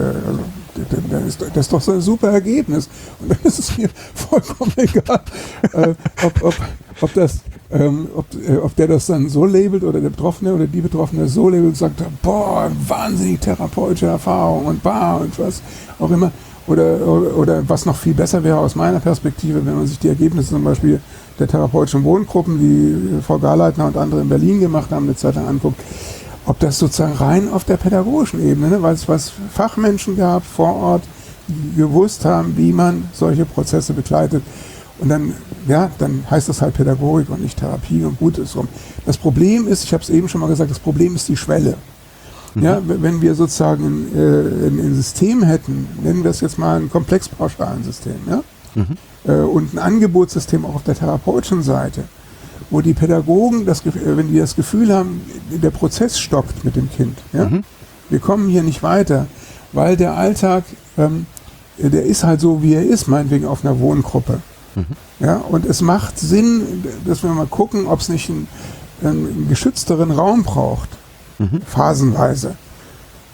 also, 1.16 1.46
das 1.54 1.66
ist 1.66 1.74
doch 1.74 1.82
so 1.82 1.94
ein 1.94 2.02
super 2.02 2.30
Ergebnis. 2.30 2.88
Und 3.20 3.32
dann 3.32 3.40
ist 3.44 3.60
es 3.60 3.76
mir 3.78 3.90
vollkommen 4.14 4.72
egal, 4.78 5.22
äh, 5.74 5.94
ob, 6.26 6.44
ob, 6.44 6.56
ob, 7.02 7.14
das, 7.14 7.40
ähm, 7.72 8.08
ob, 8.16 8.26
äh, 8.48 8.58
ob 8.58 8.76
der 8.76 8.88
das 8.88 9.08
dann 9.08 9.28
so 9.30 9.46
labelt 9.46 9.84
oder 9.84 10.00
der 10.00 10.10
Betroffene 10.10 10.54
oder 10.54 10.68
die 10.68 10.82
Betroffene 10.82 11.28
so 11.28 11.50
labelt 11.50 11.68
und 11.70 11.78
sagt, 11.78 12.02
boah, 12.22 12.72
wahnsinnig 12.88 13.42
therapeutische 13.42 14.06
Erfahrung 14.08 14.66
und 14.68 14.82
bar 14.84 15.22
und 15.22 15.38
was 15.40 15.62
auch 16.00 16.10
immer. 16.12 16.32
Oder, 16.68 17.00
oder, 17.08 17.36
oder, 17.38 17.70
was 17.70 17.86
noch 17.86 17.96
viel 17.96 18.14
besser 18.14 18.44
wäre 18.44 18.58
aus 18.60 18.76
meiner 18.76 19.00
Perspektive, 19.00 19.66
wenn 19.66 19.76
man 19.78 19.88
sich 19.88 20.00
die 20.00 20.10
Ergebnisse 20.10 20.50
zum 20.50 20.66
Beispiel 20.66 21.00
der 21.40 21.48
therapeutischen 21.48 22.04
Wohngruppen, 22.04 22.60
die 22.60 23.18
äh, 23.18 23.22
Frau 23.22 23.38
Garleitner 23.40 23.86
und 23.88 23.96
andere 23.98 24.22
in 24.22 24.30
Berlin 24.30 24.60
gemacht 24.60 24.92
haben, 24.92 25.06
eine 25.06 25.16
Zeit 25.16 25.36
lang 25.36 25.48
anguckt, 25.48 25.80
ob 26.46 26.60
das 26.60 26.80
sozusagen 26.80 27.14
rein 27.14 27.50
auf 27.50 27.64
der 27.64 27.78
pädagogischen 27.78 28.46
Ebene, 28.46 28.70
ne, 28.70 28.82
weil 28.82 28.96
es 28.96 29.08
was 29.08 29.32
Fachmenschen 29.54 30.18
gab 30.18 30.46
vor 30.46 30.76
Ort, 30.76 31.04
die 31.48 31.78
gewusst 31.78 32.26
haben, 32.26 32.54
wie 32.58 32.74
man 32.74 33.06
solche 33.14 33.46
Prozesse 33.46 33.94
begleitet 33.94 34.44
und 35.00 35.10
dann, 35.10 35.34
ja, 35.68 35.92
dann 36.00 36.24
heißt 36.30 36.50
das 36.50 36.62
halt 36.62 36.74
Pädagogik 36.74 37.30
und 37.30 37.42
nicht 37.42 37.60
Therapie 37.60 38.04
und 38.04 38.18
Gutes 38.20 38.56
rum. 38.56 38.68
Das 39.06 39.18
Problem 39.18 39.68
ist, 39.68 39.84
ich 39.84 39.94
habe 39.94 40.04
es 40.04 40.10
eben 40.10 40.28
schon 40.28 40.42
mal 40.42 40.48
gesagt, 40.48 40.72
das 40.72 40.80
Problem 40.80 41.16
ist 41.16 41.28
die 41.28 41.38
Schwelle. 41.38 41.76
Mhm. 42.56 42.64
Ja, 42.64 42.82
wenn 42.86 43.22
wir 43.22 43.36
sozusagen 43.36 43.86
ein, 43.86 44.78
ein, 44.80 44.92
äh, 44.92 44.96
System 44.96 45.44
hätten, 45.44 45.88
nennen 46.04 46.24
wir 46.24 46.32
es 46.32 46.42
jetzt 46.42 46.58
mal 46.58 46.80
ein 46.80 46.90
komplexpauschalen 46.90 47.84
System, 47.84 48.16
ja? 48.28 48.42
Mhm. 48.74 48.86
Äh, 49.26 49.32
und 49.44 49.74
ein 49.76 49.80
Angebotssystem 49.80 50.66
auch 50.66 50.76
auf 50.76 50.84
der 50.84 50.96
therapeutischen 50.96 51.62
Seite, 51.62 52.04
wo 52.72 52.82
die 52.82 52.94
Pädagogen, 52.94 53.66
das, 53.68 53.86
äh, 53.86 53.92
wenn 53.96 54.32
die 54.32 54.40
das 54.40 54.56
Gefühl 54.56 54.92
haben, 54.92 55.22
der 55.52 55.70
Prozess 55.70 56.18
stockt 56.20 56.66
mit 56.66 56.76
dem 56.76 56.90
Kind, 56.90 57.18
ja? 57.34 57.46
Mhm. 57.46 57.64
wir 58.10 58.20
kommen 58.20 58.50
hier 58.50 58.64
nicht 58.64 58.82
weiter, 58.82 59.28
weil 59.74 59.96
der 59.96 60.16
Alltag, 60.18 60.64
ähm, 60.98 61.28
der 61.78 62.04
ist 62.06 62.24
halt 62.24 62.42
so, 62.42 62.64
wie 62.64 62.74
er 62.74 62.84
ist, 62.84 63.08
meinetwegen 63.08 63.46
auf 63.46 63.64
einer 63.64 63.80
Wohngruppe. 63.80 64.40
Mhm. 64.78 64.86
Ja, 65.26 65.38
und 65.38 65.66
es 65.66 65.82
macht 65.82 66.20
Sinn, 66.20 66.86
dass 67.06 67.24
wir 67.24 67.32
mal 67.32 67.48
gucken, 67.48 67.88
ob 67.88 68.00
es 68.00 68.10
nicht 68.10 68.30
einen, 68.30 68.48
einen, 69.04 69.48
geschützteren 69.50 70.12
Raum 70.12 70.44
braucht, 70.44 70.90
mhm. 71.40 71.62
phasenweise. 71.66 72.56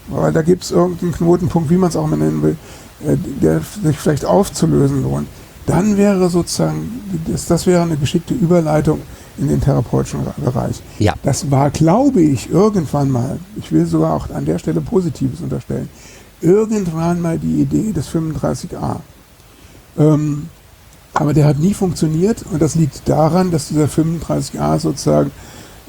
Weil 0.07 0.31
da 0.31 0.41
gibt 0.41 0.63
es 0.63 0.71
irgendeinen 0.71 1.11
Knotenpunkt, 1.11 1.69
wie 1.69 1.75
man 1.77 1.89
es 1.89 1.95
auch 1.97 2.07
mal 2.07 2.15
nennen 2.15 2.41
will, 2.41 2.57
äh, 3.05 3.17
der 3.41 3.59
sich 3.83 3.97
vielleicht 3.99 4.23
aufzulösen 4.23 5.03
lohnt. 5.03 5.27
Dann 5.65 5.97
wäre 5.97 6.29
sozusagen, 6.29 7.01
das, 7.29 7.45
das 7.45 7.65
wäre 7.67 7.81
eine 7.81 7.97
geschickte 7.97 8.33
Überleitung 8.33 9.01
in 9.37 9.47
den 9.49 9.59
therapeutischen 9.61 10.19
Bereich. 10.43 10.81
Ja. 10.99 11.13
Das 11.23 11.49
war, 11.51 11.71
glaube 11.71 12.21
ich, 12.21 12.49
irgendwann 12.51 13.09
mal, 13.09 13.39
ich 13.57 13.71
will 13.71 13.85
sogar 13.85 14.13
auch 14.13 14.29
an 14.29 14.45
der 14.45 14.59
Stelle 14.59 14.79
Positives 14.81 15.39
unterstellen, 15.41 15.89
irgendwann 16.41 17.21
mal 17.21 17.39
die 17.39 17.61
Idee 17.61 17.93
des 17.93 18.09
35a. 18.09 18.97
Ähm, 19.97 20.49
aber 21.13 21.33
der 21.33 21.45
hat 21.45 21.59
nie 21.59 21.73
funktioniert 21.73 22.43
und 22.51 22.61
das 22.61 22.75
liegt 22.75 23.07
daran, 23.07 23.51
dass 23.51 23.67
dieser 23.67 23.85
35a 23.85 24.79
sozusagen 24.79 25.31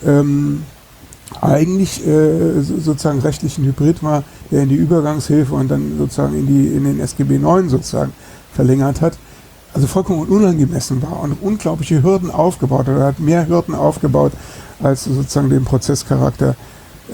ähm, 0.05 0.65
eigentlich 1.41 2.07
äh, 2.07 2.61
sozusagen 2.61 3.21
rechtlich 3.21 3.57
ein 3.59 3.65
Hybrid 3.65 4.03
war, 4.03 4.23
der 4.51 4.63
in 4.65 4.69
die 4.69 4.75
Übergangshilfe 4.77 5.55
und 5.55 5.71
dann 5.71 5.97
sozusagen 5.97 6.35
in, 6.39 6.47
die, 6.47 6.67
in 6.69 6.85
den 6.85 7.01
SGB 7.01 7.39
9 7.39 7.71
sozusagen 7.71 8.13
verlängert 8.53 9.01
hat. 9.01 9.15
Also 9.73 9.87
vollkommen 9.87 10.29
unangemessen 10.29 11.03
war 11.03 11.21
und 11.21 11.33
unglaubliche 11.43 12.03
Hürden 12.03 12.31
aufgebaut 12.31 12.87
hat. 12.87 13.01
hat 13.01 13.19
mehr 13.19 13.49
Hürden 13.49 13.75
aufgebaut, 13.75 14.33
als 14.81 15.05
sozusagen 15.05 15.49
den 15.49 15.65
Prozesscharakter, 15.65 16.55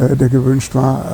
äh, 0.00 0.16
der 0.16 0.28
gewünscht 0.28 0.74
war, 0.74 1.04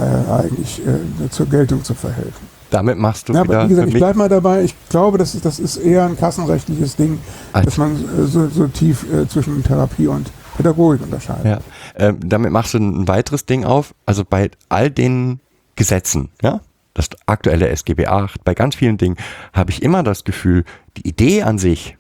äh, 0.41 0.47
eigentlich 0.47 0.81
äh, 0.87 1.29
zur 1.31 1.45
Geltung 1.47 1.85
zu 1.85 1.93
verhelfen. 1.95 2.56
Damit 2.71 2.99
machst 2.99 3.29
du 3.29 3.33
ja, 3.33 3.45
wieder 3.45 3.55
aber 3.57 3.65
wie 3.65 3.69
gesagt, 3.71 3.89
Ich 3.89 3.95
bleibe 3.95 4.19
mal 4.19 4.29
dabei. 4.29 4.65
Ich 4.65 4.75
glaube, 4.89 5.19
das 5.19 5.35
ist, 5.35 5.45
das 5.45 5.59
ist 5.59 5.77
eher 5.77 6.05
ein 6.07 6.17
kassenrechtliches 6.17 6.97
Ding, 6.97 7.21
Alter. 7.53 7.65
dass 7.67 7.77
man 7.79 7.97
so, 8.27 8.49
so 8.49 8.67
tief 8.69 9.11
äh, 9.13 9.27
zwischen 9.29 9.63
Therapie 9.63 10.07
und 10.09 10.31
Pädagogik 10.57 11.03
unterscheidet. 11.03 11.45
Ja. 11.45 11.59
Ähm, 11.97 12.19
damit 12.25 12.51
machst 12.51 12.75
du 12.75 12.79
ein 12.79 13.07
weiteres 13.07 13.47
Ding 13.47 13.65
auf. 13.65 13.95
Also 14.05 14.25
bei 14.29 14.51
all 14.69 14.91
den 14.91 15.41
Gesetzen, 15.77 16.31
ja, 16.43 16.61
das 16.95 17.11
aktuelle 17.27 17.69
SGB 17.69 18.07
8, 18.07 18.43
bei 18.43 18.55
ganz 18.55 18.75
vielen 18.77 18.97
Dingen 18.97 19.17
habe 19.53 19.71
ich 19.71 19.83
immer 19.83 20.03
das 20.03 20.25
Gefühl, 20.25 20.65
die 20.97 21.07
Idee 21.07 21.43
an 21.43 21.59
sich, 21.59 21.97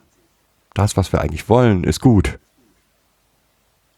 das, 0.75 0.97
was 0.97 1.13
wir 1.13 1.21
eigentlich 1.21 1.49
wollen, 1.49 1.85
ist 1.85 2.01
gut. 2.01 2.39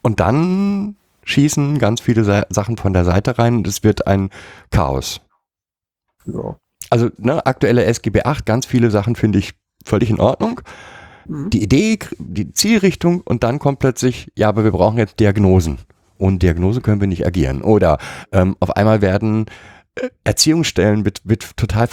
Und 0.03 0.21
dann 0.21 0.97
schießen 1.25 1.79
ganz 1.79 2.01
viele 2.01 2.25
Sa 2.25 2.47
Sachen 2.51 2.77
von 2.77 2.93
der 2.93 3.05
Seite 3.05 3.39
rein 3.39 3.57
und 3.59 3.67
es 3.69 3.85
wird 3.85 4.07
ein 4.07 4.31
Chaos. 4.71 5.21
Ja. 6.27 6.57
Also 6.91 7.11
ne, 7.19 7.45
aktuelle 7.45 7.85
SGB 7.93 8.23
8, 8.25 8.47
ganz 8.47 8.67
viele 8.67 8.91
Sachen 8.91 9.15
finde 9.15 9.39
ich 9.39 9.53
völlig 9.85 10.11
in 10.11 10.21
Ordnung. 10.21 10.61
Mhm. 11.27 11.51
Die 11.51 11.63
Idee, 11.63 11.99
die 12.19 12.53
Zielrichtung 12.53 13.21
und 13.23 13.45
dann 13.45 13.59
kommt 13.59 13.79
plötzlich, 13.79 14.33
ja, 14.37 14.49
aber 14.49 14.65
wir 14.65 14.73
brauchen 14.73 14.99
jetzt 14.99 15.21
Diagnosen. 15.21 15.79
Und 16.17 16.43
Diagnose 16.43 16.81
können 16.81 17.01
wir 17.01 17.07
nicht 17.07 17.27
agieren. 17.27 17.63
Oder 17.63 17.99
ähm, 18.33 18.57
auf 18.59 18.71
einmal 18.77 19.03
werden 19.03 19.47
äh, 19.95 20.09
Erziehungsstellen 20.25 21.05
wird, 21.05 21.21
wird 21.25 21.57
total, 21.57 21.89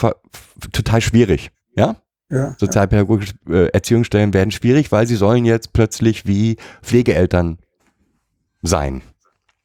total 0.72 1.00
schwierig. 1.00 1.50
Ja, 1.76 1.96
ja, 2.28 2.56
Sozialpädagogische 2.58 3.34
äh, 3.48 3.68
Erziehungsstellen 3.68 4.34
werden 4.34 4.50
schwierig, 4.50 4.90
weil 4.90 5.06
sie 5.06 5.14
sollen 5.14 5.44
jetzt 5.44 5.72
plötzlich 5.74 6.26
wie 6.26 6.56
Pflegeeltern 6.82 7.58
sein. 8.62 9.02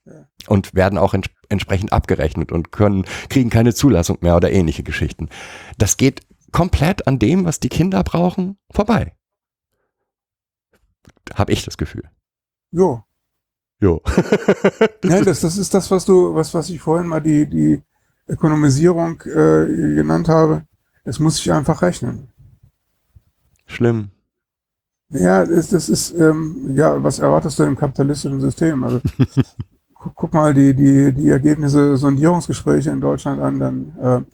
Ja. 0.05 0.27
Und 0.47 0.75
werden 0.75 0.99
auch 0.99 1.13
entsprechend 1.15 1.40
entsprechend 1.51 1.91
abgerechnet 1.93 2.51
und 2.51 2.71
können, 2.71 3.05
kriegen 3.29 3.49
keine 3.49 3.73
Zulassung 3.75 4.17
mehr 4.21 4.35
oder 4.35 4.51
ähnliche 4.51 4.83
Geschichten. 4.83 5.29
Das 5.77 5.97
geht 5.97 6.21
komplett 6.51 7.05
an 7.07 7.19
dem, 7.19 7.45
was 7.45 7.59
die 7.59 7.69
Kinder 7.69 8.03
brauchen, 8.03 8.57
vorbei. 8.73 9.13
Habe 11.35 11.51
ich 11.51 11.63
das 11.63 11.77
Gefühl. 11.77 12.05
Jo. 12.71 13.03
Jo. 13.79 14.01
das, 14.05 14.79
ja, 15.03 15.21
das, 15.23 15.41
das 15.41 15.57
ist 15.57 15.73
das, 15.73 15.91
was 15.91 16.05
du, 16.05 16.33
was, 16.33 16.53
was 16.53 16.69
ich 16.69 16.79
vorhin 16.81 17.07
mal 17.07 17.21
die, 17.21 17.45
die 17.47 17.81
Ökonomisierung 18.27 19.21
äh, 19.23 19.65
genannt 19.95 20.29
habe. 20.29 20.65
Es 21.03 21.19
muss 21.19 21.37
sich 21.37 21.51
einfach 21.51 21.81
rechnen. 21.81 22.29
Schlimm. 23.65 24.11
Ja, 25.09 25.45
das, 25.45 25.69
das 25.69 25.89
ist, 25.89 26.11
ähm, 26.11 26.73
ja, 26.75 27.01
was 27.03 27.19
erwartest 27.19 27.59
du 27.59 27.63
im 27.63 27.75
kapitalistischen 27.77 28.39
System? 28.39 28.83
Also, 28.83 29.01
guck, 30.01 30.15
guck 30.15 30.33
mal 30.33 30.53
die, 30.53 30.73
die, 30.73 31.13
die 31.13 31.29
Ergebnisse 31.29 31.95
Sondierungsgespräche 31.97 32.91
in 32.91 33.01
Deutschland 33.01 33.41
an, 33.41 33.59
dann 33.59 34.25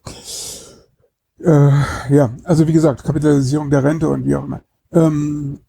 äh, 1.39 1.43
äh, 1.49 1.73
ja, 2.15 2.31
also 2.43 2.67
wie 2.67 2.73
gesagt, 2.73 3.03
Kapitalisierung 3.03 3.69
der 3.69 3.83
Rente 3.83 4.09
und 4.09 4.25
wie 4.25 4.35
auch 4.35 4.45
immer. 4.45 4.61
Ähm, 4.91 5.59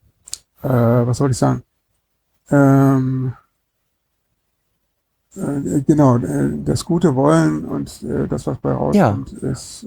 äh, 0.62 0.68
was 0.68 1.18
soll 1.18 1.30
ich 1.30 1.36
sagen? 1.36 1.62
Ähm, 2.50 3.34
äh, 5.36 5.80
genau, 5.86 6.16
äh, 6.16 6.50
das 6.64 6.84
gute 6.84 7.14
Wollen 7.14 7.64
und 7.66 8.02
äh, 8.02 8.26
das, 8.28 8.46
was 8.46 8.58
bei 8.58 8.72
rauskommt, 8.72 9.34
ja. 9.42 9.50
ist. 9.50 9.86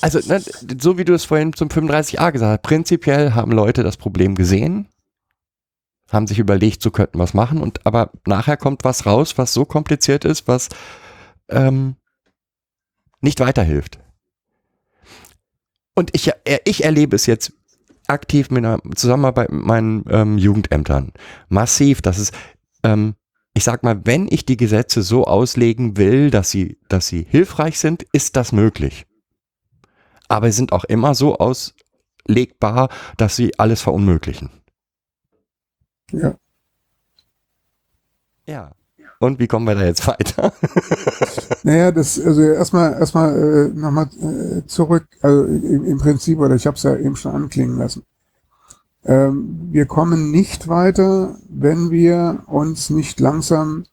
also, 0.00 0.20
ne, 0.26 0.40
so 0.80 0.96
wie 0.96 1.04
du 1.04 1.12
es 1.12 1.24
vorhin 1.26 1.52
zum 1.52 1.68
35a 1.68 2.32
gesagt 2.32 2.60
hast, 2.60 2.62
prinzipiell 2.62 3.32
haben 3.34 3.52
Leute 3.52 3.82
das 3.82 3.98
Problem 3.98 4.34
gesehen 4.34 4.88
haben 6.14 6.26
sich 6.26 6.38
überlegt, 6.38 6.82
so 6.82 6.90
könnten 6.90 7.18
wir 7.18 7.24
es 7.24 7.34
machen. 7.34 7.60
Und 7.60 7.84
aber 7.84 8.10
nachher 8.26 8.56
kommt 8.56 8.84
was 8.84 9.04
raus, 9.04 9.36
was 9.36 9.52
so 9.52 9.64
kompliziert 9.64 10.24
ist, 10.24 10.48
was 10.48 10.68
ähm, 11.48 11.96
nicht 13.20 13.40
weiterhilft. 13.40 13.98
Und 15.94 16.10
ich, 16.14 16.28
äh, 16.28 16.58
ich 16.64 16.84
erlebe 16.84 17.16
es 17.16 17.26
jetzt 17.26 17.52
aktiv 18.06 18.50
mit 18.50 18.64
einer 18.64 18.80
Zusammenarbeit 18.94 19.50
mit 19.50 19.64
meinen 19.64 20.04
ähm, 20.08 20.38
Jugendämtern. 20.38 21.12
Massiv, 21.48 22.00
dass 22.02 22.18
es, 22.18 22.32
ähm, 22.82 23.14
ich 23.54 23.64
sag 23.64 23.82
mal, 23.82 24.00
wenn 24.04 24.26
ich 24.30 24.46
die 24.46 24.56
Gesetze 24.56 25.02
so 25.02 25.24
auslegen 25.24 25.96
will, 25.96 26.30
dass 26.30 26.50
sie, 26.50 26.78
dass 26.88 27.08
sie 27.08 27.26
hilfreich 27.28 27.78
sind, 27.78 28.04
ist 28.12 28.36
das 28.36 28.52
möglich. 28.52 29.06
Aber 30.28 30.46
sie 30.50 30.56
sind 30.56 30.72
auch 30.72 30.84
immer 30.84 31.14
so 31.14 31.38
auslegbar, 31.38 32.88
dass 33.16 33.36
sie 33.36 33.58
alles 33.58 33.80
verunmöglichen. 33.82 34.50
Ja. 36.12 36.34
Ja. 38.46 38.72
Und 39.20 39.38
wie 39.38 39.46
kommen 39.46 39.66
wir 39.66 39.74
da 39.74 39.84
jetzt 39.84 40.06
weiter? 40.06 40.52
naja, 41.62 41.92
das, 41.92 42.20
also 42.20 42.42
erstmal, 42.42 42.92
erstmal 42.94 43.36
äh, 43.36 43.68
nochmal 43.78 44.10
äh, 44.20 44.66
zurück, 44.66 45.06
also 45.22 45.44
im, 45.44 45.84
im 45.84 45.98
Prinzip, 45.98 46.38
oder 46.40 46.54
ich 46.56 46.66
habe 46.66 46.76
es 46.76 46.82
ja 46.82 46.96
eben 46.96 47.16
schon 47.16 47.32
anklingen 47.34 47.78
lassen. 47.78 48.02
Ähm, 49.04 49.68
wir 49.70 49.86
kommen 49.86 50.30
nicht 50.30 50.68
weiter, 50.68 51.38
wenn 51.48 51.90
wir 51.90 52.42
uns 52.48 52.90
nicht 52.90 53.20
langsam 53.20 53.84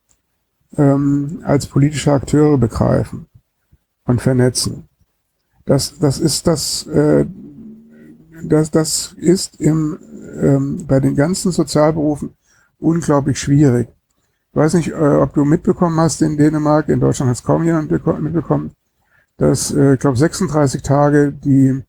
ähm, 0.78 1.42
als 1.44 1.66
politische 1.68 2.12
Akteure 2.14 2.58
begreifen 2.58 3.28
und 4.06 4.22
vernetzen. 4.22 4.88
Das, 5.66 5.98
das 6.00 6.20
ist 6.20 6.48
das, 6.48 6.88
äh, 6.88 7.26
das, 8.44 8.72
das 8.72 9.14
ist 9.18 9.60
im, 9.62 10.00
ähm, 10.42 10.86
bei 10.88 11.00
den 11.00 11.16
ganzen 11.16 11.52
Sozialberufen 11.52 12.32
unglaublich 12.80 13.40
schwierig. 13.40 13.88
Ich 14.52 14.56
weiß 14.56 14.74
nicht, 14.76 14.90
äh, 14.90 14.94
ob 14.94 15.34
du 15.34 15.46
mitbekommen 15.46 16.00
hast 16.00 16.22
in 16.22 16.38
Dänemark, 16.38 16.90
in 16.90 17.00
Deutschland 17.00 17.30
hat 17.30 17.38
es 17.38 17.44
kaum 17.44 17.64
jemand 17.64 17.92
mitbekommen, 17.92 18.72
dass, 19.38 19.72
äh, 19.74 19.94
ich 19.94 20.00
glaube, 20.00 20.18
36 20.18 20.82
Tage 20.82 21.32
die, 21.32 21.82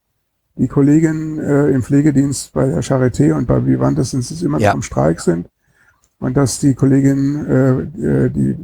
die 0.56 0.68
Kolleginnen 0.68 1.38
äh, 1.38 1.68
im 1.68 1.82
Pflegedienst 1.82 2.52
bei 2.52 2.66
der 2.66 2.82
Charité 2.84 3.32
und 3.34 3.46
bei 3.46 3.64
Vivantes 3.64 4.10
sind 4.10 4.20
es 4.20 4.42
immer 4.42 4.60
ja. 4.60 4.72
im 4.72 4.82
Streik 4.82 5.20
sind 5.20 5.48
und 6.20 6.36
dass 6.36 6.60
die 6.60 6.74
Kolleginnen, 6.74 7.46
äh, 7.46 8.26
äh, 8.26 8.30
die 8.30 8.56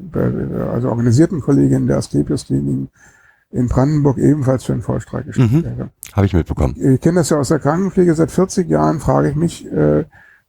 also 0.72 0.90
organisierten 0.90 1.40
Kolleginnen 1.40 1.86
der 1.86 1.98
Asklepios-Kliniken 1.98 2.88
in 3.50 3.68
Brandenburg 3.68 4.18
ebenfalls 4.18 4.64
für 4.64 4.72
einen 4.72 4.82
Vollstreik 4.82 5.26
geschickt 5.26 5.52
mhm. 5.52 5.64
wäre. 5.64 5.90
Habe 6.12 6.26
ich 6.26 6.32
mitbekommen. 6.34 6.74
Ich 6.76 7.00
kenne 7.00 7.20
das 7.20 7.30
ja 7.30 7.38
aus 7.38 7.48
der 7.48 7.58
Krankenpflege. 7.58 8.14
Seit 8.14 8.30
40 8.30 8.68
Jahren 8.68 9.00
frage 9.00 9.30
ich 9.30 9.36
mich, 9.36 9.70
äh, 9.70 10.00
äh, 10.00 10.04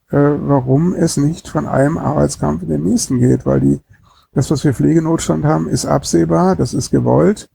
warum 0.10 0.94
es 0.94 1.18
nicht 1.18 1.48
von 1.48 1.66
einem 1.68 1.98
Arbeitskampf 1.98 2.62
in 2.64 2.70
den 2.70 2.84
nächsten 2.84 3.20
geht, 3.20 3.46
weil 3.46 3.60
die, 3.62 3.80
das, 4.34 4.52
was 4.52 4.64
wir 4.64 4.74
Pflegenotstand 4.74 5.46
haben, 5.46 5.70
ist 5.70 5.86
absehbar, 5.86 6.56
das 6.56 6.74
ist 6.74 6.92
gewollt. 6.92 7.50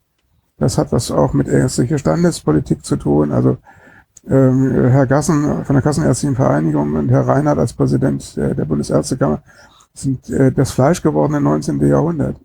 Das 0.59 0.78
hat 0.78 0.92
was 0.92 1.11
auch 1.11 1.32
mit 1.34 1.49
ärztlicher 1.49 1.99
Standespolitik 1.99 2.84
zu 2.84 2.97
tun. 2.97 3.32
Also 3.32 3.57
ähm, 4.28 4.70
Herr 4.70 5.07
Gassen 5.07 5.64
von 5.64 5.74
der 5.74 5.82
Kassenärztlichen 5.82 6.36
Vereinigung 6.36 6.95
und 6.95 7.09
Herr 7.11 7.26
Reinhardt 7.26 7.59
als 7.59 7.72
Präsident 7.74 8.36
der, 8.36 8.55
der 8.55 8.64
Bundesärztekammer 8.64 9.42
sind 9.92 10.30
äh, 10.30 10.53
das 10.53 10.70
Fleisch 10.70 11.03
gewordene 11.03 11.40
19. 11.40 11.86
Jahrhundert. 11.86 12.36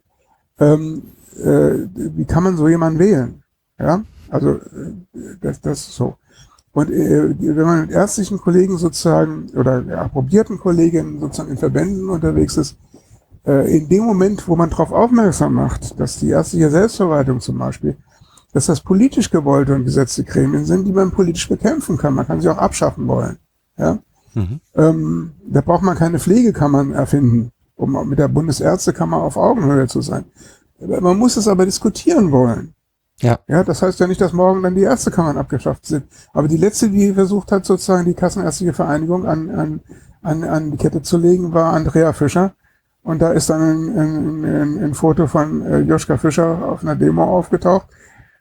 Ähm, 0.59 1.03
äh, 1.39 1.87
wie 1.95 2.25
kann 2.25 2.43
man 2.43 2.57
so 2.57 2.67
jemanden 2.67 2.99
wählen? 2.99 3.43
Ja, 3.79 4.03
also 4.29 4.51
äh, 4.53 4.59
das, 5.41 5.61
das 5.61 5.79
ist 5.81 5.95
so. 5.95 6.15
Und 6.71 6.91
äh, 6.91 7.35
wenn 7.39 7.63
man 7.65 7.81
mit 7.81 7.91
ärztlichen 7.91 8.37
Kollegen 8.37 8.77
sozusagen 8.77 9.49
oder 9.55 9.83
ja, 9.83 10.01
approbierten 10.03 10.59
Kolleginnen 10.59 11.19
sozusagen 11.19 11.49
in 11.49 11.57
Verbänden 11.57 12.09
unterwegs 12.09 12.57
ist, 12.57 12.77
äh, 13.45 13.75
in 13.77 13.89
dem 13.89 14.03
Moment, 14.05 14.47
wo 14.47 14.55
man 14.55 14.69
darauf 14.69 14.91
aufmerksam 14.91 15.55
macht, 15.55 15.99
dass 15.99 16.19
die 16.19 16.29
ärztliche 16.29 16.69
Selbstverwaltung 16.69 17.39
zum 17.39 17.57
Beispiel, 17.57 17.97
dass 18.53 18.67
das 18.67 18.81
politisch 18.81 19.29
gewollte 19.29 19.73
und 19.75 19.85
gesetzte 19.85 20.23
Gremien 20.23 20.65
sind, 20.65 20.85
die 20.87 20.91
man 20.93 21.11
politisch 21.11 21.47
bekämpfen 21.49 21.97
kann. 21.97 22.13
Man 22.15 22.27
kann 22.27 22.41
sie 22.41 22.49
auch 22.49 22.57
abschaffen 22.57 23.07
wollen. 23.07 23.37
Ja? 23.77 23.99
Mhm. 24.35 24.59
Ähm, 24.75 25.31
da 25.47 25.61
braucht 25.61 25.83
man 25.83 25.97
keine 25.97 26.19
Pflegekammern 26.19 26.93
erfinden, 26.93 27.51
um 27.75 28.07
mit 28.09 28.19
der 28.19 28.27
Bundesärztekammer 28.27 29.17
auf 29.17 29.37
Augenhöhe 29.37 29.87
zu 29.87 30.01
sein. 30.01 30.25
Man 30.81 31.17
muss 31.17 31.35
es 31.37 31.47
aber 31.47 31.65
diskutieren 31.65 32.31
wollen. 32.31 32.73
Ja. 33.19 33.37
Ja, 33.47 33.63
das 33.63 33.81
heißt 33.81 33.99
ja 33.99 34.07
nicht, 34.07 34.21
dass 34.21 34.31
morgen 34.31 34.63
dann 34.63 34.75
die 34.75 34.83
Ärztekammern 34.83 35.37
abgeschafft 35.37 35.85
sind. 35.85 36.05
Aber 36.33 36.47
die 36.47 36.55
letzte, 36.57 36.87
die 36.89 37.13
versucht 37.13 37.51
hat, 37.51 37.65
sozusagen 37.65 38.05
die 38.05 38.13
Kassenärztliche 38.13 38.71
Vereinigung 38.73 39.25
an, 39.25 39.49
an, 39.51 39.79
an, 40.21 40.43
an 40.45 40.71
die 40.71 40.77
Kette 40.77 41.01
zu 41.01 41.17
legen, 41.17 41.53
war 41.53 41.73
Andrea 41.73 42.13
Fischer. 42.13 42.53
Und 43.03 43.21
da 43.21 43.31
ist 43.31 43.49
dann 43.49 43.61
ein, 43.61 43.97
ein, 43.99 44.43
ein, 44.45 44.83
ein 44.85 44.93
Foto 44.93 45.27
von 45.27 45.61
äh, 45.65 45.79
Joschka 45.79 46.17
Fischer 46.17 46.63
auf 46.65 46.81
einer 46.81 46.95
Demo 46.95 47.23
aufgetaucht. 47.23 47.87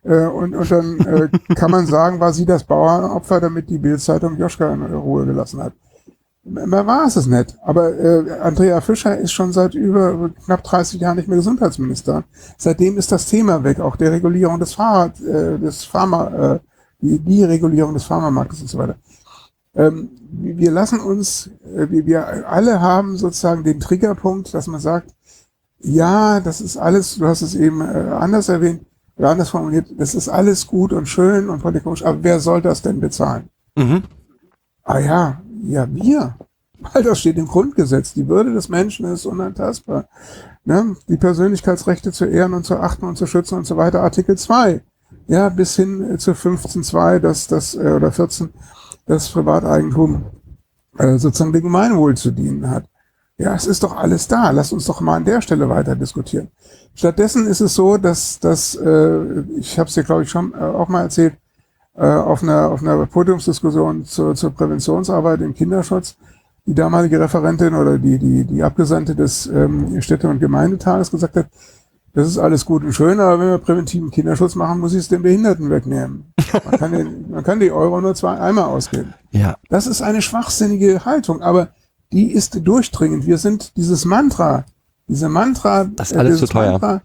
Äh, 0.05 0.27
und, 0.27 0.55
und 0.55 0.71
dann 0.71 0.99
äh, 1.01 1.29
kann 1.55 1.73
man 1.73 1.87
sagen, 1.87 2.21
war 2.21 2.33
sie 2.33 2.45
das 2.47 2.63
Bauernopfer, 2.63 3.41
damit 3.41 3.69
die 3.71 3.79
Bildzeitung 3.79 4.37
Joschka 4.37 4.73
in 4.73 4.83
Ruhe 4.85 5.27
gelassen 5.27 5.61
hat 5.63 5.73
man 6.51 6.87
war 6.87 7.07
es 7.07 7.27
nicht. 7.27 7.57
Aber 7.63 7.93
äh, 7.99 8.31
Andrea 8.41 8.81
Fischer 8.81 9.17
ist 9.19 9.33
schon 9.33 9.53
seit 9.53 9.75
über 9.75 10.31
knapp 10.45 10.63
30 10.65 11.01
Jahren 11.01 11.17
nicht 11.17 11.29
mehr 11.29 11.37
Gesundheitsminister. 11.39 12.25
Seitdem 12.57 12.99
ist 12.99 13.13
das 13.13 13.27
Thema 13.27 13.63
weg, 13.65 13.81
auch 13.81 13.97
der 13.97 14.13
Regulierung 14.13 14.59
des 14.59 14.75
Fahrrad, 14.75 15.21
äh, 15.21 15.59
des 15.59 15.85
Pharma, 15.85 16.55
äh, 16.57 16.61
die, 17.01 17.19
die 17.19 17.45
Regulierung 17.45 17.95
des 17.95 18.05
Pharmamarktes 18.05 18.61
und 18.63 18.69
so 18.69 18.79
weiter. 18.79 18.97
Ähm, 19.75 20.11
wir 20.31 20.71
lassen 20.71 21.01
uns, 21.01 21.49
äh, 21.77 21.87
wir, 21.91 22.07
wir 22.07 22.49
alle 22.49 22.81
haben 22.81 23.17
sozusagen 23.17 23.65
den 23.65 23.81
Triggerpunkt, 23.81 24.53
dass 24.55 24.67
man 24.67 24.81
sagt, 24.81 25.11
ja, 25.81 26.41
das 26.41 26.61
ist 26.61 26.77
alles, 26.77 27.17
du 27.17 27.27
hast 27.27 27.43
es 27.43 27.55
eben 27.55 27.81
äh, 27.81 27.85
anders 28.19 28.49
erwähnt, 28.49 28.83
oder 29.17 29.31
anders 29.31 29.51
formuliert, 29.51 29.87
das 29.97 30.15
ist 30.15 30.29
alles 30.29 30.67
gut 30.67 30.93
und 30.93 31.07
schön 31.07 31.49
und 31.49 31.61
politisch, 31.61 32.05
aber 32.05 32.23
wer 32.23 32.41
soll 32.41 32.61
das 32.63 32.83
denn 32.83 32.99
bezahlen? 33.01 33.49
Mhm. 33.77 34.03
Ah 34.83 34.99
ja, 34.99 35.39
ja, 35.67 35.87
wir. 35.91 36.35
Weil 36.81 37.03
das 37.03 37.19
steht 37.21 37.39
im 37.39 37.49
Grundgesetz. 37.49 38.15
Die 38.15 38.29
Würde 38.29 38.53
des 38.55 38.69
Menschen 38.69 39.07
ist 39.07 39.27
unantastbar. 39.27 40.07
Ne? 40.65 40.97
Die 41.09 41.17
Persönlichkeitsrechte 41.17 42.13
zu 42.13 42.25
ehren 42.27 42.55
und 42.55 42.65
zu 42.65 42.77
achten 42.77 43.05
und 43.07 43.17
zu 43.17 43.27
schützen 43.27 43.59
und 43.59 43.67
so 43.67 43.77
weiter. 43.77 44.03
Artikel 44.03 44.39
2. 44.39 44.81
Ja, 45.27 45.49
bis 45.49 45.75
hin 45.77 46.13
äh, 46.15 46.19
zu 46.19 46.33
15.2, 46.33 47.19
dass 47.19 47.49
das, 47.49 47.75
äh, 47.75 47.89
oder 47.97 48.13
14, 48.13 48.51
das 49.07 49.29
Privateigentum 49.29 50.25
äh, 50.97 51.19
sozusagen 51.19 51.53
dem 51.53 51.63
Gemeinwohl 51.63 52.17
zu 52.17 52.31
dienen 52.31 52.71
hat. 52.71 52.85
Ja, 53.37 53.55
es 53.55 53.67
ist 53.67 53.83
doch 53.83 53.97
alles 53.97 54.29
da. 54.29 54.51
Lass 54.51 54.73
uns 54.73 54.85
doch 54.87 55.01
mal 55.01 55.17
an 55.17 55.25
der 55.25 55.41
Stelle 55.43 55.69
weiter 55.69 55.97
diskutieren. 55.97 56.49
Stattdessen 56.95 57.47
ist 57.47 57.61
es 57.61 57.75
so, 57.75 57.97
dass, 57.97 58.39
dass 58.41 58.75
äh, 58.77 59.41
ich 59.57 59.79
habe 59.79 59.89
es 59.89 59.95
dir, 59.95 60.03
glaube 60.05 60.23
ich, 60.23 60.31
schon 60.31 60.55
äh, 60.55 60.57
auch 60.59 60.89
mal 60.89 61.03
erzählt, 61.03 61.35
äh, 61.99 62.07
auf 62.07 62.45
einer, 62.45 62.71
auf 62.71 62.81
einer 62.81 63.07
Podiumsdiskussion 63.07 64.05
zur, 64.05 64.33
zur 64.37 64.55
Präventionsarbeit 64.55 65.41
im 65.41 65.53
Kinderschutz 65.53 66.15
die 66.65 66.75
damalige 66.75 67.19
Referentin 67.19 67.75
oder 67.75 67.99
die, 67.99 68.19
die, 68.19 68.45
die 68.45 68.63
Abgesandte 68.63 69.17
des 69.17 69.47
ähm, 69.47 70.01
Städte- 70.01 70.29
und 70.29 70.39
Gemeindetages 70.39 71.11
gesagt 71.11 71.35
hat, 71.35 71.47
das 72.13 72.29
ist 72.29 72.39
alles 72.39 72.65
gut 72.67 72.85
und 72.85 72.93
schön, 72.93 73.19
aber 73.19 73.39
wenn 73.41 73.49
wir 73.49 73.59
präventiven 73.59 74.11
Kinderschutz 74.11 74.55
machen, 74.55 74.79
muss 74.79 74.93
ich 74.93 75.01
es 75.01 75.09
den 75.09 75.23
Behinderten 75.23 75.71
wegnehmen. 75.71 76.33
Man 76.63 76.79
kann, 76.79 76.93
den, 76.93 77.31
man 77.31 77.43
kann 77.43 77.59
die 77.59 77.73
Euro 77.73 78.01
nur 78.01 78.15
zwei, 78.15 78.35
einmal 78.39 78.65
ausgeben. 78.67 79.15
Ja. 79.33 79.57
Das 79.71 79.87
ist 79.89 80.01
eine 80.03 80.21
schwachsinnige 80.23 81.05
Haltung, 81.05 81.43
aber 81.43 81.71
die 82.13 82.31
ist 82.33 82.59
durchdringend. 82.65 83.25
Wir 83.27 83.39
sind 83.39 83.77
dieses 83.77 84.05
Mantra, 84.05 84.65
diese 85.09 85.29
Mantra, 85.29 85.85
das 85.85 86.11
ist 86.13 86.17
äh, 86.17 86.21
alles 86.21 86.39
zu 86.41 86.47
teuer. 86.47 86.73
Mantra, 86.73 86.97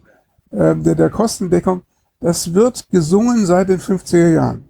äh, 0.51 0.75
der, 0.75 0.95
der 0.95 1.09
Kostendeckung, 1.09 1.81
das 2.19 2.53
wird 2.53 2.89
gesungen 2.91 3.45
seit 3.47 3.69
den 3.69 3.79
50er 3.79 4.27
Jahren. 4.29 4.65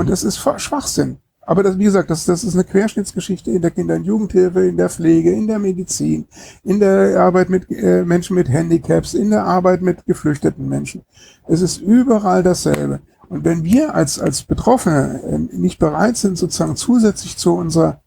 Und 0.00 0.10
das 0.10 0.24
ist 0.24 0.36
Schwachsinn. 0.38 1.18
Aber 1.46 1.62
das, 1.62 1.78
wie 1.78 1.84
gesagt, 1.84 2.10
das, 2.10 2.24
das 2.24 2.42
ist 2.42 2.54
eine 2.54 2.64
Querschnittsgeschichte 2.64 3.50
in 3.50 3.60
der 3.60 3.70
Kinder- 3.70 3.96
und 3.96 4.04
Jugendhilfe, 4.04 4.66
in 4.66 4.78
der 4.78 4.88
Pflege, 4.88 5.30
in 5.30 5.46
der 5.46 5.58
Medizin, 5.58 6.26
in 6.62 6.80
der 6.80 7.20
Arbeit 7.20 7.50
mit 7.50 7.70
äh, 7.70 8.02
Menschen 8.02 8.34
mit 8.34 8.48
Handicaps, 8.48 9.12
in 9.12 9.28
der 9.30 9.44
Arbeit 9.44 9.82
mit 9.82 10.06
geflüchteten 10.06 10.66
Menschen. 10.66 11.02
Es 11.46 11.60
ist 11.60 11.82
überall 11.82 12.42
dasselbe. 12.42 13.00
Und 13.28 13.44
wenn 13.44 13.62
wir 13.62 13.94
als, 13.94 14.18
als 14.18 14.42
Betroffene 14.42 15.20
äh, 15.22 15.56
nicht 15.56 15.78
bereit 15.78 16.16
sind, 16.16 16.38
sozusagen 16.38 16.76
zusätzlich 16.76 17.36
zu 17.36 17.52
unserer 17.54 18.00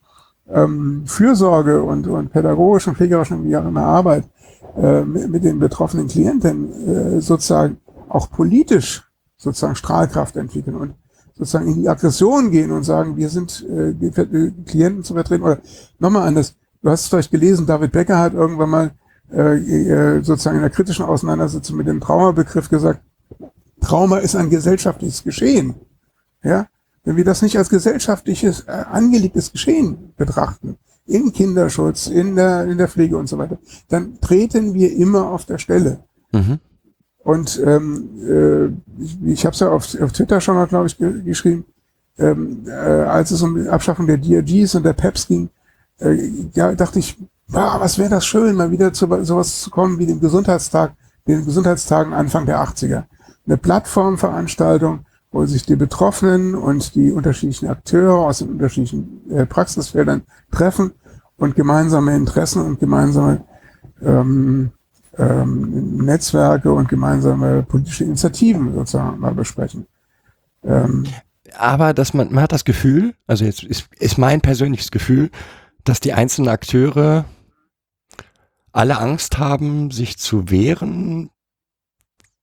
ähm, 0.49 1.03
Fürsorge 1.05 1.83
und, 1.83 2.07
und 2.07 2.29
pädagogischen, 2.31 2.95
pflegerischen, 2.95 3.43
wie 3.45 3.55
auch 3.55 3.67
immer 3.67 3.83
Arbeit 3.85 4.23
äh, 4.81 5.01
mit, 5.01 5.29
mit, 5.29 5.43
den 5.43 5.59
betroffenen 5.59 6.07
Klienten 6.07 7.17
äh, 7.17 7.21
sozusagen 7.21 7.77
auch 8.09 8.31
politisch 8.31 9.03
sozusagen 9.35 9.75
Strahlkraft 9.75 10.35
entwickeln 10.37 10.75
und 10.75 10.93
sozusagen 11.37 11.67
in 11.67 11.81
die 11.81 11.89
Aggression 11.89 12.51
gehen 12.51 12.71
und 12.71 12.83
sagen, 12.83 13.15
wir 13.15 13.29
sind 13.29 13.65
äh, 13.69 13.89
äh 13.89 14.51
Klienten 14.65 15.03
zu 15.03 15.13
vertreten. 15.13 15.43
Oder 15.43 15.59
nochmal 15.99 16.27
anders, 16.27 16.55
du 16.81 16.89
hast 16.89 17.01
es 17.03 17.07
vielleicht 17.09 17.31
gelesen, 17.31 17.65
David 17.65 17.91
Becker 17.91 18.17
hat 18.17 18.33
irgendwann 18.33 18.69
mal 18.69 18.91
äh, 19.31 19.57
äh, 19.57 20.23
sozusagen 20.23 20.55
in 20.57 20.61
der 20.63 20.71
kritischen 20.71 21.05
Auseinandersetzung 21.05 21.77
mit 21.77 21.87
dem 21.87 22.01
Traumabegriff 22.01 22.69
gesagt, 22.69 23.01
Trauma 23.81 24.17
ist 24.17 24.35
ein 24.35 24.49
gesellschaftliches 24.49 25.23
Geschehen. 25.23 25.75
Ja? 26.43 26.67
Wenn 27.03 27.17
wir 27.17 27.25
das 27.25 27.41
nicht 27.43 27.57
als 27.57 27.69
gesellschaftliches, 27.69 28.61
äh, 28.61 28.71
angelegtes 28.71 29.51
Geschehen 29.51 30.13
betrachten, 30.17 30.77
im 31.05 31.31
Kinderschutz, 31.31 32.07
in 32.07 32.35
der, 32.35 32.65
in 32.65 32.77
der 32.77 32.87
Pflege 32.87 33.15
und 33.15 33.29
so 33.29 33.37
weiter, 33.37 33.59
dann 33.89 34.19
treten 34.19 34.73
wir 34.73 34.93
immer 34.95 35.29
auf 35.31 35.45
der 35.45 35.57
Stelle. 35.57 35.99
Mhm. 36.33 36.59
Und 37.27 37.61
ähm, 37.65 38.09
äh, 38.25 39.03
ich, 39.03 39.21
ich 39.25 39.45
habe 39.45 39.53
es 39.53 39.59
ja 39.59 39.67
auf, 39.69 39.99
auf 39.99 40.13
Twitter 40.13 40.39
schon 40.39 40.55
mal, 40.55 40.65
glaube 40.65 40.87
ich, 40.87 40.97
ge 40.97 41.23
geschrieben, 41.23 41.65
ähm, 42.17 42.63
äh, 42.65 42.71
als 42.71 43.31
es 43.31 43.41
um 43.41 43.61
die 43.61 43.67
Abschaffung 43.67 44.07
der 44.07 44.15
DRGs 44.17 44.75
und 44.75 44.83
der 44.83 44.93
PEPs 44.93 45.27
ging, 45.27 45.49
äh, 45.99 46.15
ja, 46.53 46.73
dachte 46.73 46.99
ich, 46.99 47.17
ah, 47.51 47.81
was 47.81 47.97
wäre 47.97 48.09
das 48.09 48.25
schön, 48.25 48.55
mal 48.55 48.71
wieder 48.71 48.93
zu 48.93 49.07
sowas 49.25 49.59
zu 49.61 49.69
kommen 49.69 49.99
wie 49.99 50.05
dem 50.05 50.21
Gesundheitstag, 50.21 50.93
den 51.27 51.43
Gesundheitstagen 51.43 52.13
Anfang 52.13 52.45
der 52.45 52.61
80er. 52.63 53.03
Eine 53.45 53.57
Plattformveranstaltung, 53.57 54.99
wo 55.29 55.45
sich 55.45 55.65
die 55.65 55.75
Betroffenen 55.75 56.55
und 56.55 56.95
die 56.95 57.11
unterschiedlichen 57.11 57.67
Akteure 57.67 58.19
aus 58.19 58.37
den 58.37 58.51
unterschiedlichen 58.51 59.29
äh, 59.31 59.45
Praxisfeldern 59.45 60.21
treffen 60.49 60.93
und 61.35 61.55
gemeinsame 61.57 62.15
Interessen 62.15 62.61
und 62.63 62.79
gemeinsame 62.79 63.43
ähm, 64.01 64.71
ähm, 65.17 65.97
Netzwerke 65.97 66.71
und 66.73 66.89
gemeinsame 66.89 67.63
politische 67.63 68.03
Initiativen 68.03 68.73
sozusagen 68.73 69.19
mal 69.19 69.33
besprechen. 69.33 69.87
Ähm, 70.63 71.05
Aber 71.57 71.93
dass 71.93 72.13
man, 72.13 72.31
man 72.31 72.43
hat 72.43 72.51
das 72.51 72.65
Gefühl, 72.65 73.15
also 73.25 73.45
jetzt 73.45 73.63
ist, 73.63 73.87
ist 73.99 74.17
mein 74.17 74.41
persönliches 74.41 74.91
Gefühl, 74.91 75.31
dass 75.83 75.99
die 75.99 76.13
einzelnen 76.13 76.49
Akteure 76.49 77.25
alle 78.71 78.99
Angst 78.99 79.37
haben, 79.37 79.89
sich 79.91 80.17
zu 80.19 80.49
wehren, 80.51 81.31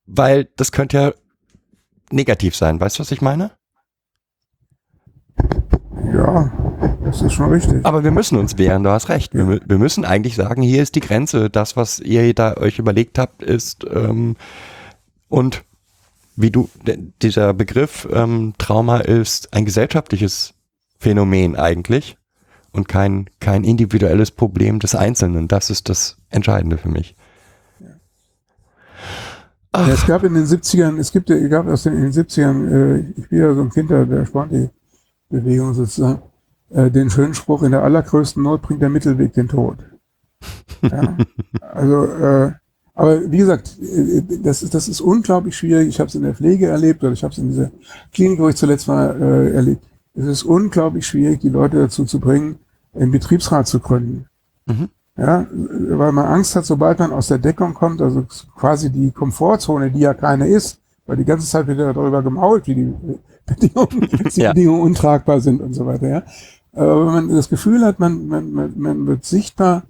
weil 0.07 0.49
das 0.57 0.73
könnte 0.73 0.97
ja 0.97 1.13
negativ 2.11 2.57
sein. 2.57 2.81
Weißt 2.81 2.99
du, 2.99 3.01
was 3.03 3.11
ich 3.13 3.21
meine? 3.23 3.53
Ja, 6.13 6.51
das 7.15 7.23
ist 7.23 7.33
schon 7.35 7.53
richtig. 7.53 7.85
Aber 7.85 8.03
wir 8.05 8.11
müssen 8.11 8.37
uns 8.39 8.59
wehren, 8.59 8.83
du 8.83 8.91
hast 8.91 9.09
recht. 9.09 9.35
Wir, 9.35 9.47
wir, 9.67 9.79
müssen 9.79 10.05
eigentlich 10.05 10.35
sagen, 10.37 10.63
hier 10.63 10.83
ist 10.83 10.95
die 10.97 11.01
Grenze. 11.01 11.49
Das, 11.51 11.77
was 11.77 12.01
ihr 12.01 12.35
da 12.35 12.57
euch 12.57 12.79
überlegt 12.81 13.19
habt, 13.21 13.43
ist 13.45 13.85
ähm, 13.93 14.35
und 15.29 15.63
wie 16.37 16.51
du, 16.51 16.69
dieser 17.23 17.55
Begriff 17.55 18.09
ähm, 18.13 18.55
Trauma 18.59 18.97
ist 18.99 19.55
ein 19.55 19.65
gesellschaftliches 19.65 20.55
Phänomen 20.99 21.55
eigentlich 21.55 22.17
und 22.73 22.89
kein, 22.89 23.31
kein 23.39 23.63
individuelles 23.63 24.33
Problem 24.33 24.81
des 24.81 24.97
Einzelnen. 24.97 25.47
Das 25.47 25.71
ist 25.71 25.89
das 25.89 26.17
Entscheidende 26.31 26.77
für 26.79 26.89
mich. 26.89 27.15
Ja, 29.73 29.89
es 29.89 30.05
gab 30.07 30.25
in 30.25 30.35
den 30.35 30.45
70ern, 30.47 30.99
es 30.99 31.13
gibt, 31.13 31.31
gab 31.51 31.69
aus 31.69 31.85
den, 31.85 31.95
in 32.05 32.11
den 32.11 32.13
70ern, 32.13 32.71
äh, 32.71 32.99
ich 33.17 33.29
bin 33.29 33.39
ja 33.39 33.55
so 33.55 33.61
ein 33.63 33.71
Kind 33.71 33.91
der 33.91 34.27
Sponti-Bewegung 34.27 35.75
sozusagen, 35.75 36.21
äh, 36.75 36.91
den 36.91 37.09
schönen 37.09 37.35
Spruch, 37.35 37.63
in 37.63 37.71
der 37.71 37.85
allergrößten 37.85 38.43
Not 38.43 38.63
bringt 38.63 38.83
der 38.83 38.89
Mittelweg 38.89 39.33
den 39.33 39.49
Tod. 39.49 39.77
Ja? 40.83 41.17
Also, 41.73 42.05
äh, 42.05 42.53
aber 42.95 43.31
wie 43.33 43.39
gesagt, 43.39 43.77
äh, 43.83 44.23
das 44.45 44.63
ist, 44.63 44.75
das 44.75 44.87
ist 44.89 45.01
unglaublich 45.01 45.57
schwierig. 45.57 45.89
Ich 45.89 45.99
habe 45.99 46.07
es 46.09 46.15
in 46.15 46.23
der 46.23 46.35
Pflege 46.35 46.69
erlebt 46.69 47.03
oder 47.03 47.13
ich 47.13 47.23
habe 47.25 47.33
es 47.33 47.39
in 47.39 47.49
dieser 47.49 47.71
Klinik, 48.13 48.39
wo 48.39 48.49
ich 48.49 48.55
zuletzt 48.57 48.87
war, 48.89 49.15
äh, 49.21 49.51
erlebt. 49.55 49.83
Es 50.15 50.27
ist 50.27 50.43
unglaublich 50.45 51.05
schwierig, 51.07 51.41
die 51.41 51.49
Leute 51.49 51.79
dazu 51.79 52.05
zu 52.05 52.21
bringen, 52.21 52.59
einen 52.95 53.11
Betriebsrat 53.11 53.67
zu 53.67 53.81
gründen. 53.81 54.27
Mhm. 54.67 54.89
Ja, 55.19 55.47
weil 55.51 56.13
man 56.13 56.27
Angst 56.27 56.55
hat, 56.57 56.65
sobald 56.67 56.99
man 57.01 57.13
aus 57.13 57.27
der 57.29 57.39
Deckung 57.39 57.75
kommt, 57.75 58.01
also 58.03 58.25
quasi 58.57 58.91
die 58.91 59.11
Komfortzone, 59.13 59.91
die 59.93 60.01
ja 60.01 60.15
keine 60.15 60.47
ist, 60.49 60.79
weil 61.07 61.17
die 61.17 61.25
ganze 61.25 61.47
Zeit 61.49 61.67
wird 61.69 61.79
ja 61.81 61.93
darüber 61.93 62.21
gemault, 62.23 62.67
wie 62.69 62.75
die 62.77 62.95
Bedingungen, 63.47 64.03
äh, 64.13 64.29
ja. 64.35 64.53
Bedingungen 64.53 64.83
untragbar 64.83 65.41
sind 65.41 65.61
und 65.61 65.75
so 65.75 65.87
weiter. 65.87 66.09
Ja. 66.09 66.23
Aber 66.75 66.99
wenn 66.99 67.07
man 67.07 67.29
das 67.31 67.49
Gefühl 67.49 67.85
hat, 67.85 67.99
man, 68.01 68.27
man, 68.29 68.73
man 68.77 69.07
wird 69.07 69.25
sichtbar, 69.25 69.83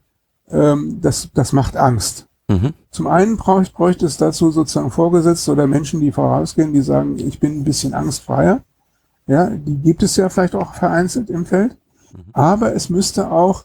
ähm, 0.51 0.99
das, 1.01 1.31
das 1.35 1.53
macht 1.53 1.77
Angst. 1.77 2.27
Mhm. 2.49 2.75
Zum 2.91 3.07
einen 3.07 3.37
bräuchte, 3.39 3.75
bräuchte 3.75 4.07
es 4.07 4.19
dazu 4.19 4.51
sozusagen 4.51 4.91
Vorgesetzte 4.91 5.53
oder 5.53 5.67
Menschen, 5.67 6.01
die 6.01 6.13
vorausgehen, 6.13 6.75
die 6.75 6.83
sagen, 6.83 7.19
ich 7.19 7.41
bin 7.41 7.61
ein 7.61 7.65
bisschen 7.65 7.95
angstfreier. 7.95 8.61
Ja, 9.27 9.47
die 9.49 9.77
gibt 9.79 10.03
es 10.03 10.17
ja 10.17 10.29
vielleicht 10.29 10.55
auch 10.55 10.75
vereinzelt 10.75 11.31
im 11.31 11.47
Feld. 11.47 11.77
Mhm. 12.13 12.19
Aber 12.35 12.75
es 12.75 12.91
müsste 12.91 13.31
auch, 13.31 13.65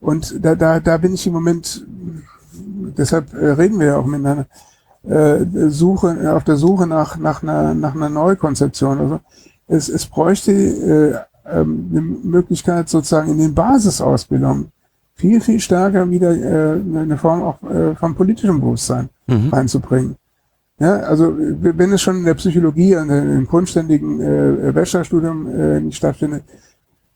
und 0.00 0.36
da, 0.44 0.54
da, 0.54 0.80
da 0.80 0.98
bin 0.98 1.14
ich 1.14 1.26
im 1.26 1.32
Moment, 1.32 1.86
deshalb 2.52 3.32
äh, 3.32 3.52
reden 3.52 3.80
wir 3.80 3.86
ja 3.88 3.96
auch 3.96 4.06
miteinander, 4.06 4.46
äh, 5.04 5.46
Suche, 5.70 6.34
auf 6.36 6.44
der 6.44 6.56
Suche 6.56 6.86
nach, 6.86 7.16
nach, 7.16 7.42
einer, 7.42 7.72
nach 7.72 7.94
einer 7.94 8.10
Neukonzeption. 8.10 8.98
Also 8.98 9.20
es, 9.66 9.88
es 9.88 10.04
bräuchte 10.04 10.52
äh, 10.52 11.18
ähm, 11.52 11.88
eine 11.90 12.00
Möglichkeit 12.00 12.88
sozusagen 12.88 13.30
in 13.32 13.38
den 13.38 13.54
Basisausbildungen 13.54 14.68
viel, 15.14 15.40
viel 15.40 15.60
stärker 15.60 16.08
wieder 16.10 16.34
äh, 16.34 16.78
eine 16.96 17.18
Form 17.18 17.42
auch 17.42 17.62
äh, 17.64 17.94
von 17.94 18.14
politischem 18.14 18.60
Bewusstsein 18.60 19.08
mhm. 19.26 19.48
reinzubringen. 19.52 20.16
Ja, 20.78 20.96
also 21.00 21.34
wenn 21.38 21.92
es 21.92 22.00
schon 22.00 22.18
in 22.18 22.24
der 22.24 22.34
Psychologie, 22.34 22.92
in, 22.94 23.10
einem 23.10 23.46
grundständigen 23.46 24.18
äh, 24.20 24.72
Bachelorstudium 24.72 25.46
äh, 25.48 25.80
nicht 25.80 25.96
stattfindet, 25.98 26.42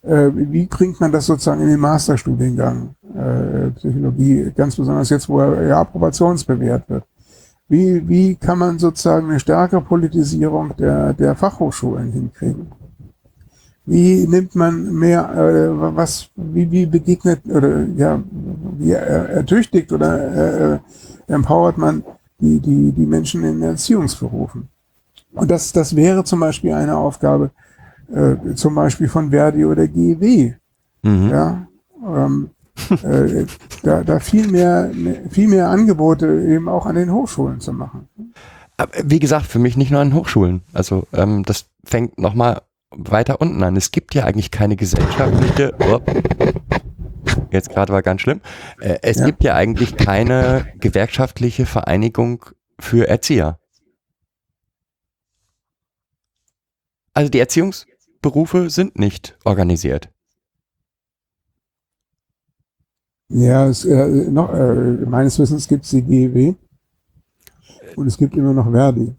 äh, 0.02 0.28
wie 0.34 0.66
bringt 0.66 1.00
man 1.00 1.10
das 1.12 1.24
sozusagen 1.24 1.62
in 1.62 1.68
den 1.68 1.80
Masterstudiengang 1.80 2.94
äh, 3.16 3.70
Psychologie, 3.70 4.52
ganz 4.54 4.76
besonders 4.76 5.08
jetzt, 5.08 5.30
wo 5.30 5.40
er 5.40 5.62
ja 5.62 5.68
äh, 5.68 5.72
approbationsbewährt 5.72 6.90
wird? 6.90 7.04
Wie, 7.66 8.06
wie 8.06 8.34
kann 8.36 8.58
man 8.58 8.78
sozusagen 8.78 9.30
eine 9.30 9.40
stärkere 9.40 9.80
Politisierung 9.80 10.74
der, 10.78 11.14
der 11.14 11.34
Fachhochschulen 11.34 12.12
hinkriegen? 12.12 12.66
Wie 13.86 14.26
nimmt 14.26 14.54
man 14.54 14.94
mehr, 14.94 15.28
äh, 15.34 15.96
was, 15.96 16.28
wie, 16.36 16.70
wie 16.70 16.86
begegnet 16.86 17.40
oder 17.46 17.84
ja, 17.96 18.20
wie 18.78 18.92
ertüchtigt 18.92 19.92
oder 19.92 20.34
äh, 20.34 20.74
äh, 20.74 20.78
empowert 21.28 21.76
man 21.76 22.02
die, 22.40 22.60
die, 22.60 22.92
die 22.92 23.06
Menschen 23.06 23.44
in 23.44 23.60
Erziehungsberufen? 23.60 24.68
Und 25.32 25.50
das, 25.50 25.72
das 25.72 25.96
wäre 25.96 26.24
zum 26.24 26.40
Beispiel 26.40 26.72
eine 26.72 26.96
Aufgabe, 26.96 27.50
äh, 28.14 28.54
zum 28.54 28.74
Beispiel 28.74 29.08
von 29.08 29.30
Verdi 29.30 29.66
oder 29.66 29.86
GEW. 29.86 30.54
Mhm. 31.02 31.28
Ja, 31.28 31.66
ähm, 32.06 32.50
äh, 33.02 33.44
da, 33.82 34.02
da 34.02 34.18
viel 34.18 34.48
mehr, 34.48 34.90
viel 35.28 35.48
mehr 35.48 35.68
Angebote 35.68 36.42
eben 36.48 36.70
auch 36.70 36.86
an 36.86 36.94
den 36.94 37.12
Hochschulen 37.12 37.60
zu 37.60 37.74
machen. 37.74 38.08
Äh, 38.78 38.86
wie 39.04 39.18
gesagt, 39.18 39.44
für 39.44 39.58
mich 39.58 39.76
nicht 39.76 39.90
nur 39.90 40.00
an 40.00 40.14
Hochschulen. 40.14 40.62
Also 40.72 41.06
ähm, 41.12 41.42
das 41.44 41.66
fängt 41.84 42.18
nochmal 42.18 42.62
weiter 42.96 43.40
unten 43.40 43.62
an. 43.62 43.76
Es 43.76 43.90
gibt 43.90 44.14
ja 44.14 44.24
eigentlich 44.24 44.50
keine 44.50 44.76
gesellschaftliche. 44.76 45.74
Oh, 45.80 46.00
jetzt 47.50 47.70
gerade 47.70 47.92
war 47.92 48.02
ganz 48.02 48.20
schlimm. 48.20 48.40
Äh, 48.80 48.98
es 49.02 49.18
ja. 49.18 49.26
gibt 49.26 49.42
ja 49.44 49.54
eigentlich 49.54 49.96
keine 49.96 50.66
gewerkschaftliche 50.78 51.66
Vereinigung 51.66 52.44
für 52.78 53.08
Erzieher. 53.08 53.58
Also 57.12 57.30
die 57.30 57.38
Erziehungsberufe 57.38 58.70
sind 58.70 58.98
nicht 58.98 59.38
organisiert. 59.44 60.10
Ja, 63.28 63.66
es, 63.66 63.84
äh, 63.84 64.06
noch, 64.30 64.52
äh, 64.52 64.74
meines 65.06 65.38
Wissens 65.38 65.66
gibt 65.68 65.84
es 65.84 65.90
die 65.90 66.02
GEW 66.02 66.54
und 67.96 68.06
es 68.06 68.18
gibt 68.18 68.36
immer 68.36 68.52
noch 68.52 68.70
Verdi. 68.70 69.14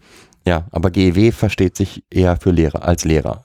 Ja, 0.47 0.67
aber 0.71 0.91
GEW 0.91 1.32
versteht 1.32 1.76
sich 1.76 2.03
eher 2.11 2.38
für 2.38 2.51
Lehrer 2.51 2.84
als 2.84 3.03
Lehrer. 3.03 3.45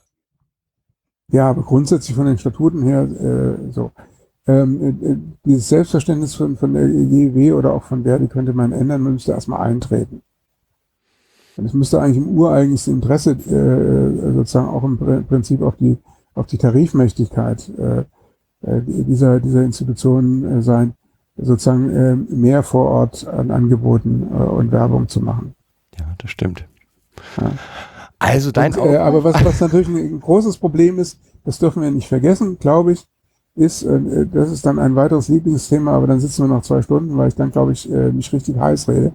Ja, 1.31 1.49
aber 1.49 1.63
grundsätzlich 1.63 2.15
von 2.15 2.25
den 2.25 2.37
Statuten 2.37 2.83
her 2.83 3.03
äh, 3.03 3.71
so. 3.71 3.91
Ähm, 4.47 4.81
äh, 5.01 5.05
äh, 5.07 5.17
dieses 5.45 5.69
Selbstverständnis 5.69 6.33
von, 6.35 6.57
von 6.57 6.73
der 6.73 6.87
e 6.87 7.05
GEW 7.05 7.53
oder 7.53 7.73
auch 7.73 7.83
von 7.83 8.03
der, 8.03 8.17
die 8.19 8.27
könnte 8.27 8.53
man 8.53 8.71
ändern, 8.71 9.01
man 9.01 9.13
müsste 9.13 9.31
erstmal 9.33 9.59
eintreten. 9.61 10.21
Und 11.57 11.65
es 11.65 11.73
müsste 11.73 12.01
eigentlich 12.01 12.17
im 12.17 12.29
ureigensten 12.37 12.95
Interesse 12.95 13.37
äh, 13.49 13.53
äh 14.29 14.33
sozusagen 14.33 14.67
auch 14.67 14.83
im 14.83 14.97
Prinzip 15.27 15.61
auf 15.61 15.75
die, 15.77 15.97
auf 16.33 16.47
die 16.47 16.57
Tarifmächtigkeit 16.57 17.69
äh, 17.77 18.03
dieser, 18.63 19.39
dieser 19.39 19.63
Institutionen 19.63 20.61
sein, 20.61 20.93
sozusagen 21.35 22.27
mehr 22.29 22.61
vor 22.61 22.89
Ort 22.91 23.25
an 23.25 23.49
Angeboten 23.49 24.21
und 24.21 24.71
Werbung 24.71 25.07
zu 25.07 25.19
machen. 25.19 25.55
Ja, 25.99 26.05
das 26.19 26.29
stimmt. 26.29 26.67
Ja. 27.39 27.51
Also 28.21 28.51
dein 28.51 28.75
Und, 28.75 28.93
äh, 28.93 28.97
Aber 28.97 29.23
was, 29.23 29.43
was 29.43 29.59
natürlich 29.61 29.87
ein 29.87 30.19
großes 30.19 30.57
Problem 30.57 30.99
ist, 30.99 31.17
das 31.43 31.57
dürfen 31.57 31.81
wir 31.81 31.89
nicht 31.89 32.07
vergessen, 32.07 32.59
glaube 32.59 32.91
ich, 32.91 33.07
ist, 33.55 33.81
äh, 33.81 34.27
das 34.31 34.51
ist 34.51 34.63
dann 34.63 34.77
ein 34.77 34.95
weiteres 34.95 35.27
Lieblingsthema, 35.27 35.91
aber 35.93 36.05
dann 36.05 36.19
sitzen 36.19 36.43
wir 36.47 36.53
noch 36.53 36.61
zwei 36.61 36.83
Stunden, 36.83 37.17
weil 37.17 37.29
ich 37.29 37.35
dann, 37.35 37.49
glaube 37.49 37.71
ich, 37.71 37.91
äh, 37.91 38.11
mich 38.11 38.31
richtig 38.31 38.59
heiß 38.59 38.89
rede. 38.89 39.13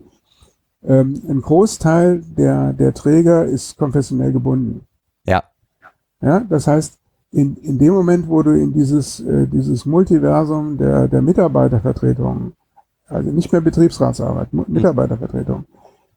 Ähm, 0.83 1.23
ein 1.29 1.41
Großteil 1.41 2.21
der, 2.37 2.73
der 2.73 2.95
Träger 2.95 3.45
ist 3.45 3.79
konfessionell 3.79 4.33
gebunden. 4.33 4.85
Ja. 5.25 5.45
Ja, 6.21 6.41
das 6.41 6.67
heißt, 6.67 6.99
in, 7.31 7.55
in 7.59 7.79
dem 7.79 7.95
Moment, 7.95 8.29
wo 8.29 8.43
du 8.43 8.59
in 8.59 8.73
dieses, 8.73 9.21
äh, 9.21 9.47
dieses 9.47 9.87
Multiversum 9.87 10.79
der, 10.79 11.07
der 11.07 11.23
Mitarbeitervertretung, 11.23 12.55
also 13.07 13.31
nicht 13.31 13.53
mehr 13.53 13.61
Betriebsratsarbeit, 13.61 14.53
mhm. 14.53 14.65
Mitarbeitervertretung, 14.67 15.65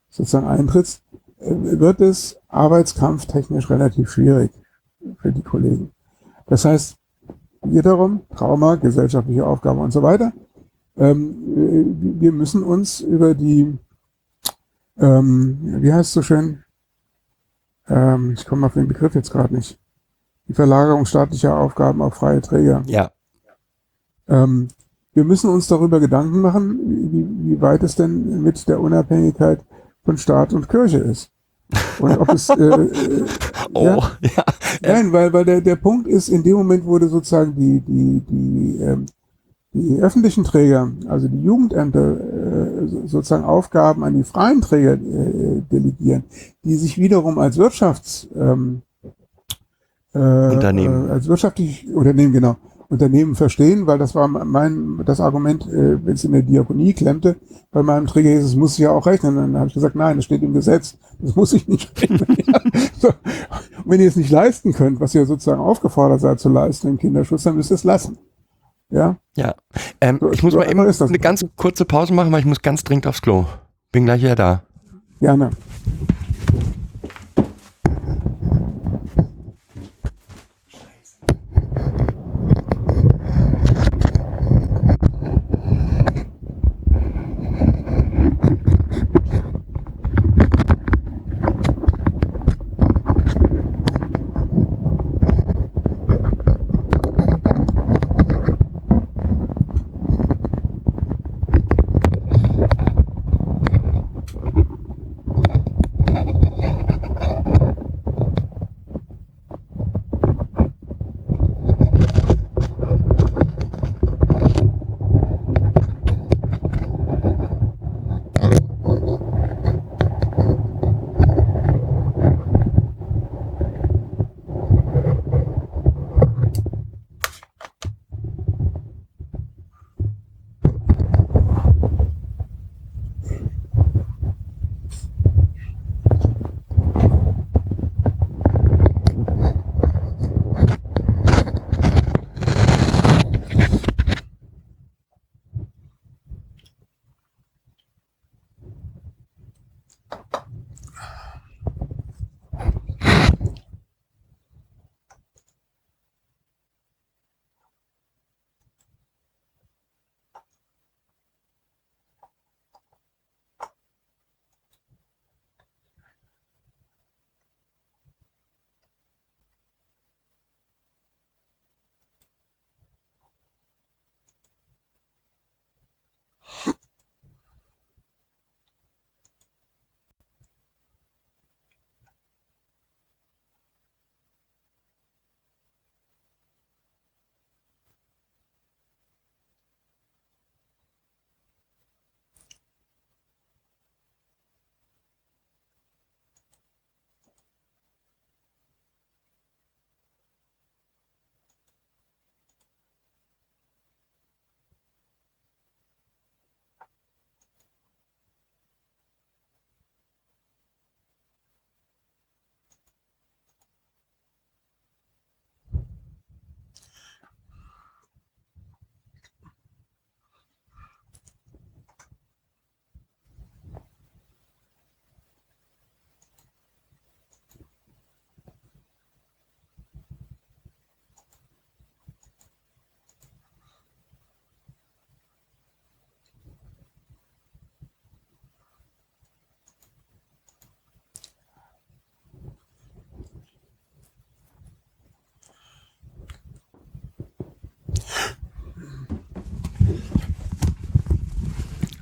sozusagen 0.08 0.48
eintrittst, 0.48 1.02
äh, 1.40 1.50
wird 1.80 2.00
es 2.00 2.38
arbeitskampftechnisch 2.48 3.70
relativ 3.70 4.10
schwierig 4.10 4.52
für 5.20 5.32
die 5.32 5.42
Kollegen. 5.42 5.90
Das 6.46 6.64
heißt, 6.64 6.96
wiederum 7.64 8.22
Trauma, 8.36 8.74
gesellschaftliche 8.76 9.46
Aufgaben 9.46 9.80
und 9.80 9.92
so 9.92 10.02
weiter. 10.02 10.32
Ähm, 10.96 12.12
wir 12.20 12.32
müssen 12.32 12.62
uns 12.62 13.00
über 13.00 13.34
die, 13.34 13.76
ähm, 14.98 15.58
wie 15.80 15.92
heißt 15.92 16.08
es 16.08 16.12
so 16.14 16.22
schön, 16.22 16.64
ähm, 17.88 18.32
ich 18.32 18.44
komme 18.46 18.66
auf 18.66 18.74
den 18.74 18.88
Begriff 18.88 19.14
jetzt 19.14 19.30
gerade 19.30 19.54
nicht, 19.54 19.78
die 20.48 20.52
Verlagerung 20.54 21.06
staatlicher 21.06 21.56
Aufgaben 21.58 22.02
auf 22.02 22.14
freie 22.14 22.40
Träger. 22.42 22.82
Ja. 22.86 23.10
Ähm, 24.28 24.68
wir 25.14 25.24
müssen 25.24 25.48
uns 25.50 25.68
darüber 25.68 26.00
Gedanken 26.00 26.40
machen, 26.40 26.80
wie, 27.12 27.50
wie 27.50 27.60
weit 27.60 27.82
es 27.84 27.94
denn 27.94 28.42
mit 28.42 28.68
der 28.68 28.80
Unabhängigkeit 28.80 29.64
von 30.04 30.16
Staat 30.16 30.52
und 30.52 30.68
Kirche 30.68 30.98
ist. 30.98 31.30
Und 32.00 32.18
ob 32.18 32.28
es. 32.30 32.48
Äh, 32.48 32.86
oh, 33.74 33.84
ja. 33.84 33.96
ja. 34.24 34.44
Nein, 34.82 35.12
weil, 35.12 35.32
weil 35.32 35.44
der, 35.44 35.60
der 35.60 35.76
Punkt 35.76 36.08
ist, 36.08 36.28
in 36.28 36.42
dem 36.42 36.56
Moment 36.56 36.84
wurde 36.84 37.08
sozusagen 37.08 37.54
die, 37.54 37.80
die, 37.80 38.20
die, 38.28 38.78
ähm, 38.82 39.06
die 39.72 40.00
öffentlichen 40.00 40.42
Träger, 40.42 40.90
also 41.06 41.28
die 41.28 41.42
Jugendämter, 41.42 42.16
äh, 42.20 42.86
sozusagen 43.06 43.44
Aufgaben 43.44 44.02
an 44.02 44.14
die 44.14 44.24
freien 44.24 44.60
Träger 44.62 44.94
äh, 44.94 45.60
delegieren, 45.70 46.24
die 46.64 46.74
sich 46.74 46.98
wiederum 46.98 47.38
als 47.38 47.56
Wirtschafts. 47.56 48.26
Ähm, 48.34 48.82
äh, 50.12 50.18
Unternehmen. 50.18 51.08
Äh, 51.08 51.12
als 51.12 51.28
wirtschaftliche 51.28 51.86
Unternehmen, 51.94 52.32
genau. 52.32 52.56
Unternehmen 52.90 53.36
verstehen, 53.36 53.86
weil 53.86 53.98
das 53.98 54.16
war 54.16 54.26
mein 54.26 55.00
das 55.06 55.20
Argument, 55.20 55.64
äh, 55.68 56.04
wenn 56.04 56.14
es 56.14 56.24
in 56.24 56.32
der 56.32 56.42
Diakonie 56.42 56.92
klemmte, 56.92 57.36
bei 57.70 57.84
meinem 57.84 58.08
Träger 58.08 58.30
hieß 58.30 58.44
es, 58.44 58.56
muss 58.56 58.72
ich 58.72 58.78
ja 58.80 58.90
auch 58.90 59.06
rechnen. 59.06 59.36
Dann 59.36 59.56
habe 59.56 59.68
ich 59.68 59.74
gesagt, 59.74 59.94
nein, 59.94 60.16
das 60.16 60.24
steht 60.24 60.42
im 60.42 60.52
Gesetz, 60.52 60.98
das 61.20 61.36
muss 61.36 61.52
ich 61.52 61.68
nicht 61.68 61.90
rechnen. 62.02 62.26
so. 62.98 63.08
Und 63.08 63.12
wenn 63.86 64.00
ihr 64.00 64.08
es 64.08 64.16
nicht 64.16 64.30
leisten 64.30 64.72
könnt, 64.72 64.98
was 64.98 65.14
ihr 65.14 65.24
sozusagen 65.24 65.60
aufgefordert 65.60 66.20
seid 66.20 66.40
zu 66.40 66.48
leisten 66.48 66.88
im 66.88 66.98
Kinderschutz, 66.98 67.44
dann 67.44 67.54
müsst 67.54 67.70
ihr 67.70 67.76
es 67.76 67.84
lassen. 67.84 68.18
Ja. 68.90 69.18
Ja. 69.36 69.54
Ähm, 70.00 70.18
so, 70.20 70.32
ich 70.32 70.42
muss 70.42 70.52
so 70.52 70.58
mal 70.58 70.68
eben 70.68 70.80
eine 70.80 71.18
ganz 71.20 71.46
kurze 71.54 71.84
Pause 71.84 72.12
machen, 72.12 72.32
weil 72.32 72.40
ich 72.40 72.46
muss 72.46 72.60
ganz 72.60 72.82
dringend 72.82 73.06
aufs 73.06 73.22
Klo. 73.22 73.44
Bin 73.92 74.04
gleich 74.04 74.20
wieder 74.20 74.34
da. 74.34 74.62
Gerne. 75.20 75.50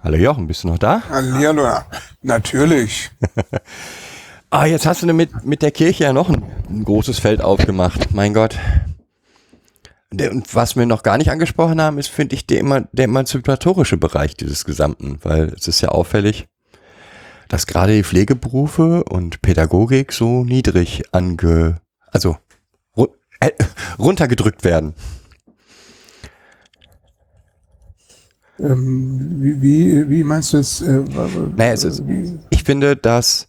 Hallo 0.08 0.16
Jochen, 0.20 0.46
bist 0.46 0.64
du 0.64 0.68
noch 0.68 0.78
da? 0.78 1.02
Hallo, 1.10 1.60
natürlich. 2.22 3.10
ah, 4.50 4.64
jetzt 4.64 4.86
hast 4.86 5.02
du 5.02 5.12
mit, 5.12 5.44
mit 5.44 5.60
der 5.60 5.70
Kirche 5.70 6.04
ja 6.04 6.12
noch 6.14 6.30
ein, 6.30 6.42
ein 6.70 6.82
großes 6.82 7.18
Feld 7.18 7.42
aufgemacht. 7.42 8.14
Mein 8.14 8.32
Gott. 8.32 8.56
Und 10.10 10.54
was 10.54 10.76
wir 10.76 10.86
noch 10.86 11.02
gar 11.02 11.18
nicht 11.18 11.30
angesprochen 11.30 11.78
haben, 11.82 11.98
ist, 11.98 12.08
finde 12.08 12.36
ich, 12.36 12.46
der, 12.46 12.58
immer, 12.60 12.88
der 12.92 13.04
emanzipatorische 13.04 13.98
Bereich 13.98 14.34
dieses 14.34 14.64
Gesamten, 14.64 15.18
weil 15.24 15.48
es 15.48 15.68
ist 15.68 15.82
ja 15.82 15.90
auffällig, 15.90 16.46
dass 17.50 17.66
gerade 17.66 17.92
die 17.94 18.02
Pflegeberufe 18.02 19.04
und 19.04 19.42
Pädagogik 19.42 20.14
so 20.14 20.42
niedrig 20.42 21.02
ange, 21.12 21.82
also 22.10 22.38
ru 22.96 23.08
äh, 23.40 23.50
runtergedrückt 23.98 24.64
werden. 24.64 24.94
Ähm, 28.58 29.36
wie, 29.40 29.62
wie, 29.62 30.10
wie, 30.10 30.24
meinst 30.24 30.52
du 30.52 30.58
es? 30.58 30.80
Äh, 30.82 31.04
naja, 31.56 31.72
es 31.72 31.84
ist, 31.84 32.02
ich 32.50 32.64
finde, 32.64 32.96
dass 32.96 33.48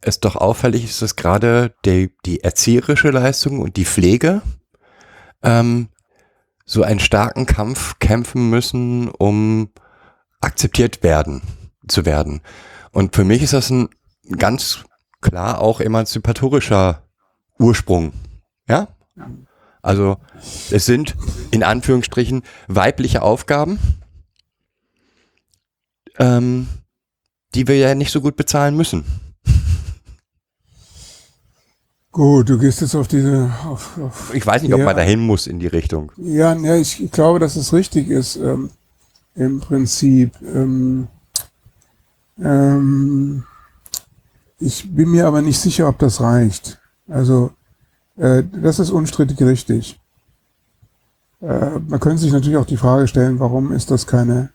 es 0.00 0.20
doch 0.20 0.36
auffällig 0.36 0.84
ist, 0.84 1.02
dass 1.02 1.16
gerade 1.16 1.74
die, 1.84 2.10
die 2.24 2.42
erzieherische 2.42 3.10
Leistung 3.10 3.60
und 3.60 3.76
die 3.76 3.84
Pflege 3.84 4.40
ähm, 5.42 5.88
so 6.64 6.82
einen 6.82 7.00
starken 7.00 7.46
Kampf 7.46 7.98
kämpfen 7.98 8.48
müssen, 8.50 9.08
um 9.10 9.70
akzeptiert 10.40 11.02
werden 11.02 11.42
zu 11.86 12.04
werden. 12.06 12.40
Und 12.92 13.14
für 13.14 13.24
mich 13.24 13.42
ist 13.42 13.52
das 13.52 13.70
ein 13.70 13.88
ganz 14.38 14.84
klar 15.20 15.60
auch 15.60 15.80
emanzipatorischer 15.80 17.02
Ursprung. 17.58 18.12
Ja? 18.68 18.88
Also 19.82 20.18
es 20.70 20.86
sind 20.86 21.14
in 21.52 21.62
Anführungsstrichen 21.62 22.42
weibliche 22.68 23.22
Aufgaben, 23.22 23.78
ähm, 26.18 26.66
die 27.54 27.66
wir 27.68 27.76
ja 27.76 27.94
nicht 27.94 28.10
so 28.12 28.20
gut 28.20 28.36
bezahlen 28.36 28.76
müssen. 28.76 29.04
Gut, 32.12 32.48
du 32.48 32.58
gehst 32.58 32.80
jetzt 32.80 32.94
auf 32.94 33.08
diese. 33.08 33.52
Auf, 33.66 33.98
auf 33.98 34.32
ich 34.34 34.46
weiß 34.46 34.62
nicht, 34.62 34.72
ob 34.72 34.80
man 34.80 34.96
dahin 34.96 35.20
muss 35.20 35.46
in 35.46 35.58
die 35.58 35.66
Richtung. 35.66 36.12
Ja, 36.16 36.54
ja 36.54 36.76
ich, 36.76 37.10
glaube, 37.12 37.38
dass 37.38 37.56
es 37.56 37.74
richtig 37.74 38.08
ist. 38.08 38.36
Ähm, 38.36 38.70
Im 39.34 39.60
Prinzip. 39.60 40.32
Ähm, 40.42 41.08
ähm, 42.42 43.44
ich 44.58 44.90
bin 44.94 45.10
mir 45.10 45.26
aber 45.26 45.42
nicht 45.42 45.58
sicher, 45.60 45.88
ob 45.88 45.98
das 45.98 46.22
reicht. 46.22 46.78
Also, 47.06 47.52
äh, 48.16 48.42
das 48.62 48.78
ist 48.78 48.90
unstrittig 48.90 49.38
richtig. 49.42 50.00
Äh, 51.42 51.78
man 51.86 52.00
könnte 52.00 52.22
sich 52.22 52.32
natürlich 52.32 52.56
auch 52.56 52.64
die 52.64 52.78
Frage 52.78 53.08
stellen, 53.08 53.38
warum 53.40 53.72
ist 53.72 53.90
das 53.90 54.06
keine 54.06 54.48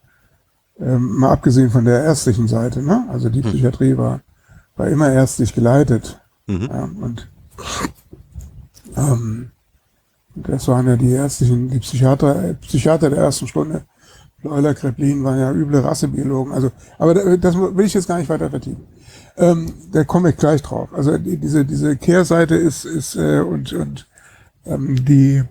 ähm, 0.81 1.17
mal 1.17 1.31
abgesehen 1.31 1.69
von 1.69 1.85
der 1.85 2.03
ärztlichen 2.03 2.47
Seite, 2.47 2.81
ne? 2.81 3.05
Also 3.09 3.29
die 3.29 3.43
hm. 3.43 3.49
Psychiatrie 3.51 3.97
war, 3.97 4.21
war 4.75 4.87
immer 4.87 5.09
ärztlich 5.11 5.53
geleitet. 5.53 6.19
Mhm. 6.47 6.67
Ja, 6.71 6.83
und 6.85 7.27
ähm, 8.97 9.51
das 10.35 10.67
waren 10.67 10.87
ja 10.87 10.95
die 10.97 11.11
ärztlichen, 11.11 11.69
die 11.69 11.79
Psychiater, 11.79 12.55
Psychiater 12.61 13.09
der 13.09 13.19
ersten 13.23 13.47
Stunde. 13.47 13.83
Euler 14.43 14.73
Kreplin 14.73 15.23
waren 15.23 15.39
ja 15.39 15.51
üble 15.53 15.81
Rassebiologen. 15.83 16.51
Also, 16.51 16.71
aber 16.97 17.37
das 17.37 17.55
will 17.55 17.85
ich 17.85 17.93
jetzt 17.93 18.07
gar 18.07 18.17
nicht 18.17 18.29
weiter 18.29 18.49
vertiefen. 18.49 18.85
Ähm, 19.37 19.71
da 19.91 20.03
komme 20.03 20.31
ich 20.31 20.37
gleich 20.37 20.63
drauf. 20.63 20.89
Also 20.93 21.15
die, 21.19 21.37
diese 21.37 21.63
diese 21.63 21.95
Kehrseite 21.95 22.55
ist 22.55 22.83
ist 22.85 23.15
äh, 23.15 23.39
und 23.41 23.71
und 23.73 24.07
ähm, 24.65 25.05
die 25.05 25.43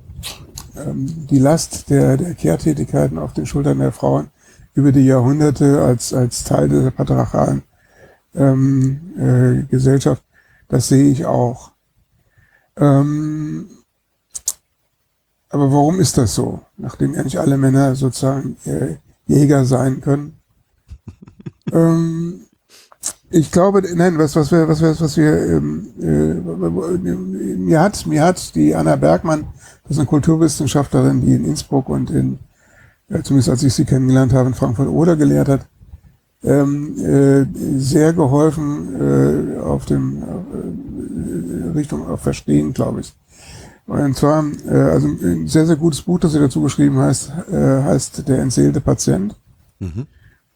ähm, 0.77 1.27
die 1.31 1.39
Last 1.39 1.89
der 1.89 2.17
der 2.17 2.35
Kehrtätigkeiten 2.35 3.17
auf 3.17 3.33
den 3.33 3.47
Schultern 3.47 3.79
der 3.79 3.93
Frauen 3.93 4.29
über 4.75 4.93
die 4.93 5.05
Jahrhunderte 5.07 5.83
als, 5.83 6.15
als 6.15 6.45
Teil 6.45 6.69
der 6.69 6.91
patriarchalen 6.91 7.63
ähm, 8.35 9.11
äh, 9.19 9.67
Gesellschaft, 9.69 10.23
das 10.69 10.89
sehe 10.89 11.11
ich 11.11 11.25
auch. 11.27 11.73
Ähm, 12.77 13.69
aber 15.49 15.73
warum 15.73 15.99
ist 15.99 16.17
das 16.17 16.35
so, 16.35 16.61
nachdem 16.77 17.15
ja 17.15 17.25
nicht 17.25 17.39
alle 17.41 17.57
Männer 17.57 17.97
sozusagen 17.97 18.57
äh, 18.67 18.97
Jäger 19.27 19.65
sein 19.65 20.01
können? 20.01 20.39
ähm, 21.73 22.47
ich 23.33 23.51
glaube, 23.53 23.83
nein, 23.95 24.19
was, 24.19 24.35
was 24.37 24.51
wir, 24.53 24.69
was 24.69 24.81
wir, 24.81 24.99
was 25.01 25.17
wir, 25.17 25.47
ähm, 25.49 25.89
äh, 26.01 27.11
mir 27.11 27.81
hat, 27.81 28.07
mir 28.07 28.25
hat 28.25 28.55
die 28.55 28.75
Anna 28.75 28.97
Bergmann, 28.97 29.47
das 29.85 29.93
ist 29.93 29.99
eine 29.99 30.07
Kulturwissenschaftlerin, 30.07 31.21
die 31.21 31.35
in 31.35 31.45
Innsbruck 31.45 31.89
und 31.89 32.11
in 32.11 32.39
zumindest 33.23 33.49
als 33.51 33.63
ich 33.63 33.75
sie 33.75 33.85
kennengelernt 33.85 34.33
habe, 34.33 34.49
in 34.49 34.55
Frankfurt-Oder 34.55 35.17
gelehrt 35.17 35.49
hat, 35.49 35.67
ähm, 36.43 36.97
äh, 37.05 37.45
sehr 37.79 38.13
geholfen 38.13 39.57
äh, 39.59 39.59
auf 39.59 39.85
dem 39.85 40.23
äh, 40.23 41.69
Richtung 41.77 42.07
auf 42.07 42.21
Verstehen, 42.23 42.73
glaube 42.73 43.01
ich. 43.01 43.13
Und 43.87 44.17
zwar, 44.17 44.45
äh, 44.67 44.71
also 44.73 45.09
ein 45.09 45.45
äh, 45.47 45.49
sehr, 45.49 45.67
sehr 45.67 45.77
gutes 45.77 46.03
Buch, 46.03 46.19
das 46.21 46.33
sie 46.33 46.39
dazu 46.39 46.63
geschrieben 46.63 46.99
heißt, 46.99 47.33
äh, 47.53 47.83
heißt 47.83 48.27
Der 48.29 48.39
entseelte 48.39 48.81
Patient, 48.81 49.35
mhm. 49.81 50.07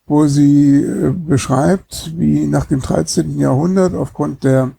wo 0.07 0.27
sie 0.27 0.83
äh, 0.85 1.11
beschreibt, 1.11 2.13
wie 2.17 2.47
nach 2.47 2.65
dem 2.67 2.81
13. 2.81 3.39
Jahrhundert 3.39 3.95
aufgrund 3.95 4.45
der 4.45 4.71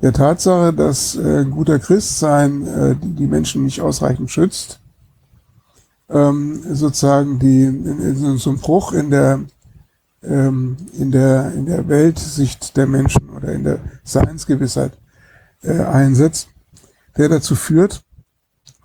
der 0.00 0.12
Tatsache, 0.12 0.72
dass 0.72 1.16
äh, 1.16 1.40
ein 1.40 1.50
guter 1.50 1.80
Christ 1.80 2.20
sein 2.20 2.64
äh, 2.68 2.94
die, 2.94 3.14
die 3.14 3.26
Menschen 3.26 3.64
nicht 3.64 3.80
ausreichend 3.80 4.30
schützt, 4.30 4.80
ähm, 6.10 6.62
sozusagen 6.74 7.38
die, 7.38 7.64
in, 7.64 8.36
so 8.38 8.50
ein 8.50 8.58
Bruch 8.58 8.92
in 8.92 9.10
der, 9.10 9.40
ähm, 10.22 10.76
in, 10.98 11.10
der, 11.10 11.52
in 11.54 11.66
der 11.66 11.86
Weltsicht 11.88 12.76
der 12.76 12.86
Menschen 12.86 13.28
oder 13.30 13.52
in 13.52 13.64
der 13.64 13.78
Seinsgewissheit 14.04 14.96
äh, 15.62 15.80
einsetzt, 15.84 16.48
der 17.16 17.28
dazu 17.28 17.54
führt, 17.54 18.02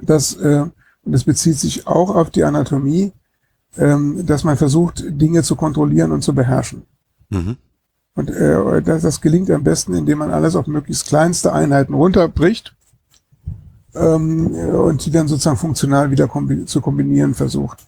dass, 0.02 0.34
äh, 0.36 0.66
und 1.06 1.12
das 1.12 1.24
bezieht 1.24 1.58
sich 1.58 1.88
auch 1.88 2.14
auf 2.16 2.30
die 2.30 2.44
Anatomie, 2.44 3.14
ähm, 3.78 4.26
dass 4.26 4.44
man 4.44 4.58
versucht, 4.58 5.04
Dinge 5.08 5.44
zu 5.44 5.56
kontrollieren 5.56 6.12
und 6.12 6.24
zu 6.24 6.34
beherrschen. 6.36 6.84
Mhm. 7.30 7.58
Und 8.16 8.30
äh, 8.30 8.82
das, 8.84 9.02
das 9.02 9.22
gelingt 9.22 9.50
am 9.50 9.64
besten, 9.64 9.96
indem 9.96 10.20
man 10.20 10.30
alles 10.30 10.56
auf 10.56 10.68
möglichst 10.68 11.08
kleinste 11.08 11.52
Einheiten 11.52 11.96
runterbricht 11.96 12.76
ähm, 13.96 14.48
und 14.48 15.06
die 15.06 15.12
dann 15.12 15.28
sozusagen 15.28 15.58
funktional 15.58 16.12
wieder 16.12 16.28
kombi 16.28 16.66
zu 16.66 16.82
kombinieren 16.82 17.34
versucht. 17.34 17.86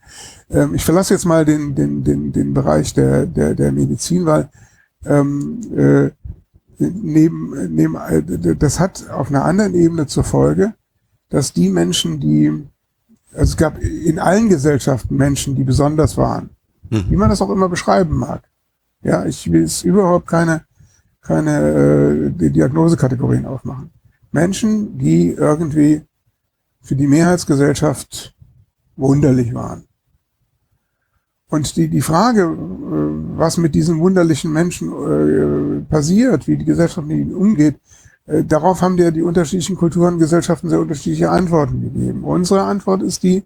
Ähm, 0.49 0.76
ich 0.76 0.84
verlasse 0.86 1.14
jetzt 1.14 1.26
mal 1.26 1.45
den, 1.45 1.76
den, 1.76 2.03
den, 2.03 2.32
den 2.32 2.53
Bereich 2.53 2.93
der, 2.93 3.26
der, 3.26 3.56
der 3.56 3.72
Medizin, 3.72 4.26
weil 4.26 4.49
ähm, 5.06 5.60
äh, 5.76 6.12
neben, 6.78 7.74
neben, 7.76 7.95
äh, 7.95 8.56
das 8.56 8.80
hat 8.80 9.10
auf 9.10 9.30
einer 9.30 9.45
anderen 9.45 9.74
Ebene 9.74 10.06
zur 10.08 10.24
Folge, 10.24 10.74
dass 11.30 11.53
die 11.53 11.70
Menschen, 11.70 12.20
die, 12.20 12.49
also 13.34 13.51
es 13.51 13.58
gab 13.58 13.80
in 13.82 14.20
allen 14.20 14.49
Gesellschaften 14.49 15.16
Menschen, 15.16 15.56
die 15.56 15.64
besonders 15.64 16.18
waren, 16.18 16.51
hm. 16.91 17.06
wie 17.10 17.16
man 17.16 17.30
das 17.30 17.41
auch 17.41 17.49
immer 17.49 17.70
beschreiben 17.70 18.16
mag. 18.16 18.43
Ja, 19.01 19.26
ich 19.26 19.51
will 19.51 19.64
es 19.64 19.84
überhaupt 19.84 20.28
keine, 20.28 20.64
keine 21.22 22.30
äh, 22.39 22.49
Diagnosekategorien 22.49 23.45
aufmachen. 23.45 23.91
Menschen, 24.36 24.98
die 25.00 25.30
irgendwie 25.32 26.02
für 26.82 26.96
die 26.96 27.08
Mehrheitsgesellschaft 27.08 28.36
wunderlich 28.98 29.54
waren. 29.54 29.86
Und 31.48 31.76
die, 31.78 31.88
die 31.88 32.02
Frage, 32.02 32.42
äh, 32.42 33.38
was 33.40 33.58
mit 33.58 33.74
diesen 33.74 34.00
wunderlichen 34.00 34.52
Menschen 34.52 34.90
äh, 34.92 35.82
passiert, 35.90 36.48
wie 36.48 36.58
die 36.58 36.66
Gesellschaft 36.66 37.08
mit 37.08 37.18
ihnen 37.18 37.34
umgeht, 37.34 37.80
äh, 38.26 38.44
darauf 38.44 38.82
haben 38.82 38.98
ja 38.98 39.10
die 39.10 39.22
unterschiedlichen 39.22 39.78
Kulturen 39.78 40.16
und 40.16 40.20
Gesellschaften 40.20 40.68
sehr 40.70 40.82
unterschiedliche 40.82 41.30
Antworten 41.30 41.82
gegeben. 41.82 42.24
Unsere 42.26 42.64
Antwort 42.64 43.04
ist 43.04 43.24
die, 43.24 43.44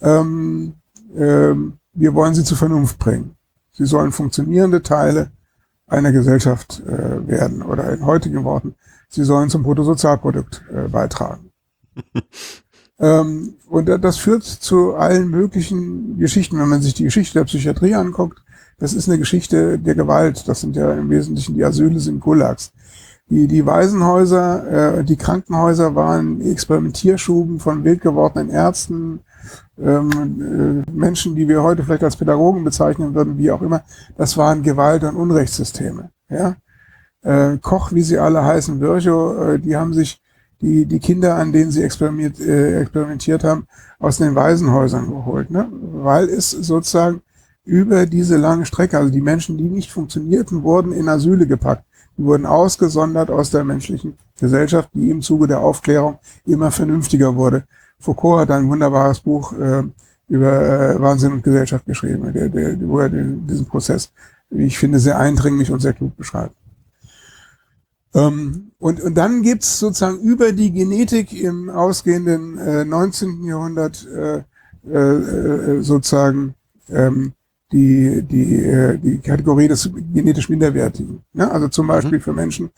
ähm, 0.00 0.74
ähm, 1.16 1.74
wir 1.94 2.14
wollen 2.14 2.34
sie 2.34 2.44
zur 2.44 2.58
Vernunft 2.58 2.98
bringen. 2.98 3.34
Sie 3.72 3.86
sollen 3.86 4.12
funktionierende 4.12 4.82
Teile 4.82 5.32
einer 5.88 6.12
Gesellschaft 6.12 6.80
äh, 6.86 7.26
werden 7.26 7.62
oder 7.62 7.92
in 7.92 8.06
heutigen 8.06 8.44
Worten 8.44 8.74
sie 9.08 9.24
sollen 9.24 9.50
zum 9.50 9.62
Bruttosozialprodukt 9.62 10.64
äh, 10.72 10.88
beitragen. 10.88 11.50
ähm, 13.00 13.54
und 13.68 13.86
das 13.88 14.16
führt 14.18 14.42
zu 14.44 14.94
allen 14.94 15.28
möglichen 15.28 16.18
Geschichten, 16.18 16.58
wenn 16.58 16.68
man 16.68 16.82
sich 16.82 16.94
die 16.94 17.04
Geschichte 17.04 17.34
der 17.34 17.44
Psychiatrie 17.44 17.94
anguckt. 17.94 18.42
Das 18.78 18.92
ist 18.92 19.08
eine 19.08 19.18
Geschichte 19.18 19.78
der 19.78 19.94
Gewalt. 19.94 20.46
Das 20.48 20.60
sind 20.60 20.76
ja 20.76 20.92
im 20.92 21.08
Wesentlichen 21.08 21.54
die 21.54 21.64
Asyle 21.64 21.98
sind 22.00 22.20
Gulags. 22.20 22.72
Die, 23.28 23.48
die 23.48 23.66
Waisenhäuser, 23.66 24.98
äh, 24.98 25.04
die 25.04 25.16
Krankenhäuser 25.16 25.94
waren 25.94 26.40
Experimentierschuben 26.42 27.58
von 27.58 27.82
wild 27.82 28.02
gewordenen 28.02 28.50
Ärzten, 28.50 29.20
ähm, 29.82 30.84
äh, 30.86 30.92
Menschen, 30.92 31.34
die 31.34 31.48
wir 31.48 31.62
heute 31.62 31.82
vielleicht 31.82 32.04
als 32.04 32.16
Pädagogen 32.16 32.62
bezeichnen 32.64 33.14
würden, 33.14 33.36
wie 33.38 33.50
auch 33.50 33.62
immer. 33.62 33.82
Das 34.16 34.36
waren 34.36 34.62
Gewalt- 34.62 35.02
und 35.04 35.16
Unrechtssysteme. 35.16 36.10
Ja? 36.30 36.56
äh, 37.26 37.58
Koch, 37.60 37.92
wie 37.92 38.02
sie 38.02 38.18
alle 38.18 38.44
heißen, 38.44 38.80
Virchow, 38.80 39.54
äh, 39.54 39.58
die 39.58 39.76
haben 39.76 39.92
sich 39.92 40.20
die, 40.62 40.86
die 40.86 41.00
Kinder, 41.00 41.34
an 41.36 41.52
denen 41.52 41.70
sie 41.70 41.82
experimentiert, 41.82 42.48
äh, 42.48 42.80
experimentiert 42.80 43.44
haben, 43.44 43.66
aus 43.98 44.18
den 44.18 44.34
Waisenhäusern 44.34 45.10
geholt, 45.10 45.50
ne? 45.50 45.68
weil 45.94 46.28
es 46.28 46.50
sozusagen 46.50 47.20
über 47.64 48.06
diese 48.06 48.36
lange 48.36 48.64
Strecke, 48.64 48.96
also 48.96 49.10
die 49.12 49.20
Menschen, 49.20 49.58
die 49.58 49.64
nicht 49.68 49.90
funktionierten, 49.90 50.62
wurden 50.62 50.92
in 50.92 51.08
Asyle 51.08 51.46
gepackt. 51.46 51.82
Die 52.16 52.24
wurden 52.24 52.46
ausgesondert 52.46 53.28
aus 53.28 53.50
der 53.50 53.64
menschlichen 53.64 54.16
Gesellschaft, 54.38 54.88
die 54.94 55.10
im 55.10 55.20
Zuge 55.20 55.48
der 55.48 55.58
Aufklärung 55.60 56.18
immer 56.46 56.70
vernünftiger 56.70 57.34
wurde. 57.34 57.64
Foucault 57.98 58.40
hat 58.42 58.50
ein 58.52 58.68
wunderbares 58.70 59.18
Buch 59.20 59.52
äh, 59.52 59.82
über 60.28 60.60
äh, 60.94 61.00
Wahnsinn 61.00 61.32
und 61.32 61.42
Gesellschaft 61.42 61.84
geschrieben, 61.84 62.32
der, 62.32 62.48
der, 62.48 62.80
wo 62.80 63.00
er 63.00 63.08
den, 63.10 63.46
diesen 63.46 63.66
Prozess, 63.66 64.12
wie 64.48 64.64
ich 64.66 64.78
finde, 64.78 65.00
sehr 65.00 65.18
eindringlich 65.18 65.70
und 65.70 65.80
sehr 65.80 65.92
klug 65.92 66.16
beschreibt. 66.16 66.52
Ähm, 68.14 68.70
und, 68.78 69.00
und 69.00 69.14
dann 69.14 69.42
gibt's 69.42 69.78
sozusagen 69.78 70.20
über 70.20 70.52
die 70.52 70.72
Genetik 70.72 71.32
im 71.32 71.68
ausgehenden 71.70 72.58
äh, 72.58 72.84
19. 72.84 73.44
Jahrhundert 73.44 74.06
äh, 74.06 74.42
äh, 74.88 74.92
äh, 74.92 75.82
sozusagen 75.82 76.54
ähm, 76.88 77.32
die, 77.72 78.22
die, 78.22 78.62
äh, 78.62 78.98
die 78.98 79.18
Kategorie 79.18 79.68
des 79.68 79.90
genetisch 80.14 80.48
Minderwertigen. 80.48 81.22
Ne? 81.32 81.50
Also 81.50 81.68
zum 81.68 81.88
Beispiel 81.88 82.18
mhm. 82.18 82.22
für 82.22 82.32
Menschen, 82.32 82.70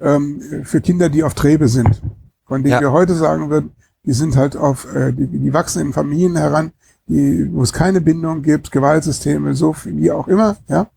ähm, 0.00 0.40
für 0.64 0.80
Kinder, 0.80 1.08
die 1.10 1.22
auf 1.22 1.34
Trebe 1.34 1.68
sind, 1.68 2.00
von 2.46 2.62
denen 2.62 2.72
ja. 2.74 2.80
wir 2.80 2.92
heute 2.92 3.14
sagen 3.14 3.50
würden, 3.50 3.72
die 4.04 4.12
sind 4.12 4.36
halt 4.36 4.56
auf, 4.56 4.92
äh, 4.94 5.12
die, 5.12 5.26
die 5.26 5.52
wachsen 5.52 5.82
in 5.82 5.92
Familien 5.92 6.36
heran, 6.36 6.72
die, 7.08 7.52
wo 7.52 7.62
es 7.62 7.72
keine 7.72 8.00
Bindung 8.00 8.40
gibt, 8.42 8.72
Gewaltsysteme, 8.72 9.54
so 9.54 9.74
wie 9.84 10.10
auch 10.10 10.28
immer, 10.28 10.56
ja. 10.68 10.88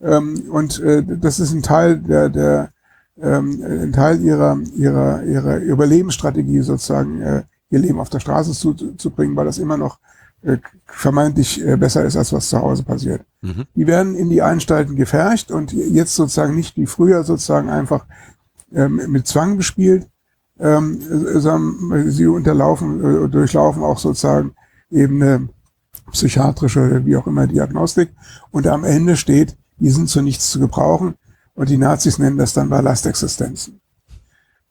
Ähm, 0.00 0.44
und 0.50 0.80
äh, 0.80 1.02
das 1.06 1.38
ist 1.40 1.52
ein 1.52 1.62
Teil 1.62 1.98
der, 1.98 2.28
der, 2.28 2.73
ähm, 3.20 3.62
ein 3.64 3.92
Teil 3.92 4.20
ihrer, 4.20 4.58
ihrer, 4.76 5.22
ihrer 5.24 5.58
Überlebensstrategie 5.58 6.60
sozusagen, 6.60 7.20
äh, 7.22 7.42
ihr 7.70 7.78
Leben 7.78 8.00
auf 8.00 8.10
der 8.10 8.20
Straße 8.20 8.52
zu, 8.52 8.74
zu 8.74 9.10
bringen, 9.10 9.36
weil 9.36 9.44
das 9.44 9.58
immer 9.58 9.76
noch 9.76 9.98
äh, 10.42 10.58
vermeintlich 10.86 11.64
äh, 11.64 11.76
besser 11.76 12.04
ist, 12.04 12.16
als 12.16 12.32
was 12.32 12.48
zu 12.48 12.60
Hause 12.60 12.82
passiert. 12.82 13.22
Mhm. 13.42 13.64
Die 13.74 13.86
werden 13.86 14.14
in 14.14 14.30
die 14.30 14.42
Anstalten 14.42 14.96
gefercht 14.96 15.50
und 15.50 15.72
jetzt 15.72 16.14
sozusagen 16.14 16.54
nicht 16.54 16.76
wie 16.76 16.86
früher 16.86 17.24
sozusagen 17.24 17.68
einfach 17.70 18.04
ähm, 18.74 19.00
mit 19.08 19.26
Zwang 19.26 19.56
bespielt, 19.56 20.08
ähm, 20.58 20.98
äh, 21.10 21.38
sondern 21.38 22.10
sie 22.10 22.26
unterlaufen, 22.26 23.24
äh, 23.24 23.28
durchlaufen 23.28 23.82
auch 23.82 23.98
sozusagen 23.98 24.52
eben 24.90 25.22
eine 25.22 25.48
psychiatrische, 26.12 27.06
wie 27.06 27.16
auch 27.16 27.26
immer, 27.26 27.46
Diagnostik. 27.46 28.10
Und 28.50 28.66
am 28.66 28.84
Ende 28.84 29.16
steht, 29.16 29.56
die 29.78 29.90
sind 29.90 30.08
zu 30.08 30.20
nichts 30.22 30.50
zu 30.50 30.60
gebrauchen. 30.60 31.14
Und 31.54 31.68
die 31.68 31.76
Nazis 31.78 32.18
nennen 32.18 32.36
das 32.38 32.52
dann 32.52 32.68
Ballastexistenzen. 32.68 33.80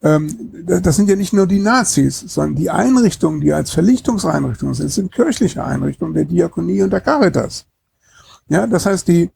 Ähm, 0.02 0.50
das 0.82 0.96
sind 0.96 1.08
ja 1.08 1.16
nicht 1.16 1.32
nur 1.32 1.46
die 1.46 1.60
Nazis, 1.60 2.20
sondern 2.20 2.56
die 2.56 2.70
Einrichtungen, 2.70 3.40
die 3.40 3.52
als 3.52 3.70
Verlichtungseinrichtungen 3.70 4.74
sind, 4.74 4.90
sind 4.90 5.12
kirchliche 5.12 5.64
Einrichtungen 5.64 6.14
der 6.14 6.26
Diakonie 6.26 6.82
und 6.82 6.90
der 6.92 7.00
Caritas. 7.00 7.66
Ja, 8.48 8.66
das 8.66 8.84
heißt, 8.84 9.08
die, 9.08 9.30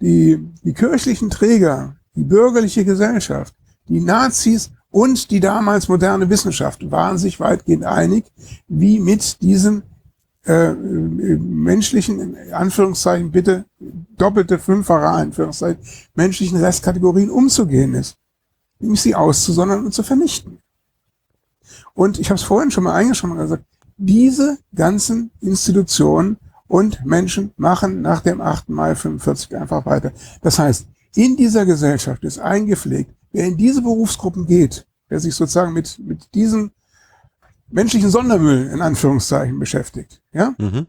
die, 0.00 0.38
die 0.62 0.72
kirchlichen 0.74 1.28
Träger, 1.28 1.96
die 2.14 2.22
bürgerliche 2.24 2.84
Gesellschaft, 2.84 3.52
die 3.88 4.00
Nazis 4.00 4.70
und 4.90 5.32
die 5.32 5.40
damals 5.40 5.88
moderne 5.88 6.30
Wissenschaft 6.30 6.88
waren 6.92 7.18
sich 7.18 7.40
weitgehend 7.40 7.84
einig, 7.84 8.24
wie 8.68 9.00
mit 9.00 9.40
diesen 9.42 9.82
äh, 10.44 10.72
menschlichen, 10.72 12.20
in 12.36 12.52
Anführungszeichen 12.52 13.30
bitte, 13.30 13.64
doppelte, 14.16 14.58
fünffache 14.58 15.06
Anführungszeichen, 15.06 15.80
menschlichen 16.16 16.58
Restkategorien 16.58 17.30
umzugehen 17.30 17.94
ist. 17.94 18.16
Nämlich 18.80 19.02
sie 19.02 19.14
auszusondern 19.14 19.84
und 19.84 19.94
zu 19.94 20.02
vernichten. 20.02 20.58
Und 21.94 22.18
ich 22.18 22.28
habe 22.30 22.36
es 22.40 22.42
vorhin 22.42 22.72
schon 22.72 22.82
mal 22.84 22.94
eingeschrieben 22.96 23.36
und 23.36 23.42
gesagt, 23.42 23.64
diese 23.98 24.58
ganzen 24.74 25.30
Institutionen 25.40 26.38
und 26.66 27.06
Menschen 27.06 27.52
machen 27.56 28.02
nach 28.02 28.20
dem 28.22 28.40
8. 28.40 28.68
Mai 28.70 28.96
45 28.96 29.54
einfach 29.56 29.86
weiter. 29.86 30.10
Das 30.40 30.58
heißt, 30.58 30.88
in 31.14 31.36
dieser 31.36 31.66
Gesellschaft 31.66 32.24
ist 32.24 32.40
eingepflegt, 32.40 33.14
wer 33.30 33.46
in 33.46 33.56
diese 33.56 33.80
Berufsgruppen 33.80 34.44
geht, 34.46 34.88
wer 35.08 35.20
sich 35.20 35.36
sozusagen 35.36 35.72
mit, 35.72 36.00
mit 36.00 36.34
diesen 36.34 36.72
menschlichen 37.72 38.10
Sondermüll 38.10 38.66
in 38.68 38.82
Anführungszeichen 38.82 39.58
beschäftigt, 39.58 40.22
ja, 40.32 40.54
mhm. 40.58 40.86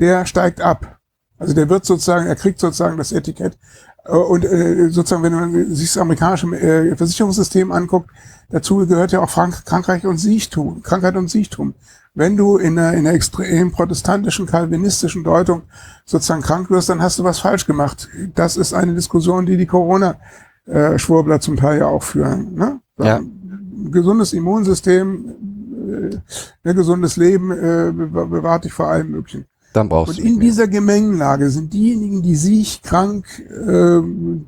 der 0.00 0.26
steigt 0.26 0.60
ab. 0.60 0.98
Also 1.38 1.54
der 1.54 1.68
wird 1.68 1.84
sozusagen, 1.84 2.26
er 2.26 2.36
kriegt 2.36 2.58
sozusagen 2.60 2.96
das 2.96 3.12
Etikett. 3.12 3.56
Äh, 4.04 4.16
und 4.16 4.44
äh, 4.44 4.88
sozusagen, 4.90 5.22
wenn 5.22 5.32
man 5.34 5.74
sich 5.74 5.92
das 5.92 5.98
amerikanische 6.02 6.46
äh, 6.56 6.94
Versicherungssystem 6.96 7.72
anguckt, 7.72 8.10
dazu 8.50 8.78
gehört 8.86 9.12
ja 9.12 9.20
auch 9.20 9.30
Frank 9.30 9.64
Krankheit 9.64 10.04
und 10.04 10.18
Siechtum, 10.18 10.82
Krankheit 10.82 11.16
und 11.16 11.28
Siechtum. 11.30 11.74
Wenn 12.16 12.36
du 12.36 12.58
in 12.58 12.78
einer, 12.78 12.92
in 12.92 13.00
einer 13.00 13.12
extrem 13.14 13.72
protestantischen, 13.72 14.46
kalvinistischen 14.46 15.24
Deutung 15.24 15.62
sozusagen 16.04 16.42
krank 16.42 16.70
wirst, 16.70 16.88
dann 16.88 17.02
hast 17.02 17.18
du 17.18 17.24
was 17.24 17.40
falsch 17.40 17.66
gemacht. 17.66 18.08
Das 18.36 18.56
ist 18.56 18.72
eine 18.72 18.94
Diskussion, 18.94 19.46
die 19.46 19.56
die 19.56 19.66
Corona-Schwurbler 19.66 21.36
äh, 21.36 21.40
zum 21.40 21.56
Teil 21.56 21.80
ja 21.80 21.86
auch 21.88 22.04
führen. 22.04 22.54
Ne? 22.54 22.80
Ja. 23.00 23.16
Ein 23.16 23.90
gesundes 23.90 24.32
Immunsystem, 24.32 25.53
äh, 25.84 25.84
ein 26.16 26.22
ne, 26.64 26.74
gesundes 26.74 27.16
Leben 27.16 27.50
äh, 27.50 27.92
bewahrt 27.94 28.64
dich 28.64 28.72
vor 28.72 28.88
allem 28.88 29.10
Möglichen. 29.10 29.46
Dann 29.72 29.88
brauchst 29.88 30.18
Und 30.18 30.24
in 30.24 30.38
dieser 30.40 30.68
Gemengenlage 30.68 31.50
sind 31.50 31.72
diejenigen, 31.72 32.22
die 32.22 32.36
sich 32.36 32.82
krank, 32.82 33.26
äh, 33.48 34.00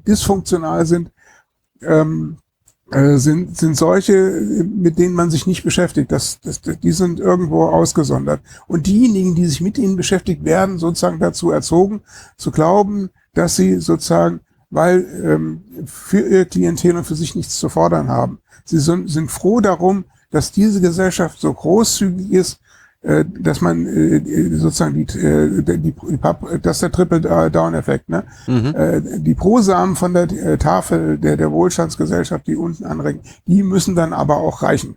dysfunktional 0.07 0.87
sind, 0.87 1.11
ähm, 1.82 2.37
äh, 2.93 3.16
sind, 3.16 3.57
sind 3.57 3.76
solche, 3.76 4.14
mit 4.14 4.99
denen 4.99 5.14
man 5.14 5.30
sich 5.32 5.49
nicht 5.49 5.64
beschäftigt. 5.64 6.12
Das, 6.12 6.39
das, 6.41 6.61
die 6.62 6.93
sind 6.93 7.18
irgendwo 7.18 7.64
ausgesondert. 7.66 8.41
Und 8.68 8.87
diejenigen, 8.87 9.34
die 9.34 9.47
sich 9.47 9.61
mit 9.61 9.78
ihnen 9.78 9.97
beschäftigt 9.97 10.45
werden, 10.45 10.78
sozusagen 10.78 11.18
dazu 11.18 11.51
erzogen, 11.51 12.03
zu 12.39 12.53
glauben, 12.53 13.11
dass 13.34 13.57
sie 13.57 13.80
sozusagen, 13.80 14.41
weil 14.70 15.05
ähm, 15.24 15.64
für 15.87 16.20
ihr 16.20 16.45
Klientel 16.45 16.97
und 16.97 17.05
für 17.05 17.16
sich 17.16 17.34
nichts 17.34 17.59
zu 17.59 17.68
fordern 17.68 18.09
haben. 18.09 18.39
Sie 18.64 18.78
sind, 18.78 19.11
sind 19.11 19.30
froh 19.32 19.61
darum, 19.61 20.05
dass 20.31 20.53
diese 20.53 20.81
Gesellschaft 20.81 21.41
so 21.41 21.53
großzügig 21.53 22.33
ist, 22.33 22.59
äh, 23.03 23.24
dass 23.27 23.61
man 23.61 23.87
äh, 23.87 24.16
äh, 24.16 24.57
sozusagen 24.57 24.95
die, 24.95 25.07
die, 25.07 25.79
die 25.79 25.95
das 26.62 26.77
ist 26.79 26.83
der 26.83 26.93
Triple 26.93 27.51
Down 27.51 27.74
Effekt, 27.74 28.09
ne? 28.09 28.24
Mhm. 28.47 29.22
Die 29.24 29.35
Prosamen 29.35 29.97
von 29.97 30.14
der 30.14 30.59
Tafel 30.59 31.18
der, 31.18 31.37
der 31.37 31.51
Wohlstandsgesellschaft, 31.53 32.47
die 32.47 32.57
unten 32.57 32.85
anregen, 32.85 33.20
die 33.47 33.62
müssen 33.62 33.95
dann 33.95 34.12
aber 34.12 34.39
auch 34.39 34.62
reichen. 34.62 34.97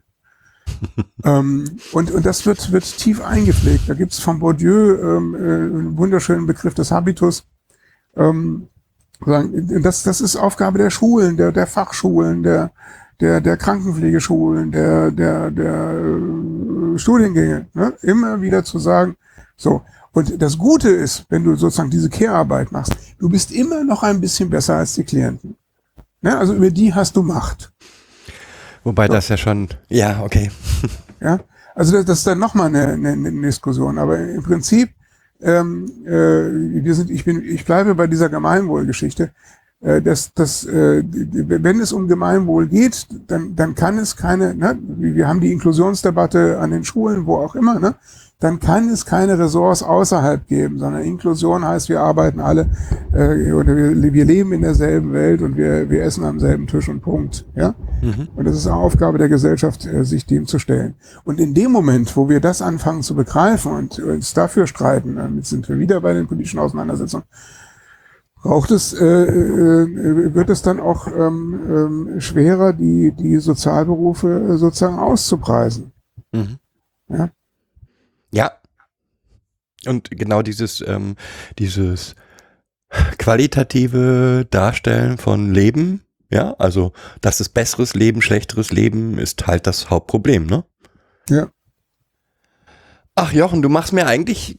ähm, 1.23 1.65
und, 1.93 2.11
und 2.11 2.25
das 2.25 2.45
wird, 2.45 2.71
wird 2.71 2.97
tief 2.97 3.25
eingepflegt. 3.25 3.89
Da 3.89 3.95
gibt 3.95 4.13
es 4.13 4.19
von 4.19 4.39
Bourdieu 4.39 4.97
ähm, 5.17 5.35
einen 5.35 5.97
wunderschönen 5.97 6.45
Begriff 6.45 6.75
des 6.75 6.91
Habitus. 6.91 7.43
Ähm, 8.15 8.67
das, 9.25 10.03
das 10.03 10.21
ist 10.21 10.35
Aufgabe 10.35 10.77
der 10.77 10.91
Schulen, 10.91 11.37
der, 11.37 11.51
der 11.51 11.65
Fachschulen, 11.65 12.43
der, 12.43 12.71
der, 13.19 13.41
der 13.41 13.57
Krankenpflegeschulen, 13.57 14.71
der, 14.71 15.11
der, 15.11 15.51
der 15.51 15.93
äh, 15.95 16.97
Studiengänge, 16.97 17.67
ne? 17.73 17.93
immer 18.01 18.41
wieder 18.41 18.63
zu 18.63 18.79
sagen, 18.79 19.15
so. 19.57 19.81
Und 20.11 20.41
das 20.41 20.57
Gute 20.57 20.89
ist, 20.89 21.25
wenn 21.29 21.43
du 21.43 21.55
sozusagen 21.55 21.91
diese 21.91 22.09
Care-Arbeit 22.09 22.71
machst, 22.71 22.95
du 23.19 23.29
bist 23.29 23.51
immer 23.51 23.83
noch 23.83 24.01
ein 24.01 24.19
bisschen 24.19 24.49
besser 24.49 24.77
als 24.77 24.95
die 24.95 25.03
Klienten. 25.03 25.55
Ne? 26.21 26.35
Also 26.35 26.55
über 26.55 26.71
die 26.71 26.91
hast 26.93 27.15
du 27.15 27.21
Macht. 27.21 27.71
Wobei 28.83 29.05
so. 29.05 29.13
das 29.13 29.27
ja 29.29 29.37
schon, 29.37 29.69
ja, 29.87 30.23
okay. 30.23 30.49
ja, 31.21 31.39
also 31.75 31.93
das, 31.95 32.05
das 32.05 32.17
ist 32.19 32.27
dann 32.27 32.39
nochmal 32.39 32.67
eine, 32.67 32.87
eine, 32.93 33.11
eine 33.11 33.41
Diskussion. 33.41 33.99
Aber 33.99 34.17
im 34.17 34.41
Prinzip, 34.41 34.89
ähm, 35.41 35.85
äh, 36.05 36.09
wir 36.09 36.95
sind, 36.95 37.11
ich, 37.11 37.23
bin, 37.25 37.43
ich 37.43 37.63
bleibe 37.63 37.93
bei 37.93 38.07
dieser 38.07 38.29
Gemeinwohlgeschichte. 38.29 39.31
Äh, 39.81 40.01
dass, 40.01 40.33
dass 40.33 40.65
äh, 40.65 41.03
wenn 41.09 41.79
es 41.79 41.93
um 41.93 42.07
Gemeinwohl 42.07 42.67
geht, 42.67 43.07
dann, 43.27 43.55
dann 43.55 43.75
kann 43.75 43.97
es 43.97 44.17
keine, 44.17 44.53
ne, 44.53 44.77
wir 44.97 45.27
haben 45.27 45.39
die 45.39 45.53
Inklusionsdebatte 45.53 46.59
an 46.59 46.71
den 46.71 46.83
Schulen, 46.83 47.25
wo 47.25 47.37
auch 47.37 47.55
immer, 47.55 47.79
ne, 47.79 47.95
dann 48.41 48.59
kann 48.59 48.89
es 48.89 49.05
keine 49.05 49.37
Ressorts 49.39 49.81
außerhalb 49.83 50.47
geben, 50.47 50.79
sondern 50.79 51.03
Inklusion 51.03 51.65
heißt, 51.65 51.87
wir 51.89 52.01
arbeiten 52.01 52.41
alle 52.41 52.67
äh, 53.13 53.51
oder 53.53 53.75
wir, 53.75 54.13
wir 54.13 54.25
leben 54.25 54.51
in 54.51 54.61
derselben 54.61 55.13
Welt 55.13 55.41
und 55.41 55.55
wir, 55.55 55.89
wir 55.89 56.03
essen 56.03 56.25
am 56.25 56.39
selben 56.41 56.67
Tisch 56.67 56.87
und 56.89 57.01
Punkt. 57.01 57.45
Ja? 57.55 57.75
Mhm. 58.01 58.29
Und 58.35 58.47
es 58.47 58.57
ist 58.57 58.67
eine 58.67 58.77
Aufgabe 58.77 59.17
der 59.17 59.27
Gesellschaft, 59.29 59.85
äh, 59.85 60.03
sich 60.03 60.25
dem 60.25 60.45
zu 60.45 60.57
stellen. 60.59 60.95
Und 61.23 61.39
in 61.39 61.53
dem 61.53 61.71
Moment, 61.71 62.15
wo 62.17 62.27
wir 62.29 62.39
das 62.41 62.61
anfangen 62.61 63.01
zu 63.01 63.15
begreifen 63.15 63.71
und 63.73 63.99
uns 63.99 64.33
dafür 64.33 64.67
streiten, 64.67 65.15
damit 65.15 65.45
sind 65.45 65.67
wir 65.69 65.79
wieder 65.79 65.99
bei 66.01 66.13
den 66.13 66.27
politischen 66.27 66.59
Auseinandersetzungen, 66.59 67.25
Braucht 68.41 68.71
es, 68.71 68.93
äh, 68.93 69.05
äh, 69.05 69.83
äh, 69.83 70.33
wird 70.33 70.49
es 70.49 70.61
dann 70.61 70.79
auch 70.79 71.07
ähm, 71.07 71.59
ähm, 72.11 72.21
schwerer, 72.21 72.71
die, 72.71 73.11
die 73.13 73.37
Sozialberufe 73.37 74.51
äh, 74.53 74.57
sozusagen 74.57 74.97
auszupreisen. 74.97 75.91
Mhm. 76.31 76.57
Ja? 77.09 77.29
ja. 78.31 78.51
Und 79.87 80.09
genau 80.11 80.41
dieses, 80.41 80.81
ähm, 80.87 81.15
dieses 81.57 82.15
qualitative 83.17 84.47
Darstellen 84.49 85.17
von 85.17 85.53
Leben, 85.53 86.05
ja, 86.31 86.53
also 86.59 86.93
dass 87.21 87.41
es 87.41 87.49
besseres 87.49 87.93
Leben, 87.93 88.21
schlechteres 88.21 88.71
Leben, 88.71 89.17
ist 89.17 89.47
halt 89.47 89.67
das 89.67 89.89
Hauptproblem, 89.89 90.45
ne? 90.45 90.63
Ja. 91.29 91.49
Ach 93.15 93.33
Jochen, 93.33 93.61
du 93.61 93.67
machst 93.69 93.91
mir 93.93 94.07
eigentlich, 94.07 94.57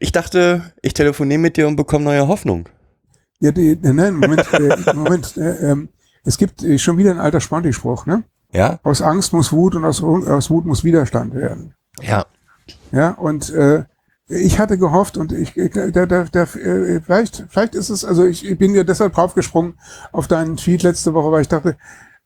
ich 0.00 0.12
dachte, 0.12 0.74
ich 0.82 0.92
telefoniere 0.92 1.40
mit 1.40 1.56
dir 1.56 1.66
und 1.66 1.76
bekomme 1.76 2.04
neue 2.04 2.28
Hoffnung. 2.28 2.68
Ja, 3.42 3.50
die, 3.50 3.76
nein, 3.82 3.96
ne, 3.96 4.12
Moment, 4.12 4.46
äh, 4.54 4.94
Moment. 4.94 5.36
Äh, 5.36 5.72
ähm, 5.72 5.88
es 6.22 6.38
gibt 6.38 6.62
äh, 6.62 6.78
schon 6.78 6.96
wieder 6.96 7.10
ein 7.10 7.18
alter 7.18 7.40
Spanti-Spruch, 7.40 8.06
ne? 8.06 8.22
Ja. 8.52 8.78
Aus 8.84 9.02
Angst 9.02 9.32
muss 9.32 9.50
Wut 9.52 9.74
und 9.74 9.84
aus, 9.84 10.00
aus 10.00 10.48
Wut 10.48 10.64
muss 10.64 10.84
Widerstand 10.84 11.34
werden. 11.34 11.74
Ja. 12.00 12.24
Ja, 12.92 13.10
und 13.10 13.50
äh, 13.50 13.82
ich 14.28 14.60
hatte 14.60 14.78
gehofft 14.78 15.16
und 15.16 15.32
ich, 15.32 15.54
da, 15.54 16.06
da, 16.06 16.24
da, 16.24 16.42
äh, 16.54 17.00
vielleicht, 17.00 17.44
vielleicht 17.48 17.74
ist 17.74 17.90
es, 17.90 18.04
also 18.04 18.24
ich 18.26 18.56
bin 18.58 18.76
ja 18.76 18.84
deshalb 18.84 19.14
draufgesprungen 19.14 19.74
auf 20.12 20.28
deinen 20.28 20.56
Tweet 20.56 20.84
letzte 20.84 21.12
Woche, 21.12 21.32
weil 21.32 21.42
ich 21.42 21.48
dachte, 21.48 21.76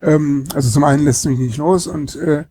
ähm, 0.03 0.45
also 0.55 0.69
zum 0.69 0.85
einen 0.85 1.05
lässt 1.05 1.25
es 1.25 1.31
mich 1.31 1.39
nicht 1.39 1.57
los 1.57 1.87
und 1.87 2.15
äh, 2.17 2.45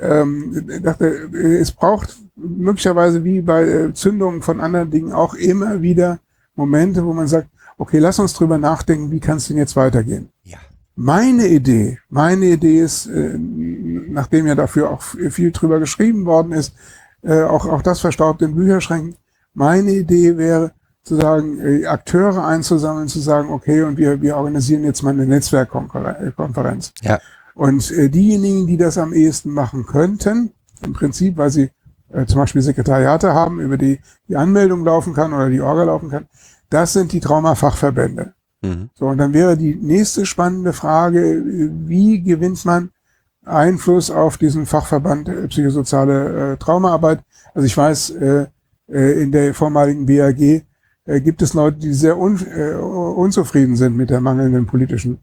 ähm, 0.00 0.66
dachte, 0.82 1.06
es 1.36 1.70
braucht 1.70 2.16
möglicherweise 2.34 3.22
wie 3.22 3.42
bei 3.42 3.92
Zündungen 3.92 4.42
von 4.42 4.60
anderen 4.60 4.90
Dingen 4.90 5.12
auch 5.12 5.34
immer 5.34 5.82
wieder 5.82 6.18
Momente, 6.56 7.04
wo 7.06 7.12
man 7.12 7.28
sagt, 7.28 7.46
okay, 7.78 7.98
lass 7.98 8.18
uns 8.18 8.34
drüber 8.34 8.58
nachdenken, 8.58 9.10
wie 9.10 9.20
kann 9.20 9.38
es 9.38 9.48
denn 9.48 9.56
jetzt 9.56 9.76
weitergehen? 9.76 10.28
Ja. 10.42 10.58
Meine 10.96 11.46
Idee, 11.46 11.98
meine 12.10 12.46
Idee 12.46 12.80
ist, 12.80 13.06
äh, 13.06 13.38
nachdem 13.38 14.48
ja 14.48 14.56
dafür 14.56 14.90
auch 14.90 15.02
viel 15.02 15.52
drüber 15.52 15.78
geschrieben 15.78 16.26
worden 16.26 16.52
ist, 16.52 16.74
äh, 17.22 17.42
auch, 17.42 17.66
auch 17.68 17.82
das 17.82 18.00
verstaubt 18.00 18.42
in 18.42 18.56
Bücherschränken, 18.56 19.14
meine 19.54 19.92
Idee 19.92 20.36
wäre, 20.36 20.72
zu 21.04 21.14
sagen, 21.16 21.58
äh, 21.60 21.86
Akteure 21.86 22.44
einzusammeln, 22.44 23.08
zu 23.08 23.20
sagen, 23.20 23.48
okay, 23.50 23.82
und 23.82 23.96
wir, 23.96 24.20
wir 24.20 24.36
organisieren 24.36 24.84
jetzt 24.84 25.02
mal 25.02 25.10
eine 25.10 25.24
Netzwerkkonferenz. 25.26 26.92
Ja. 27.00 27.20
Und 27.54 27.90
äh, 27.92 28.08
diejenigen, 28.08 28.66
die 28.66 28.76
das 28.76 28.98
am 28.98 29.12
ehesten 29.12 29.50
machen 29.50 29.86
könnten, 29.86 30.52
im 30.84 30.92
Prinzip, 30.92 31.36
weil 31.38 31.50
sie 31.50 31.70
äh, 32.12 32.26
zum 32.26 32.40
Beispiel 32.40 32.60
Sekretariate 32.62 33.32
haben, 33.32 33.60
über 33.60 33.76
die 33.78 34.00
die 34.28 34.36
Anmeldung 34.36 34.84
laufen 34.84 35.14
kann 35.14 35.32
oder 35.32 35.48
die 35.48 35.60
Orga 35.60 35.84
laufen 35.84 36.10
kann, 36.10 36.26
das 36.70 36.92
sind 36.92 37.12
die 37.12 37.20
Traumafachverbände. 37.20 38.34
Mhm. 38.62 38.90
So, 38.94 39.06
und 39.06 39.18
dann 39.18 39.32
wäre 39.32 39.56
die 39.56 39.74
nächste 39.74 40.26
spannende 40.26 40.72
Frage, 40.72 41.42
wie 41.86 42.20
gewinnt 42.20 42.64
man 42.64 42.90
Einfluss 43.44 44.10
auf 44.10 44.36
diesen 44.36 44.66
Fachverband 44.66 45.28
äh, 45.28 45.48
psychosoziale 45.48 46.52
äh, 46.52 46.56
Traumaarbeit? 46.58 47.20
Also 47.54 47.66
ich 47.66 47.76
weiß, 47.76 48.10
äh, 48.10 48.46
äh, 48.92 49.22
in 49.22 49.32
der 49.32 49.54
vormaligen 49.54 50.04
BAG 50.06 50.40
äh, 50.40 50.62
gibt 51.20 51.40
es 51.40 51.54
Leute, 51.54 51.78
die 51.78 51.94
sehr 51.94 52.18
un, 52.18 52.38
äh, 52.46 52.74
unzufrieden 52.74 53.76
sind 53.76 53.96
mit 53.96 54.10
der 54.10 54.20
mangelnden 54.20 54.66
politischen 54.66 55.18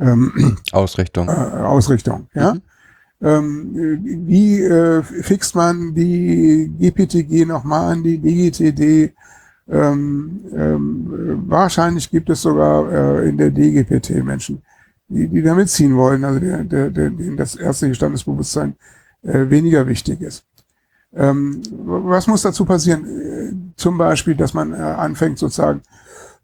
ähm, 0.00 0.56
Ausrichtung. 0.72 1.28
Ausrichtung, 1.28 2.26
ja. 2.34 2.54
Mhm. 2.54 2.62
Ähm, 3.20 3.70
wie 4.28 4.68
fixt 5.22 5.56
man 5.56 5.92
die 5.92 6.72
GPTG 6.78 7.46
nochmal 7.46 7.92
an 7.92 8.02
die 8.04 8.16
DGTD? 8.18 9.12
Ähm, 9.70 10.40
ähm, 10.56 11.44
wahrscheinlich 11.46 12.10
gibt 12.10 12.30
es 12.30 12.42
sogar 12.42 12.90
äh, 12.90 13.28
in 13.28 13.36
der 13.36 13.50
DGPT 13.50 14.24
Menschen, 14.24 14.62
die, 15.08 15.28
die 15.28 15.42
da 15.42 15.54
mitziehen 15.54 15.94
wollen, 15.96 16.24
also 16.24 16.40
der, 16.40 16.64
der, 16.64 16.90
der, 16.90 17.10
denen 17.10 17.36
das 17.36 17.54
ärztliche 17.54 17.94
Standesbewusstsein 17.94 18.76
äh, 19.22 19.50
weniger 19.50 19.86
wichtig 19.86 20.22
ist. 20.22 20.44
Ähm, 21.14 21.60
was 21.84 22.26
muss 22.26 22.42
dazu 22.42 22.64
passieren? 22.64 23.04
Äh, 23.06 23.52
zum 23.76 23.98
Beispiel, 23.98 24.34
dass 24.34 24.54
man 24.54 24.72
äh, 24.72 24.76
anfängt 24.76 25.38
sozusagen 25.38 25.82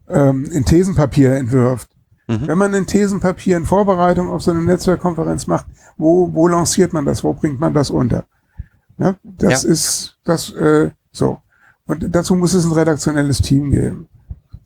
ähm, 0.07 0.45
in 0.51 0.63
Thesenpapier 0.63 1.33
entwirft. 1.33 1.89
Mhm. 2.27 2.47
Wenn 2.47 2.57
man 2.59 2.73
in 2.75 2.85
Thesenpapier 2.85 3.57
in 3.57 3.65
Vorbereitung 3.65 4.29
auf 4.29 4.43
so 4.43 4.51
eine 4.51 4.61
Netzwerkkonferenz 4.61 5.47
macht, 5.47 5.65
wo, 5.97 6.31
wo 6.33 6.47
lanciert 6.47 6.93
man 6.93 7.05
das? 7.05 7.23
Wo 7.23 7.33
bringt 7.33 7.59
man 7.59 7.73
das 7.73 7.89
unter? 7.89 8.25
Ne? 8.97 9.15
Das 9.23 9.63
ja. 9.63 9.69
ist 9.69 10.17
das 10.25 10.51
äh, 10.53 10.89
so. 11.11 11.39
Und 11.87 12.15
dazu 12.15 12.35
muss 12.35 12.53
es 12.53 12.65
ein 12.65 12.71
redaktionelles 12.71 13.39
Team 13.41 13.71
geben. 13.71 14.07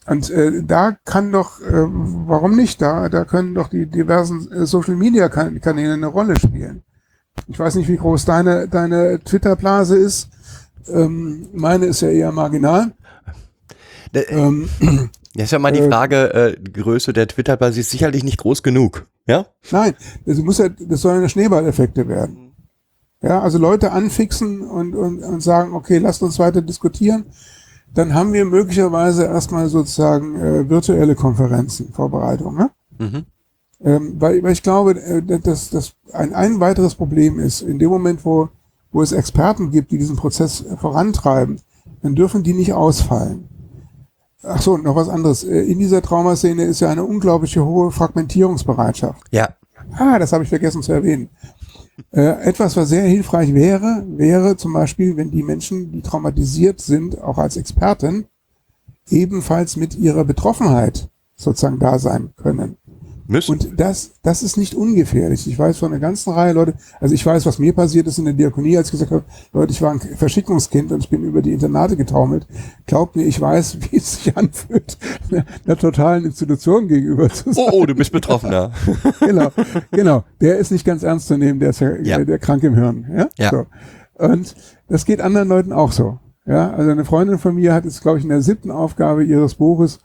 Und 0.06 0.30
äh, 0.32 0.64
da 0.64 0.98
kann 1.06 1.32
doch, 1.32 1.60
äh, 1.62 1.66
warum 1.72 2.56
nicht 2.56 2.82
da, 2.82 3.10
da 3.10 3.26
können 3.26 3.54
doch 3.54 3.68
die 3.70 3.86
diversen 3.86 4.50
äh, 4.52 4.66
Social-Media-Kanäle 4.66 5.94
eine 5.94 6.08
Rolle 6.08 6.36
spielen. 6.40 6.82
Ich 7.48 7.60
weiß 7.60 7.76
nicht, 7.76 7.90
wie 7.90 7.98
groß 7.98 8.26
deine, 8.26 8.68
deine 8.68 9.20
Twitter-Blase 9.20 9.98
ist. 9.98 10.30
Ähm, 10.88 11.50
meine 11.54 11.86
ist 11.88 12.02
ja 12.02 12.10
eher 12.10 12.32
marginal. 12.32 12.92
Da, 14.14 14.22
äh, 14.22 14.26
ähm, 14.34 14.70
ist 15.36 15.52
ja 15.52 15.60
mal 15.60 15.72
die 15.72 15.80
äh, 15.80 15.88
Frage, 15.90 16.34
äh, 16.34 16.60
Größe 16.60 17.14
der 17.14 17.28
Twitter-Blase 17.28 17.80
ist 17.82 17.92
sicherlich 17.92 18.24
nicht 18.24 18.38
groß 18.40 18.64
genug, 18.64 19.06
ja? 19.28 19.46
Nein, 19.70 19.94
das, 20.26 20.38
muss 20.38 20.58
ja, 20.58 20.70
das 20.70 21.02
soll 21.02 21.22
ja 21.22 21.30
Schneeballeffekte 21.30 22.08
werden. 22.08 22.49
Ja, 23.22 23.40
also 23.42 23.58
Leute 23.58 23.92
anfixen 23.92 24.62
und, 24.62 24.96
und, 24.96 25.20
und 25.22 25.42
sagen, 25.42 25.74
okay, 25.74 25.98
lasst 25.98 26.24
uns 26.24 26.40
weiter 26.40 26.62
diskutieren. 26.62 27.26
Dann 27.94 28.14
haben 28.14 28.32
wir 28.34 28.46
möglicherweise 28.46 29.26
erstmal 29.26 29.68
sozusagen 29.68 30.40
äh, 30.40 30.70
virtuelle 30.70 31.16
Konferenzen, 31.16 31.92
Vorbereitungen. 31.92 32.58
Ne? 32.58 32.70
Mhm. 33.00 33.26
Ähm, 33.84 34.16
weil, 34.20 34.42
weil 34.44 34.54
ich 34.54 34.64
glaube, 34.64 34.92
äh, 35.02 35.40
dass 35.40 35.70
dass 35.70 35.94
ein, 36.14 36.34
ein 36.34 36.60
weiteres 36.60 36.96
Problem 36.96 37.40
ist, 37.40 37.62
in 37.62 37.78
dem 37.80 37.90
Moment, 37.90 38.24
wo, 38.24 38.50
wo 38.92 39.02
es 39.02 39.12
Experten 39.12 39.72
gibt, 39.72 39.92
die 39.92 39.98
diesen 39.98 40.16
Prozess 40.16 40.64
vorantreiben, 40.80 41.60
dann 42.02 42.16
dürfen 42.16 42.44
die 42.44 42.54
nicht 42.54 42.72
ausfallen. 42.74 43.50
Ach 44.44 44.62
so, 44.62 44.78
noch 44.78 44.96
was 44.96 45.10
anderes. 45.10 45.44
Äh, 45.44 45.64
in 45.64 45.80
dieser 45.80 46.02
Traumaszene 46.02 46.64
ist 46.64 46.80
ja 46.80 46.90
eine 46.90 47.04
unglaubliche 47.04 47.66
hohe 47.66 47.92
Fragmentierungsbereitschaft. 47.92 49.22
Ja. 49.32 49.50
Ah, 49.98 50.20
das 50.20 50.32
habe 50.32 50.44
ich 50.44 50.50
vergessen 50.50 50.84
zu 50.84 50.94
erwähnen. 50.94 51.30
Äh, 52.12 52.42
etwas, 52.48 52.76
was 52.76 52.90
sehr 52.90 53.04
hilfreich 53.04 53.54
wäre, 53.54 54.04
wäre 54.16 54.58
zum 54.58 54.74
Beispiel, 54.74 55.16
wenn 55.18 55.32
die 55.32 55.44
Menschen, 55.44 55.92
die 55.92 56.02
traumatisiert 56.02 56.82
sind, 56.82 57.22
auch 57.22 57.38
als 57.38 57.58
Experten, 57.58 58.26
ebenfalls 59.10 59.76
mit 59.76 59.96
ihrer 59.98 60.26
Betroffenheit 60.26 61.10
sozusagen 61.36 61.80
da 61.80 62.00
sein 62.00 62.32
können. 62.38 62.78
Müssen. 63.30 63.52
Und 63.52 63.80
das, 63.80 64.14
das 64.24 64.42
ist 64.42 64.58
nicht 64.58 64.74
ungefährlich. 64.74 65.46
Ich 65.48 65.60
weiß 65.60 65.78
von 65.78 65.92
einer 65.92 66.00
ganzen 66.00 66.34
Reihe 66.34 66.54
Leute, 66.54 66.74
also 67.00 67.14
ich 67.14 67.24
weiß, 67.24 67.46
was 67.46 67.60
mir 67.60 67.74
passiert 67.74 68.08
ist 68.08 68.18
in 68.18 68.26
der 68.26 68.34
Diakonie, 68.34 68.76
als 68.76 68.88
ich 68.88 68.92
gesagt 68.94 69.12
habe, 69.12 69.24
Leute, 69.54 69.72
ich 69.72 69.80
war 69.84 69.92
ein 69.92 70.00
Verschickungskind 70.00 70.92
und 70.92 71.04
ich 71.04 71.12
bin 71.12 71.22
über 71.24 71.44
die 71.44 71.54
Internate 71.54 71.96
getaumelt. 71.96 72.48
Glaubt 72.88 73.16
mir, 73.16 73.26
ich 73.26 73.40
weiß, 73.40 73.78
wie 73.92 73.98
es 73.98 74.16
sich 74.16 74.36
anfühlt, 74.36 74.98
einer, 75.32 75.46
einer 75.64 75.78
totalen 75.78 76.26
Institution 76.26 76.88
gegenüber 76.88 77.30
zu 77.30 77.54
sein. 77.54 77.66
Oh, 77.68 77.82
oh 77.82 77.86
du 77.86 77.94
bist 77.94 78.12
Betroffener. 78.12 78.72
genau, 79.20 79.50
genau. 79.92 80.24
Der 80.42 80.58
ist 80.58 80.72
nicht 80.72 80.84
ganz 80.84 81.04
ernst 81.04 81.28
zu 81.28 81.38
nehmen, 81.38 81.60
der 81.60 81.70
ist 81.70 81.82
ja, 81.82 81.98
ja. 81.98 82.16
Der, 82.16 82.26
der 82.26 82.40
krank 82.40 82.64
im 82.64 82.74
Hirn. 82.74 83.06
Ja. 83.16 83.30
ja. 83.38 83.52
So. 83.52 84.26
Und 84.26 84.56
das 84.88 85.06
geht 85.06 85.22
anderen 85.22 85.50
Leuten 85.50 85.72
auch 85.72 85.92
so. 85.92 86.18
Ja, 86.48 86.72
also 86.72 86.90
eine 86.90 87.06
Freundin 87.06 87.38
von 87.38 87.54
mir 87.54 87.76
hat 87.76 87.84
jetzt, 87.86 88.02
glaube 88.02 88.18
ich, 88.18 88.24
in 88.24 88.30
der 88.32 88.42
siebten 88.42 88.72
Aufgabe 88.72 89.24
ihres 89.24 89.54
Buches 89.54 90.00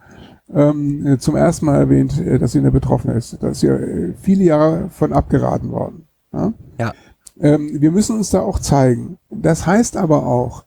ähm, 0.53 1.16
zum 1.20 1.36
ersten 1.36 1.66
Mal 1.66 1.78
erwähnt, 1.78 2.18
äh, 2.20 2.38
dass 2.38 2.53
sie 2.53 2.59
eine 2.59 2.70
Betroffene 2.70 3.14
ist. 3.14 3.38
Da 3.42 3.49
ist 3.49 3.62
ja 3.62 3.74
äh, 3.74 4.12
viele 4.20 4.45
Jahre 4.45 4.88
von 4.90 5.12
abgeraten 5.12 5.70
worden. 5.70 6.07
Ja. 6.32 6.53
ja. 6.78 6.92
Ähm, 7.40 7.70
wir 7.80 7.90
müssen 7.90 8.16
uns 8.18 8.30
da 8.30 8.40
auch 8.40 8.59
zeigen. 8.59 9.16
Das 9.30 9.66
heißt 9.66 9.97
aber 9.97 10.26
auch, 10.26 10.64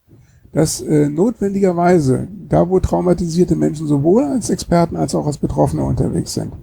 dass 0.54 0.82
äh, 0.82 1.10
notwendigerweise 1.10 2.28
da, 2.50 2.70
wo 2.70 2.80
traumatisierte 2.80 3.56
Menschen 3.56 3.88
sowohl 3.88 4.24
als 4.24 4.50
Experten 4.50 4.96
als 4.96 5.14
auch 5.14 5.28
als 5.28 5.38
Betroffene 5.38 5.84
unterwegs 5.84 6.34
sind, 6.34 6.54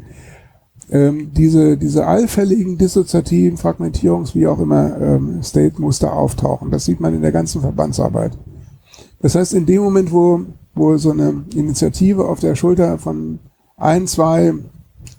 ähm, 0.90 1.30
diese, 1.32 1.76
diese 1.76 2.06
allfälligen 2.06 2.76
dissoziativen 2.76 3.56
Fragmentierungs-, 3.56 4.34
wie 4.34 4.46
auch 4.46 4.58
immer, 4.58 5.00
ähm, 5.00 5.42
State-Muster 5.42 6.12
auftauchen. 6.12 6.70
Das 6.70 6.84
sieht 6.86 7.00
man 7.00 7.14
in 7.14 7.22
der 7.22 7.32
ganzen 7.32 7.60
Verbandsarbeit. 7.60 8.36
Das 9.22 9.34
heißt, 9.34 9.54
in 9.54 9.64
dem 9.64 9.82
Moment, 9.82 10.12
wo 10.12 10.42
wohl 10.74 10.98
so 10.98 11.10
eine 11.10 11.44
Initiative 11.54 12.24
auf 12.26 12.40
der 12.40 12.54
Schulter 12.54 12.98
von 12.98 13.38
ein, 13.76 14.06
zwei 14.06 14.52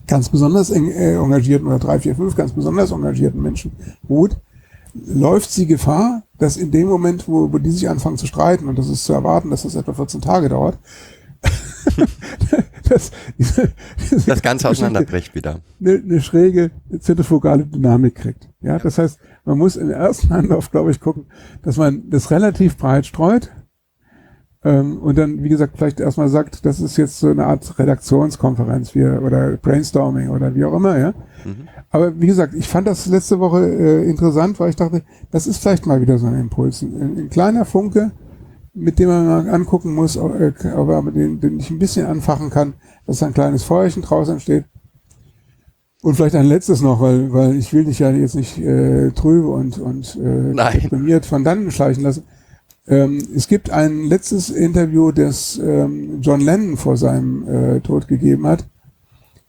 ganz 0.08 0.30
besonders 0.30 0.70
äh, 0.70 1.16
engagierten 1.16 1.68
oder 1.68 1.80
drei, 1.80 2.00
vier, 2.00 2.16
fünf 2.16 2.36
ganz 2.36 2.52
besonders 2.52 2.92
engagierten 2.92 3.42
Menschen 3.42 3.72
ruht, 4.10 4.38
läuft 4.94 5.52
sie 5.52 5.66
Gefahr, 5.66 6.24
dass 6.38 6.58
in 6.58 6.72
dem 6.72 6.88
Moment, 6.88 7.28
wo, 7.28 7.52
wo 7.52 7.58
die 7.58 7.72
sich 7.72 7.90
anfangen 7.90 8.18
zu 8.18 8.28
streiten, 8.28 8.68
und 8.68 8.78
das 8.78 8.88
ist 8.90 9.04
zu 9.06 9.14
erwarten, 9.14 9.50
dass 9.50 9.64
das 9.64 9.76
etwa 9.76 9.94
14 9.94 10.22
Tage 10.22 10.50
dauert, 10.50 10.78
das, 12.90 13.12
das 14.26 14.42
Ganze 14.42 14.70
auseinanderbricht 14.70 15.36
wieder. 15.36 15.60
Eine, 15.80 15.96
eine 15.98 16.22
schräge 16.22 16.72
zentrifugale 17.00 17.66
Dynamik 17.66 18.16
kriegt. 18.16 18.50
Ja, 18.62 18.74
ja, 18.74 18.80
das 18.80 18.98
heißt, 18.98 19.20
man 19.44 19.58
muss 19.60 19.76
im 19.76 19.90
ersten 19.92 20.32
Anlauf, 20.34 20.72
glaube 20.72 20.92
ich, 20.92 21.00
gucken, 21.00 21.26
dass 21.64 21.78
man 21.78 22.10
das 22.10 22.32
relativ 22.32 22.78
breit 22.78 23.06
streut, 23.06 23.52
ähm, 24.66 24.98
und 24.98 25.16
dann, 25.18 25.44
wie 25.44 25.50
gesagt, 25.50 25.76
vielleicht 25.78 26.00
erstmal 26.00 26.28
sagt, 26.28 26.66
das 26.66 26.80
ist 26.80 26.98
jetzt 26.98 27.20
so 27.20 27.28
eine 27.30 27.46
Art 27.46 27.78
Redaktionskonferenz 27.78 28.96
wir, 28.96 29.22
oder 29.24 29.52
Brainstorming 29.58 30.30
oder 30.30 30.56
wie 30.56 30.66
auch 30.66 30.74
immer, 30.74 30.98
ja. 30.98 31.10
Mhm. 31.46 31.68
Aber 31.92 32.20
wie 32.20 32.26
gesagt, 32.26 32.56
ich 32.56 32.68
fand 32.68 32.88
das 32.88 33.06
letzte 33.06 33.40
Woche 33.40 33.60
äh, 33.70 34.10
interessant, 34.10 34.60
weil 34.60 34.72
ich 34.72 34.76
dachte, 34.76 35.04
das 35.30 35.46
ist 35.46 35.60
vielleicht 35.60 35.86
mal 35.86 36.02
wieder 36.02 36.18
so 36.18 36.26
ein 36.26 36.40
Impuls. 36.40 36.82
Ein, 36.82 37.16
ein 37.18 37.30
kleiner 37.30 37.64
Funke, 37.64 38.12
mit 38.74 38.98
dem 38.98 39.08
man 39.08 39.28
mal 39.28 39.50
angucken 39.54 39.94
muss, 39.94 40.16
äh, 40.16 40.20
ob 40.76 40.90
aber 40.90 41.12
den, 41.12 41.40
den 41.40 41.60
ich 41.60 41.70
ein 41.70 41.78
bisschen 41.78 42.08
anfachen 42.08 42.50
kann, 42.50 42.74
dass 43.06 43.22
ein 43.22 43.36
kleines 43.36 43.64
Feuerchen 43.64 44.02
draußen 44.02 44.34
entsteht. 44.34 44.66
Und 46.02 46.16
vielleicht 46.16 46.36
ein 46.36 46.48
letztes 46.48 46.82
noch, 46.82 47.02
weil, 47.02 47.32
weil 47.32 47.56
ich 47.56 47.72
will 47.72 47.86
dich 47.86 48.00
ja 48.00 48.10
jetzt 48.10 48.36
nicht 48.36 48.58
äh, 48.58 49.12
trübe 49.12 49.48
und, 49.48 49.78
und 49.78 50.16
äh, 50.18 50.54
deprimiert 50.82 51.28
von 51.28 51.44
dannen 51.44 51.70
schleichen 51.70 52.02
lassen. 52.04 52.24
Ähm, 52.88 53.20
es 53.36 53.48
gibt 53.48 53.70
ein 53.72 54.04
letztes 54.06 54.50
Interview, 54.50 55.12
das 55.12 55.60
ähm, 55.64 56.22
John 56.22 56.42
Lennon 56.42 56.78
vor 56.78 56.98
seinem 56.98 57.48
äh, 57.48 57.80
Tod 57.82 58.08
gegeben 58.08 58.46
hat. 58.46 58.66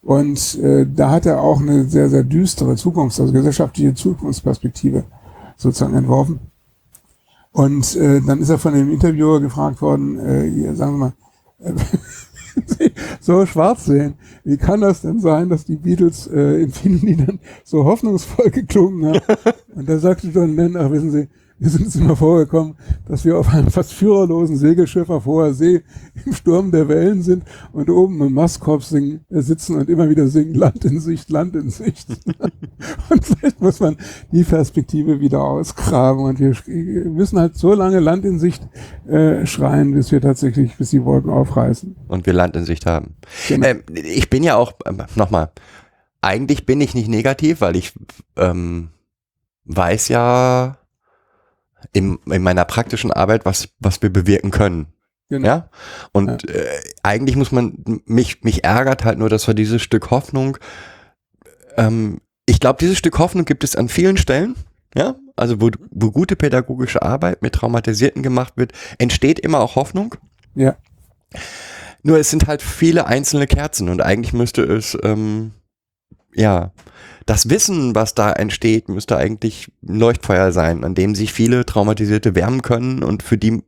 Und 0.03 0.57
äh, 0.63 0.87
da 0.87 1.11
hat 1.11 1.27
er 1.27 1.41
auch 1.41 1.61
eine 1.61 1.85
sehr, 1.85 2.09
sehr 2.09 2.23
düstere 2.23 2.77
Zukunft, 2.77 3.21
also 3.21 3.33
gesellschaftliche 3.33 3.93
Zukunftsperspektive 3.93 5.05
sozusagen 5.57 5.95
entworfen. 5.97 6.39
Und 7.53 7.97
äh, 7.97 8.21
dann 8.21 8.41
ist 8.41 8.51
er 8.51 8.59
von 8.59 8.75
dem 8.75 8.91
Interviewer 8.91 9.41
gefragt 9.41 9.83
worden, 9.83 10.19
äh, 10.21 10.75
sagen 10.75 10.99
wir 10.99 10.99
mal, 10.99 11.13
äh, 12.69 12.91
so 13.21 13.45
schwarz 13.47 13.85
sehen. 13.87 14.15
Wie 14.45 14.57
kann 14.57 14.81
das 14.81 15.01
denn 15.03 15.19
sein, 15.21 15.49
dass 15.49 15.65
die 15.65 15.77
Beatles 15.77 16.27
äh, 16.29 16.63
in 16.63 16.71
vielen 16.71 17.01
Liedern 17.01 17.39
so 17.65 17.85
hoffnungsvoll 17.85 18.51
geklungen 18.51 19.07
haben? 19.15 19.27
Und 19.75 19.89
da 19.89 19.99
sagte 19.99 20.29
John 20.29 20.55
Lennon, 20.57 20.81
ach 20.87 20.91
wissen 20.91 21.11
Sie, 21.11 21.29
wir 21.59 21.71
sind 21.71 21.87
uns 21.87 21.97
immer 21.97 22.17
vorgekommen, 22.17 22.77
dass 23.09 23.25
wir 23.25 23.39
auf 23.39 23.49
einem 23.49 23.71
fast 23.71 23.95
führerlosen 23.95 24.57
Segelschiff 24.59 25.09
auf 25.09 25.25
hoher 25.25 25.55
See 25.55 25.83
im 26.27 26.35
Sturm 26.35 26.71
der 26.71 26.87
Wellen 26.89 27.23
sind 27.23 27.45
und 27.73 27.89
oben 27.89 28.21
im 28.21 28.35
Mastkorb 28.35 28.83
äh, 28.93 29.19
sitzen 29.31 29.77
und 29.77 29.89
immer 29.89 30.11
wieder 30.11 30.27
singen, 30.29 30.55
Land 30.55 30.85
in 30.85 31.01
Sicht, 31.01 31.31
Land 31.31 31.57
in 31.57 31.71
Sicht. 31.71 32.09
und 33.09 33.25
vielleicht 33.25 33.61
muss 33.63 33.81
man 33.81 33.97
die 34.33 34.43
Perspektive 34.45 35.19
wieder 35.21 35.41
ausgraben 35.43 36.21
und 36.25 36.41
wir 36.41 36.55
müssen 37.09 37.39
halt 37.41 37.57
so 37.57 37.73
lange 37.73 38.01
Land 38.01 38.27
in 38.27 38.39
Sicht 38.39 38.67
äh, 39.09 39.47
schreien, 39.47 39.93
bis 39.93 40.13
wir 40.13 40.21
tatsächlich, 40.21 40.77
bis 40.77 40.91
die 40.91 41.05
Wolken 41.07 41.31
aufreißen. 41.31 41.97
Und 42.09 42.27
wir 42.27 42.35
Land 42.35 42.55
in 42.57 42.67
Sicht 42.67 42.85
haben. 42.85 43.15
Genau. 43.49 43.67
Ähm, 43.69 43.83
ich 43.95 44.29
bin 44.29 44.43
ja 44.43 44.57
auch, 44.57 44.75
äh, 44.85 44.93
nochmal, 45.15 45.53
eigentlich 46.21 46.67
bin 46.67 46.83
ich 46.83 46.95
nicht 46.95 47.09
negativ, 47.09 47.63
weil 47.63 47.77
ich 47.77 47.95
ähm, 48.37 48.91
weiß 49.65 50.09
ja, 50.09 50.77
in, 51.93 52.19
in 52.27 52.43
meiner 52.43 52.65
praktischen 52.65 53.13
Arbeit, 53.13 53.45
was, 53.45 53.69
was 53.79 54.03
wir 54.03 54.13
bewirken 54.13 54.51
können. 54.51 54.89
Genau. 55.29 55.47
Ja. 55.47 55.71
Und 56.13 56.49
ja. 56.49 56.55
Äh, 56.55 56.67
eigentlich 57.03 57.37
muss 57.37 57.53
man, 57.53 58.01
mich, 58.07 58.45
mich 58.45 58.65
ärgert 58.65 59.05
halt 59.05 59.19
nur, 59.19 59.29
dass 59.29 59.47
wir 59.47 59.55
dieses 59.55 59.83
Stück 59.83 60.11
Hoffnung, 60.11 60.57
ähm, 61.77 62.21
ich 62.47 62.61
glaube, 62.61 62.79
dieses 62.79 62.99
Stück 62.99 63.19
Hoffnung 63.19 63.45
gibt 63.45 63.65
es 63.65 63.75
an 63.75 63.89
vielen 63.89 64.17
Stellen. 64.17 64.55
Ja. 64.95 65.17
Also, 65.35 65.61
wo, 65.61 65.71
wo 65.91 66.11
gute 66.13 66.37
pädagogische 66.37 67.03
Arbeit 67.03 67.43
mit 67.43 67.55
Traumatisierten 67.55 68.23
gemacht 68.23 68.55
wird, 68.57 68.73
entsteht 68.99 69.39
immer 69.41 69.61
auch 69.61 69.77
Hoffnung. 69.77 70.15
Ja. 70.55 70.77
Nur 72.03 72.19
es 72.19 72.31
sind 72.31 72.47
halt 72.47 72.63
viele 72.63 73.07
einzelne 73.07 73.47
Kerzen 73.47 73.89
und 73.89 74.01
eigentlich 74.01 74.33
müsste 74.33 74.63
es, 74.63 74.97
ähm, 75.03 75.51
ja, 76.35 76.73
das 77.27 77.51
Wissen, 77.51 77.95
was 77.95 78.15
da 78.15 78.33
entsteht, 78.33 78.89
müsste 78.89 79.17
eigentlich 79.17 79.71
ein 79.87 79.97
Leuchtfeuer 79.99 80.53
sein, 80.53 80.85
an 80.85 80.95
dem 80.95 81.17
sich 81.17 81.33
viele 81.33 81.67
Traumatisierte 81.67 82.37
wärmen 82.37 82.63
können 82.63 83.03
und 83.03 83.23
für 83.23 83.37
die 83.37 83.63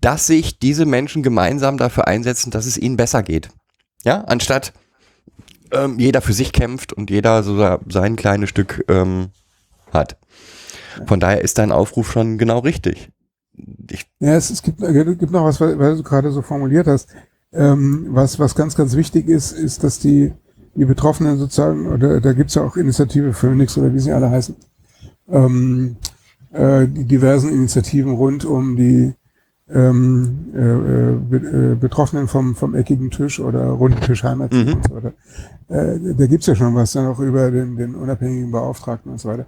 dass 0.00 0.26
sich 0.26 0.58
diese 0.58 0.86
Menschen 0.86 1.22
gemeinsam 1.22 1.76
dafür 1.76 2.06
einsetzen, 2.08 2.50
dass 2.50 2.64
es 2.64 2.78
ihnen 2.78 2.96
besser 2.96 3.22
geht. 3.22 3.50
Ja, 4.02 4.22
anstatt 4.22 4.72
ähm, 5.72 5.98
jeder 5.98 6.22
für 6.22 6.32
sich 6.32 6.52
kämpft 6.54 6.94
und 6.94 7.10
jeder 7.10 7.42
so 7.42 7.58
sein 7.90 8.16
kleines 8.16 8.48
Stück 8.48 8.82
ähm, 8.88 9.26
hat. 9.92 10.16
Von 11.06 11.20
daher 11.20 11.42
ist 11.42 11.58
dein 11.58 11.70
Aufruf 11.70 12.10
schon 12.10 12.38
genau 12.38 12.60
richtig. 12.60 13.10
Ich 13.90 14.06
ja, 14.20 14.36
es, 14.36 14.48
es 14.48 14.62
gibt, 14.62 14.80
es 14.80 14.88
äh, 14.88 15.14
gibt 15.16 15.32
noch 15.32 15.44
was, 15.44 15.60
weil 15.60 15.76
du 15.76 16.02
gerade 16.02 16.32
so 16.32 16.40
formuliert 16.40 16.86
hast. 16.86 17.08
Ähm, 17.52 18.06
was, 18.08 18.38
was 18.38 18.54
ganz, 18.54 18.76
ganz 18.76 18.96
wichtig 18.96 19.28
ist, 19.28 19.52
ist, 19.52 19.84
dass 19.84 19.98
die, 19.98 20.32
die 20.74 20.84
Betroffenen 20.84 21.38
sozusagen, 21.38 21.86
oder 21.86 22.20
da 22.20 22.32
gibt 22.32 22.50
es 22.50 22.56
ja 22.56 22.62
auch 22.64 22.76
Initiative 22.76 23.32
Phoenix 23.32 23.76
oder 23.76 23.92
wie 23.92 23.98
sie 23.98 24.12
alle 24.12 24.30
heißen, 24.30 24.54
ähm, 25.30 25.96
äh, 26.52 26.86
die 26.86 27.04
diversen 27.04 27.48
Initiativen 27.50 28.12
rund 28.12 28.44
um 28.44 28.76
die 28.76 29.14
ähm, 29.72 30.36
äh, 30.54 30.58
äh 30.58 31.12
be 31.28 31.36
äh, 31.36 31.74
Betroffenen 31.76 32.26
vom, 32.26 32.56
vom 32.56 32.74
eckigen 32.74 33.10
Tisch 33.12 33.38
oder 33.38 33.66
runden 33.66 34.00
Tisch 34.00 34.24
Heimatziehen 34.24 34.66
mhm. 34.68 34.72
und 34.74 34.88
so 34.88 34.94
weiter. 34.96 35.12
Äh, 35.68 35.98
da 36.18 36.24
es 36.24 36.46
ja 36.46 36.56
schon 36.56 36.74
was, 36.74 36.90
dann 36.92 37.06
auch 37.06 37.20
über 37.20 37.50
den, 37.52 37.76
den 37.76 37.94
unabhängigen 37.94 38.50
Beauftragten 38.50 39.12
und 39.12 39.20
so 39.20 39.28
weiter. 39.28 39.46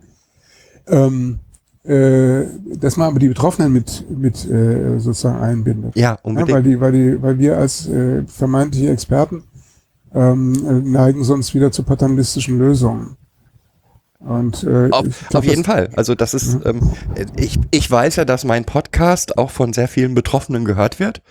Ähm, 0.86 1.40
äh, 1.84 2.42
dass 2.78 2.96
man 2.96 3.08
aber 3.08 3.18
die 3.18 3.26
Betroffenen 3.26 3.72
mit, 3.72 4.04
mit 4.16 4.48
äh, 4.48 4.98
sozusagen 5.00 5.40
einbindet. 5.40 5.96
Ja, 5.96 6.16
unbedingt. 6.22 6.50
Ja, 6.50 6.54
weil, 6.54 6.62
die, 6.62 6.80
weil, 6.80 6.92
die, 6.92 7.22
weil 7.22 7.38
wir 7.40 7.58
als 7.58 7.88
äh, 7.88 8.22
vermeintliche 8.28 8.90
Experten 8.90 9.42
ähm, 10.14 10.90
neigen 10.92 11.24
sonst 11.24 11.54
wieder 11.54 11.72
zu 11.72 11.82
paternalistischen 11.82 12.58
Lösungen. 12.58 13.16
Und, 14.18 14.62
äh, 14.62 14.88
auf, 14.92 15.04
glaub, 15.30 15.42
auf 15.42 15.44
jeden 15.44 15.64
Fall. 15.64 15.88
Also 15.96 16.14
das 16.14 16.32
ist, 16.34 16.54
mhm. 16.64 16.64
ähm, 16.64 16.90
ich, 17.36 17.58
ich 17.72 17.90
weiß 17.90 18.16
ja, 18.16 18.24
dass 18.24 18.44
mein 18.44 18.64
Podcast 18.64 19.36
auch 19.36 19.50
von 19.50 19.72
sehr 19.72 19.88
vielen 19.88 20.14
Betroffenen 20.14 20.64
gehört 20.64 21.00
wird. 21.00 21.22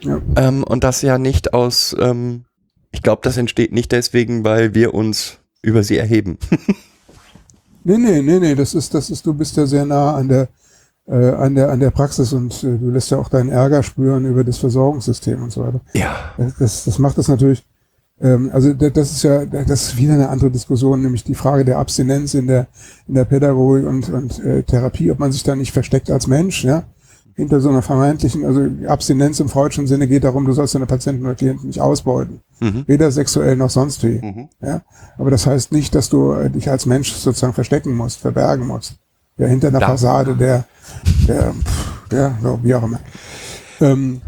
Ja. 0.00 0.20
Ähm, 0.36 0.62
und 0.62 0.84
das 0.84 1.00
ja 1.00 1.16
nicht 1.16 1.54
aus, 1.54 1.96
ähm, 1.98 2.44
ich 2.92 3.02
glaube, 3.02 3.22
das 3.24 3.38
entsteht 3.38 3.72
nicht 3.72 3.90
deswegen, 3.92 4.44
weil 4.44 4.74
wir 4.74 4.92
uns 4.92 5.38
über 5.62 5.82
sie 5.82 5.96
erheben. 5.96 6.36
nee, 7.84 7.96
nee, 7.96 8.20
nee, 8.20 8.38
nee. 8.38 8.54
Das 8.54 8.74
ist, 8.74 8.92
das 8.92 9.08
ist, 9.08 9.24
du 9.24 9.32
bist 9.32 9.56
ja 9.56 9.64
sehr 9.64 9.86
nah 9.86 10.14
an 10.14 10.28
der, 10.28 10.48
äh, 11.08 11.30
an 11.30 11.54
der, 11.54 11.70
an 11.70 11.80
der 11.80 11.90
Praxis 11.90 12.34
und 12.34 12.52
äh, 12.64 12.76
du 12.76 12.90
lässt 12.90 13.10
ja 13.10 13.16
auch 13.18 13.30
deinen 13.30 13.48
Ärger 13.48 13.82
spüren 13.82 14.26
über 14.26 14.44
das 14.44 14.58
Versorgungssystem 14.58 15.42
und 15.42 15.52
so 15.52 15.62
weiter. 15.64 15.80
Ja. 15.94 16.32
Das, 16.58 16.84
das 16.84 16.98
macht 16.98 17.16
das 17.16 17.28
natürlich 17.28 17.64
ähm, 18.20 18.50
also 18.52 18.72
das 18.72 19.10
ist 19.12 19.22
ja 19.22 19.44
das 19.44 19.70
ist 19.88 19.96
wieder 19.96 20.14
eine 20.14 20.28
andere 20.28 20.50
Diskussion, 20.50 21.02
nämlich 21.02 21.24
die 21.24 21.34
Frage 21.34 21.64
der 21.64 21.78
Abstinenz 21.78 22.34
in 22.34 22.46
der 22.46 22.66
in 23.06 23.14
der 23.14 23.24
Pädagogik 23.24 23.86
und 23.86 24.08
und 24.10 24.42
äh, 24.44 24.62
Therapie, 24.62 25.10
ob 25.10 25.18
man 25.18 25.32
sich 25.32 25.42
da 25.42 25.54
nicht 25.54 25.72
versteckt 25.72 26.10
als 26.10 26.26
Mensch, 26.26 26.64
ja, 26.64 26.84
hinter 27.34 27.60
so 27.60 27.68
einer 27.68 27.82
vermeintlichen, 27.82 28.44
also 28.46 28.66
Abstinenz 28.90 29.38
im 29.40 29.50
freudischen 29.50 29.86
Sinne 29.86 30.08
geht 30.08 30.24
darum, 30.24 30.46
du 30.46 30.52
sollst 30.52 30.74
deine 30.74 30.86
Patienten 30.86 31.24
oder 31.26 31.34
Klienten 31.34 31.66
nicht 31.66 31.80
ausbeuten, 31.80 32.40
mhm. 32.60 32.84
weder 32.86 33.10
sexuell 33.10 33.56
noch 33.56 33.70
sonst 33.70 34.02
wie, 34.02 34.20
mhm. 34.22 34.48
ja. 34.62 34.80
Aber 35.18 35.30
das 35.30 35.46
heißt 35.46 35.72
nicht, 35.72 35.94
dass 35.94 36.08
du 36.08 36.32
äh, 36.32 36.48
dich 36.48 36.70
als 36.70 36.86
Mensch 36.86 37.12
sozusagen 37.12 37.52
verstecken 37.52 37.94
musst, 37.94 38.20
verbergen 38.20 38.66
musst, 38.66 38.94
ja, 39.36 39.46
hinter 39.46 39.68
einer 39.68 39.80
Fassade 39.82 40.34
der 40.34 40.64
der, 41.28 41.52
pff, 41.52 42.08
der 42.10 42.34
so, 42.42 42.58
wie 42.62 42.74
auch 42.74 42.84
immer. 42.84 43.00
Ähm, 43.80 44.20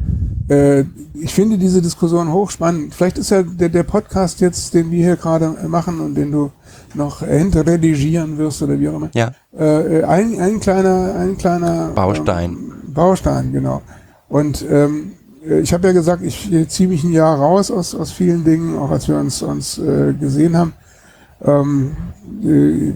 äh, 0.48 0.84
ich 1.14 1.34
finde 1.34 1.58
diese 1.58 1.80
Diskussion 1.82 2.32
hochspannend. 2.32 2.94
Vielleicht 2.94 3.18
ist 3.18 3.30
ja 3.30 3.42
der, 3.42 3.68
der 3.68 3.82
Podcast 3.82 4.40
jetzt, 4.40 4.74
den 4.74 4.90
wir 4.90 5.04
hier 5.04 5.16
gerade 5.16 5.56
machen 5.66 6.00
und 6.00 6.14
den 6.14 6.30
du 6.30 6.50
noch 6.94 7.20
hinterredigieren 7.20 8.38
wirst 8.38 8.62
oder 8.62 8.78
wie 8.78 8.88
auch 8.88 8.96
immer. 8.96 9.10
Ja. 9.14 9.32
Äh, 9.58 10.02
ein, 10.04 10.38
ein 10.40 10.60
kleiner, 10.60 11.14
ein 11.14 11.36
kleiner 11.38 11.88
ähm, 11.90 11.94
Baustein. 11.94 12.50
Ähm, 12.50 12.72
Baustein, 12.94 13.52
genau. 13.52 13.82
Und 14.28 14.64
ähm, 14.70 15.12
äh, 15.48 15.60
ich 15.60 15.72
habe 15.72 15.86
ja 15.88 15.92
gesagt, 15.92 16.22
ich 16.22 16.50
ziehe 16.68 16.88
mich 16.88 17.04
ein 17.04 17.12
Jahr 17.12 17.36
raus 17.38 17.70
aus, 17.70 17.94
aus 17.94 18.10
vielen 18.12 18.44
Dingen, 18.44 18.78
auch 18.78 18.90
als 18.90 19.08
wir 19.08 19.16
uns, 19.16 19.42
uns 19.42 19.78
äh, 19.78 20.12
gesehen 20.18 20.56
haben. 20.56 20.72
Ähm, 21.42 21.96
äh, 22.42 22.92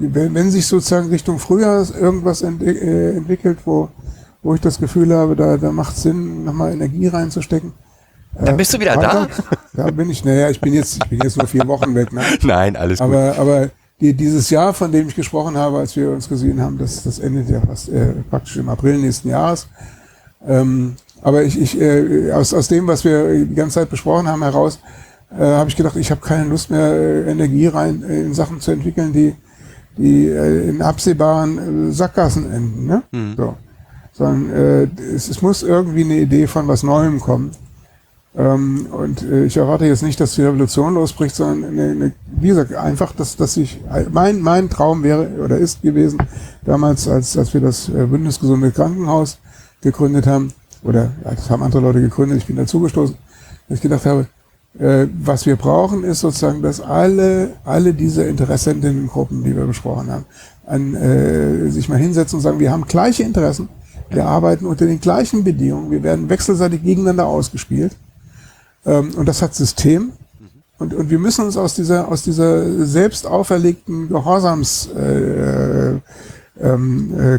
wenn, 0.00 0.34
wenn, 0.34 0.50
sich 0.50 0.66
sozusagen 0.66 1.08
Richtung 1.08 1.38
Frühjahr 1.38 1.84
irgendwas 1.98 2.42
ent, 2.42 2.62
äh, 2.62 3.12
entwickelt, 3.12 3.58
wo 3.64 3.88
wo 4.48 4.54
ich 4.54 4.62
das 4.62 4.78
Gefühl 4.80 5.14
habe, 5.14 5.36
da, 5.36 5.58
da 5.58 5.70
macht 5.72 5.94
es 5.94 6.04
Sinn, 6.04 6.42
nochmal 6.44 6.72
Energie 6.72 7.06
reinzustecken. 7.06 7.72
Dann 8.32 8.56
bist 8.56 8.72
du 8.72 8.80
wieder 8.80 8.94
Freitag, 8.94 9.28
äh, 9.28 9.42
da? 9.74 9.84
Da 9.84 9.90
bin 9.90 10.08
ich. 10.08 10.24
Naja, 10.24 10.48
ich 10.48 10.58
bin 10.58 10.72
jetzt, 10.72 10.96
ich 11.04 11.10
bin 11.10 11.20
jetzt 11.22 11.36
nur 11.36 11.46
vier 11.46 11.68
Wochen 11.68 11.94
weg. 11.94 12.14
Ne? 12.14 12.22
Nein, 12.42 12.74
alles 12.76 12.98
aber, 13.02 13.30
gut. 13.32 13.38
Aber 13.38 13.68
die, 14.00 14.14
dieses 14.14 14.48
Jahr, 14.48 14.72
von 14.72 14.90
dem 14.90 15.06
ich 15.08 15.14
gesprochen 15.14 15.58
habe, 15.58 15.76
als 15.78 15.94
wir 15.96 16.10
uns 16.10 16.26
gesehen 16.30 16.62
haben, 16.62 16.78
das, 16.78 17.02
das 17.02 17.18
endet 17.18 17.50
ja 17.50 17.60
fast, 17.60 17.90
äh, 17.90 18.06
praktisch 18.30 18.56
im 18.56 18.70
April 18.70 18.96
nächsten 18.96 19.28
Jahres. 19.28 19.68
Ähm, 20.46 20.94
aber 21.20 21.42
ich, 21.42 21.60
ich 21.60 21.78
äh, 21.78 22.32
aus, 22.32 22.54
aus 22.54 22.68
dem, 22.68 22.86
was 22.86 23.04
wir 23.04 23.44
die 23.44 23.54
ganze 23.54 23.80
Zeit 23.80 23.90
besprochen 23.90 24.28
haben, 24.28 24.42
heraus, 24.42 24.78
äh, 25.38 25.42
habe 25.44 25.68
ich 25.68 25.76
gedacht, 25.76 25.96
ich 25.96 26.10
habe 26.10 26.22
keine 26.22 26.44
Lust 26.48 26.70
mehr, 26.70 26.90
äh, 26.94 27.30
Energie 27.30 27.66
rein 27.66 28.02
äh, 28.08 28.22
in 28.22 28.32
Sachen 28.32 28.60
zu 28.62 28.70
entwickeln, 28.70 29.12
die, 29.12 29.34
die 29.98 30.26
in 30.28 30.80
absehbaren 30.80 31.92
Sackgassen 31.92 32.50
enden. 32.50 32.86
Ne? 32.86 33.02
Mhm. 33.12 33.34
So 33.36 33.54
sondern 34.18 34.50
ähm, 34.52 34.52
äh, 34.52 35.02
es, 35.14 35.28
es, 35.28 35.40
muss 35.40 35.62
irgendwie 35.62 36.02
eine 36.04 36.16
Idee 36.18 36.46
von 36.46 36.68
was 36.68 36.82
Neuem 36.82 37.20
kommen. 37.20 37.52
Ähm, 38.36 38.86
und 38.90 39.22
äh, 39.22 39.44
ich 39.46 39.56
erwarte 39.56 39.86
jetzt 39.86 40.02
nicht, 40.02 40.20
dass 40.20 40.34
die 40.34 40.42
Revolution 40.42 40.94
losbricht, 40.94 41.34
sondern 41.36 41.70
eine, 41.70 41.90
eine, 41.92 42.12
wie 42.38 42.48
gesagt, 42.48 42.74
einfach, 42.74 43.12
dass, 43.12 43.36
dass 43.36 43.56
ich 43.56 43.80
mein, 44.12 44.40
mein 44.42 44.68
Traum 44.68 45.02
wäre 45.02 45.28
oder 45.42 45.56
ist 45.56 45.80
gewesen, 45.82 46.18
damals, 46.64 47.08
als, 47.08 47.38
als 47.38 47.54
wir 47.54 47.60
das 47.60 47.88
äh, 47.88 48.04
Bündnisgesunde 48.06 48.72
Krankenhaus 48.72 49.38
gegründet 49.80 50.26
haben, 50.26 50.52
oder 50.84 51.10
das 51.24 51.50
haben 51.50 51.62
andere 51.62 51.80
Leute 51.82 52.00
gegründet, 52.00 52.38
ich 52.38 52.46
bin 52.46 52.56
dazugestoßen, 52.56 53.16
dass 53.68 53.76
ich 53.76 53.82
gedacht 53.82 54.06
habe, 54.06 54.26
äh, 54.78 55.06
was 55.22 55.46
wir 55.46 55.56
brauchen, 55.56 56.04
ist 56.04 56.20
sozusagen, 56.20 56.62
dass 56.62 56.80
alle, 56.80 57.54
alle 57.64 57.94
diese 57.94 58.24
Interessentinnengruppen, 58.24 59.42
die 59.42 59.56
wir 59.56 59.64
besprochen 59.64 60.10
haben, 60.10 60.24
an, 60.66 60.94
äh, 60.94 61.70
sich 61.70 61.88
mal 61.88 61.98
hinsetzen 61.98 62.36
und 62.36 62.42
sagen, 62.42 62.60
wir 62.60 62.70
haben 62.70 62.84
gleiche 62.86 63.22
Interessen, 63.22 63.68
wir 64.10 64.26
arbeiten 64.26 64.66
unter 64.66 64.86
den 64.86 65.00
gleichen 65.00 65.44
Bedingungen. 65.44 65.90
Wir 65.90 66.02
werden 66.02 66.28
wechselseitig 66.28 66.82
gegeneinander 66.82 67.26
ausgespielt. 67.26 67.96
Ähm, 68.86 69.10
und 69.16 69.26
das 69.26 69.42
hat 69.42 69.54
System. 69.54 70.12
Und, 70.78 70.94
und 70.94 71.10
wir 71.10 71.18
müssen 71.18 71.44
uns 71.44 71.56
aus 71.56 71.74
dieser, 71.74 72.08
aus 72.08 72.22
dieser 72.22 72.86
selbst 72.86 73.26
auferlegten 73.26 74.08
Gehorsamskultur 74.08 76.00
äh, 76.58 76.64
äh, 76.64 76.72
ähm, 76.72 77.14
äh, 77.18 77.38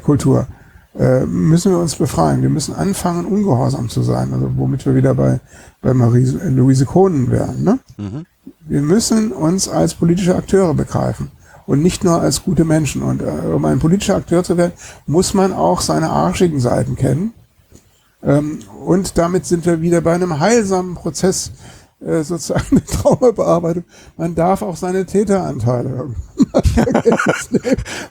äh, 0.98 1.26
müssen 1.26 1.72
wir 1.72 1.80
uns 1.80 1.96
befreien. 1.96 2.41
Wir 2.41 2.50
müssen 2.50 2.76
anfangen, 2.76 3.26
ungehorsam 3.26 3.90
zu 3.90 4.04
sein. 4.04 4.34
Also 4.34 4.52
womit 4.56 4.86
wir 4.86 4.94
wieder 4.96 5.14
bei, 5.16 5.40
bei 5.82 5.94
Marie, 5.94 6.26
louise 6.50 6.86
Kohnen 6.86 7.32
wären. 7.32 7.64
Ne? 7.64 7.80
Mhm. 7.98 8.26
Wir 8.68 8.82
müssen 8.82 9.32
uns 9.32 9.68
als 9.70 9.94
politische 9.96 10.36
Akteure 10.36 10.74
begreifen 10.74 11.32
und 11.70 11.84
nicht 11.84 12.04
nur 12.04 12.20
als 12.20 12.41
gute 12.44 12.66
Menschen. 12.66 13.04
Und 13.04 13.22
äh, 13.22 13.26
um 13.54 13.64
ein 13.64 13.78
politischer 13.78 14.16
Akteur 14.16 14.44
zu 14.44 14.58
werden, 14.58 14.74
muss 15.06 15.36
man 15.36 15.54
auch 15.54 15.82
seine 15.82 16.10
arschigen 16.10 16.60
Seiten 16.60 16.96
kennen. 16.96 17.32
Ähm, 18.24 18.58
und 18.84 19.20
damit 19.20 19.46
sind 19.46 19.68
wir 19.68 19.80
wieder 19.80 20.02
bei 20.02 20.16
einem 20.16 20.40
heilsamen 20.40 20.96
Prozess, 20.96 21.52
äh, 22.04 22.24
sozusagen 22.24 22.66
eine 22.78 22.84
Traumabearbeitung. 22.86 23.84
Man 24.18 24.34
darf 24.34 24.64
auch 24.64 24.78
seine 24.78 25.06
Täteranteile 25.06 26.16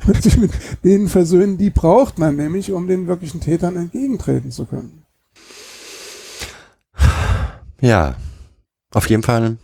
und 0.07 0.23
sich 0.23 0.37
mit 0.39 0.53
denen 0.85 1.09
versöhnen, 1.09 1.59
die 1.59 1.71
braucht 1.71 2.17
man 2.17 2.37
nämlich, 2.37 2.71
um 2.71 2.87
den 2.87 3.09
wirklichen 3.09 3.41
Tätern 3.41 3.75
entgegentreten 3.75 4.53
zu 4.53 4.67
können. 4.67 5.03
Ja, 7.81 8.15
auf 8.95 9.11
jeden 9.11 9.25
Fall 9.25 9.57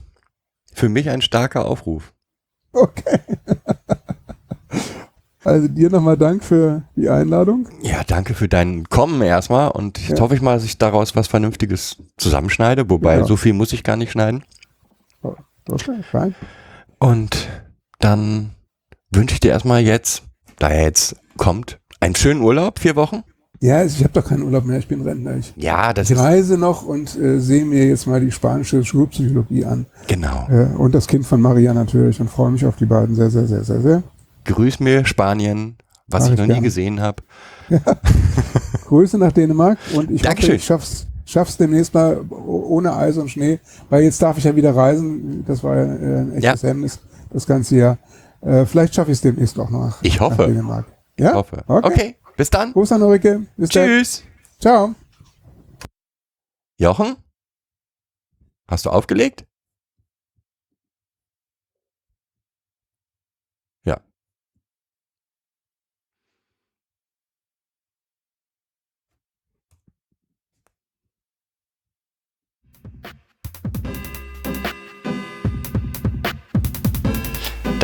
für 0.72 0.88
mich 0.88 1.10
ein 1.10 1.22
starker 1.22 1.64
Aufruf. 1.66 2.12
Okay. 2.72 3.20
Also 5.44 5.68
dir 5.68 5.90
nochmal 5.90 6.16
Dank 6.16 6.42
für 6.42 6.82
die 6.96 7.10
Einladung. 7.10 7.68
Ja, 7.82 8.02
danke 8.06 8.32
für 8.34 8.48
dein 8.48 8.88
Kommen 8.88 9.20
erstmal 9.20 9.70
und 9.72 9.98
jetzt 10.08 10.18
ja. 10.18 10.24
hoffe 10.24 10.34
ich 10.34 10.40
mal, 10.40 10.54
dass 10.54 10.64
ich 10.64 10.78
daraus 10.78 11.14
was 11.16 11.28
Vernünftiges 11.28 12.02
zusammenschneide, 12.16 12.88
wobei 12.88 13.16
genau. 13.16 13.26
so 13.26 13.36
viel 13.36 13.52
muss 13.52 13.72
ich 13.74 13.84
gar 13.84 13.96
nicht 13.96 14.12
schneiden. 14.12 14.42
Okay, 15.22 15.42
oh, 15.98 16.02
fein. 16.10 16.34
Und 16.98 17.48
dann 18.00 18.50
wünsche 19.12 19.34
ich 19.34 19.40
dir 19.40 19.50
erstmal 19.50 19.82
jetzt, 19.82 20.22
da 20.58 20.68
er 20.68 20.84
jetzt 20.84 21.16
kommt, 21.36 21.78
einen 22.00 22.14
schönen 22.16 22.40
Urlaub, 22.40 22.78
vier 22.78 22.96
Wochen. 22.96 23.22
Ja, 23.60 23.82
ich 23.84 24.00
habe 24.02 24.12
doch 24.12 24.26
keinen 24.26 24.42
Urlaub 24.42 24.64
mehr, 24.64 24.78
ich 24.78 24.88
bin 24.88 25.02
Rentner. 25.02 25.36
Ich, 25.36 25.52
ja, 25.56 25.92
das 25.92 26.10
ich 26.10 26.18
reise 26.18 26.58
noch 26.58 26.82
und 26.84 27.18
äh, 27.18 27.38
sehe 27.38 27.64
mir 27.64 27.86
jetzt 27.86 28.06
mal 28.06 28.20
die 28.20 28.30
spanische 28.32 28.84
Schulpsychologie 28.84 29.64
an. 29.64 29.86
Genau. 30.06 30.46
Äh, 30.50 30.74
und 30.76 30.94
das 30.94 31.06
Kind 31.06 31.26
von 31.26 31.40
Maria 31.40 31.72
natürlich 31.72 32.20
und 32.20 32.28
freue 32.28 32.50
mich 32.50 32.66
auf 32.66 32.76
die 32.76 32.86
beiden 32.86 33.14
sehr, 33.14 33.30
sehr, 33.30 33.46
sehr, 33.46 33.64
sehr, 33.64 33.80
sehr 33.80 34.02
grüß 34.44 34.80
mir 34.80 35.04
Spanien, 35.06 35.76
was 36.06 36.24
Ach, 36.28 36.32
ich 36.32 36.38
noch 36.38 36.46
nie 36.46 36.60
gesehen 36.60 37.00
habe. 37.00 37.22
Ja. 37.68 37.78
Grüße 38.86 39.16
nach 39.18 39.32
Dänemark 39.32 39.78
und 39.94 40.10
ich 40.10 40.26
hoffe, 40.28 40.52
ich 40.52 40.64
schaff's, 40.64 41.06
schaff's 41.24 41.56
demnächst 41.56 41.94
mal 41.94 42.22
ohne 42.28 42.94
Eis 42.94 43.16
und 43.16 43.30
Schnee, 43.30 43.58
weil 43.88 44.02
jetzt 44.02 44.20
darf 44.20 44.36
ich 44.36 44.44
ja 44.44 44.54
wieder 44.54 44.76
reisen. 44.76 45.44
Das 45.46 45.64
war 45.64 45.76
ja 45.76 45.82
äh, 45.84 46.20
ein 46.20 46.32
echtes 46.34 46.62
ja. 46.62 46.68
Hemmnis 46.68 47.00
das 47.30 47.46
ganze 47.46 47.76
Jahr. 47.76 47.98
Äh, 48.42 48.66
vielleicht 48.66 48.94
schaffe 48.94 49.10
ich 49.10 49.16
es 49.16 49.22
demnächst 49.22 49.58
auch 49.58 49.70
noch. 49.70 49.96
Ich 50.02 50.20
hoffe. 50.20 50.46
Dänemark. 50.46 50.84
Ja? 51.18 51.30
Ich 51.30 51.34
hoffe. 51.34 51.64
Okay. 51.66 51.86
okay. 51.88 52.16
Bis 52.36 52.50
dann. 52.50 52.72
Gruß 52.74 52.92
an 52.92 53.02
Ulrike. 53.02 53.46
Bis 53.56 53.70
Tschüss. 53.70 54.22
Dann. 54.60 54.94
Ciao. 54.94 54.94
Jochen? 56.78 57.16
Hast 58.68 58.84
du 58.84 58.90
aufgelegt? 58.90 59.46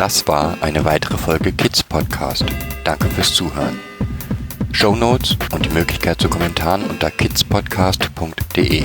Das 0.00 0.26
war 0.26 0.56
eine 0.62 0.86
weitere 0.86 1.18
Folge 1.18 1.52
Kids 1.52 1.82
Podcast. 1.82 2.46
Danke 2.84 3.10
fürs 3.10 3.34
Zuhören. 3.34 3.78
Show 4.72 4.96
Notes 4.96 5.36
und 5.52 5.66
die 5.66 5.74
Möglichkeit 5.74 6.22
zu 6.22 6.30
Kommentaren 6.30 6.84
unter 6.86 7.10
kidspodcast.de. 7.10 8.84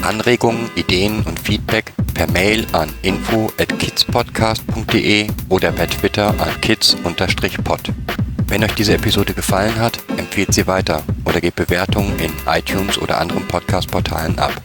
Anregungen, 0.00 0.70
Ideen 0.74 1.22
und 1.26 1.38
Feedback 1.38 1.92
per 2.14 2.30
Mail 2.30 2.64
an 2.72 2.88
info 3.02 3.52
at 3.60 3.78
kidspodcast.de 3.78 5.26
oder 5.50 5.70
per 5.70 5.86
Twitter 5.90 6.28
an 6.28 6.58
kids-pod. 6.62 7.92
Wenn 8.46 8.64
euch 8.64 8.72
diese 8.74 8.94
Episode 8.94 9.34
gefallen 9.34 9.78
hat, 9.78 9.98
empfehlt 10.16 10.54
sie 10.54 10.66
weiter 10.66 11.02
oder 11.26 11.42
gebt 11.42 11.56
Bewertungen 11.56 12.18
in 12.20 12.32
iTunes 12.46 12.96
oder 12.96 13.20
anderen 13.20 13.46
Podcast-Portalen 13.46 14.38
ab. 14.38 14.58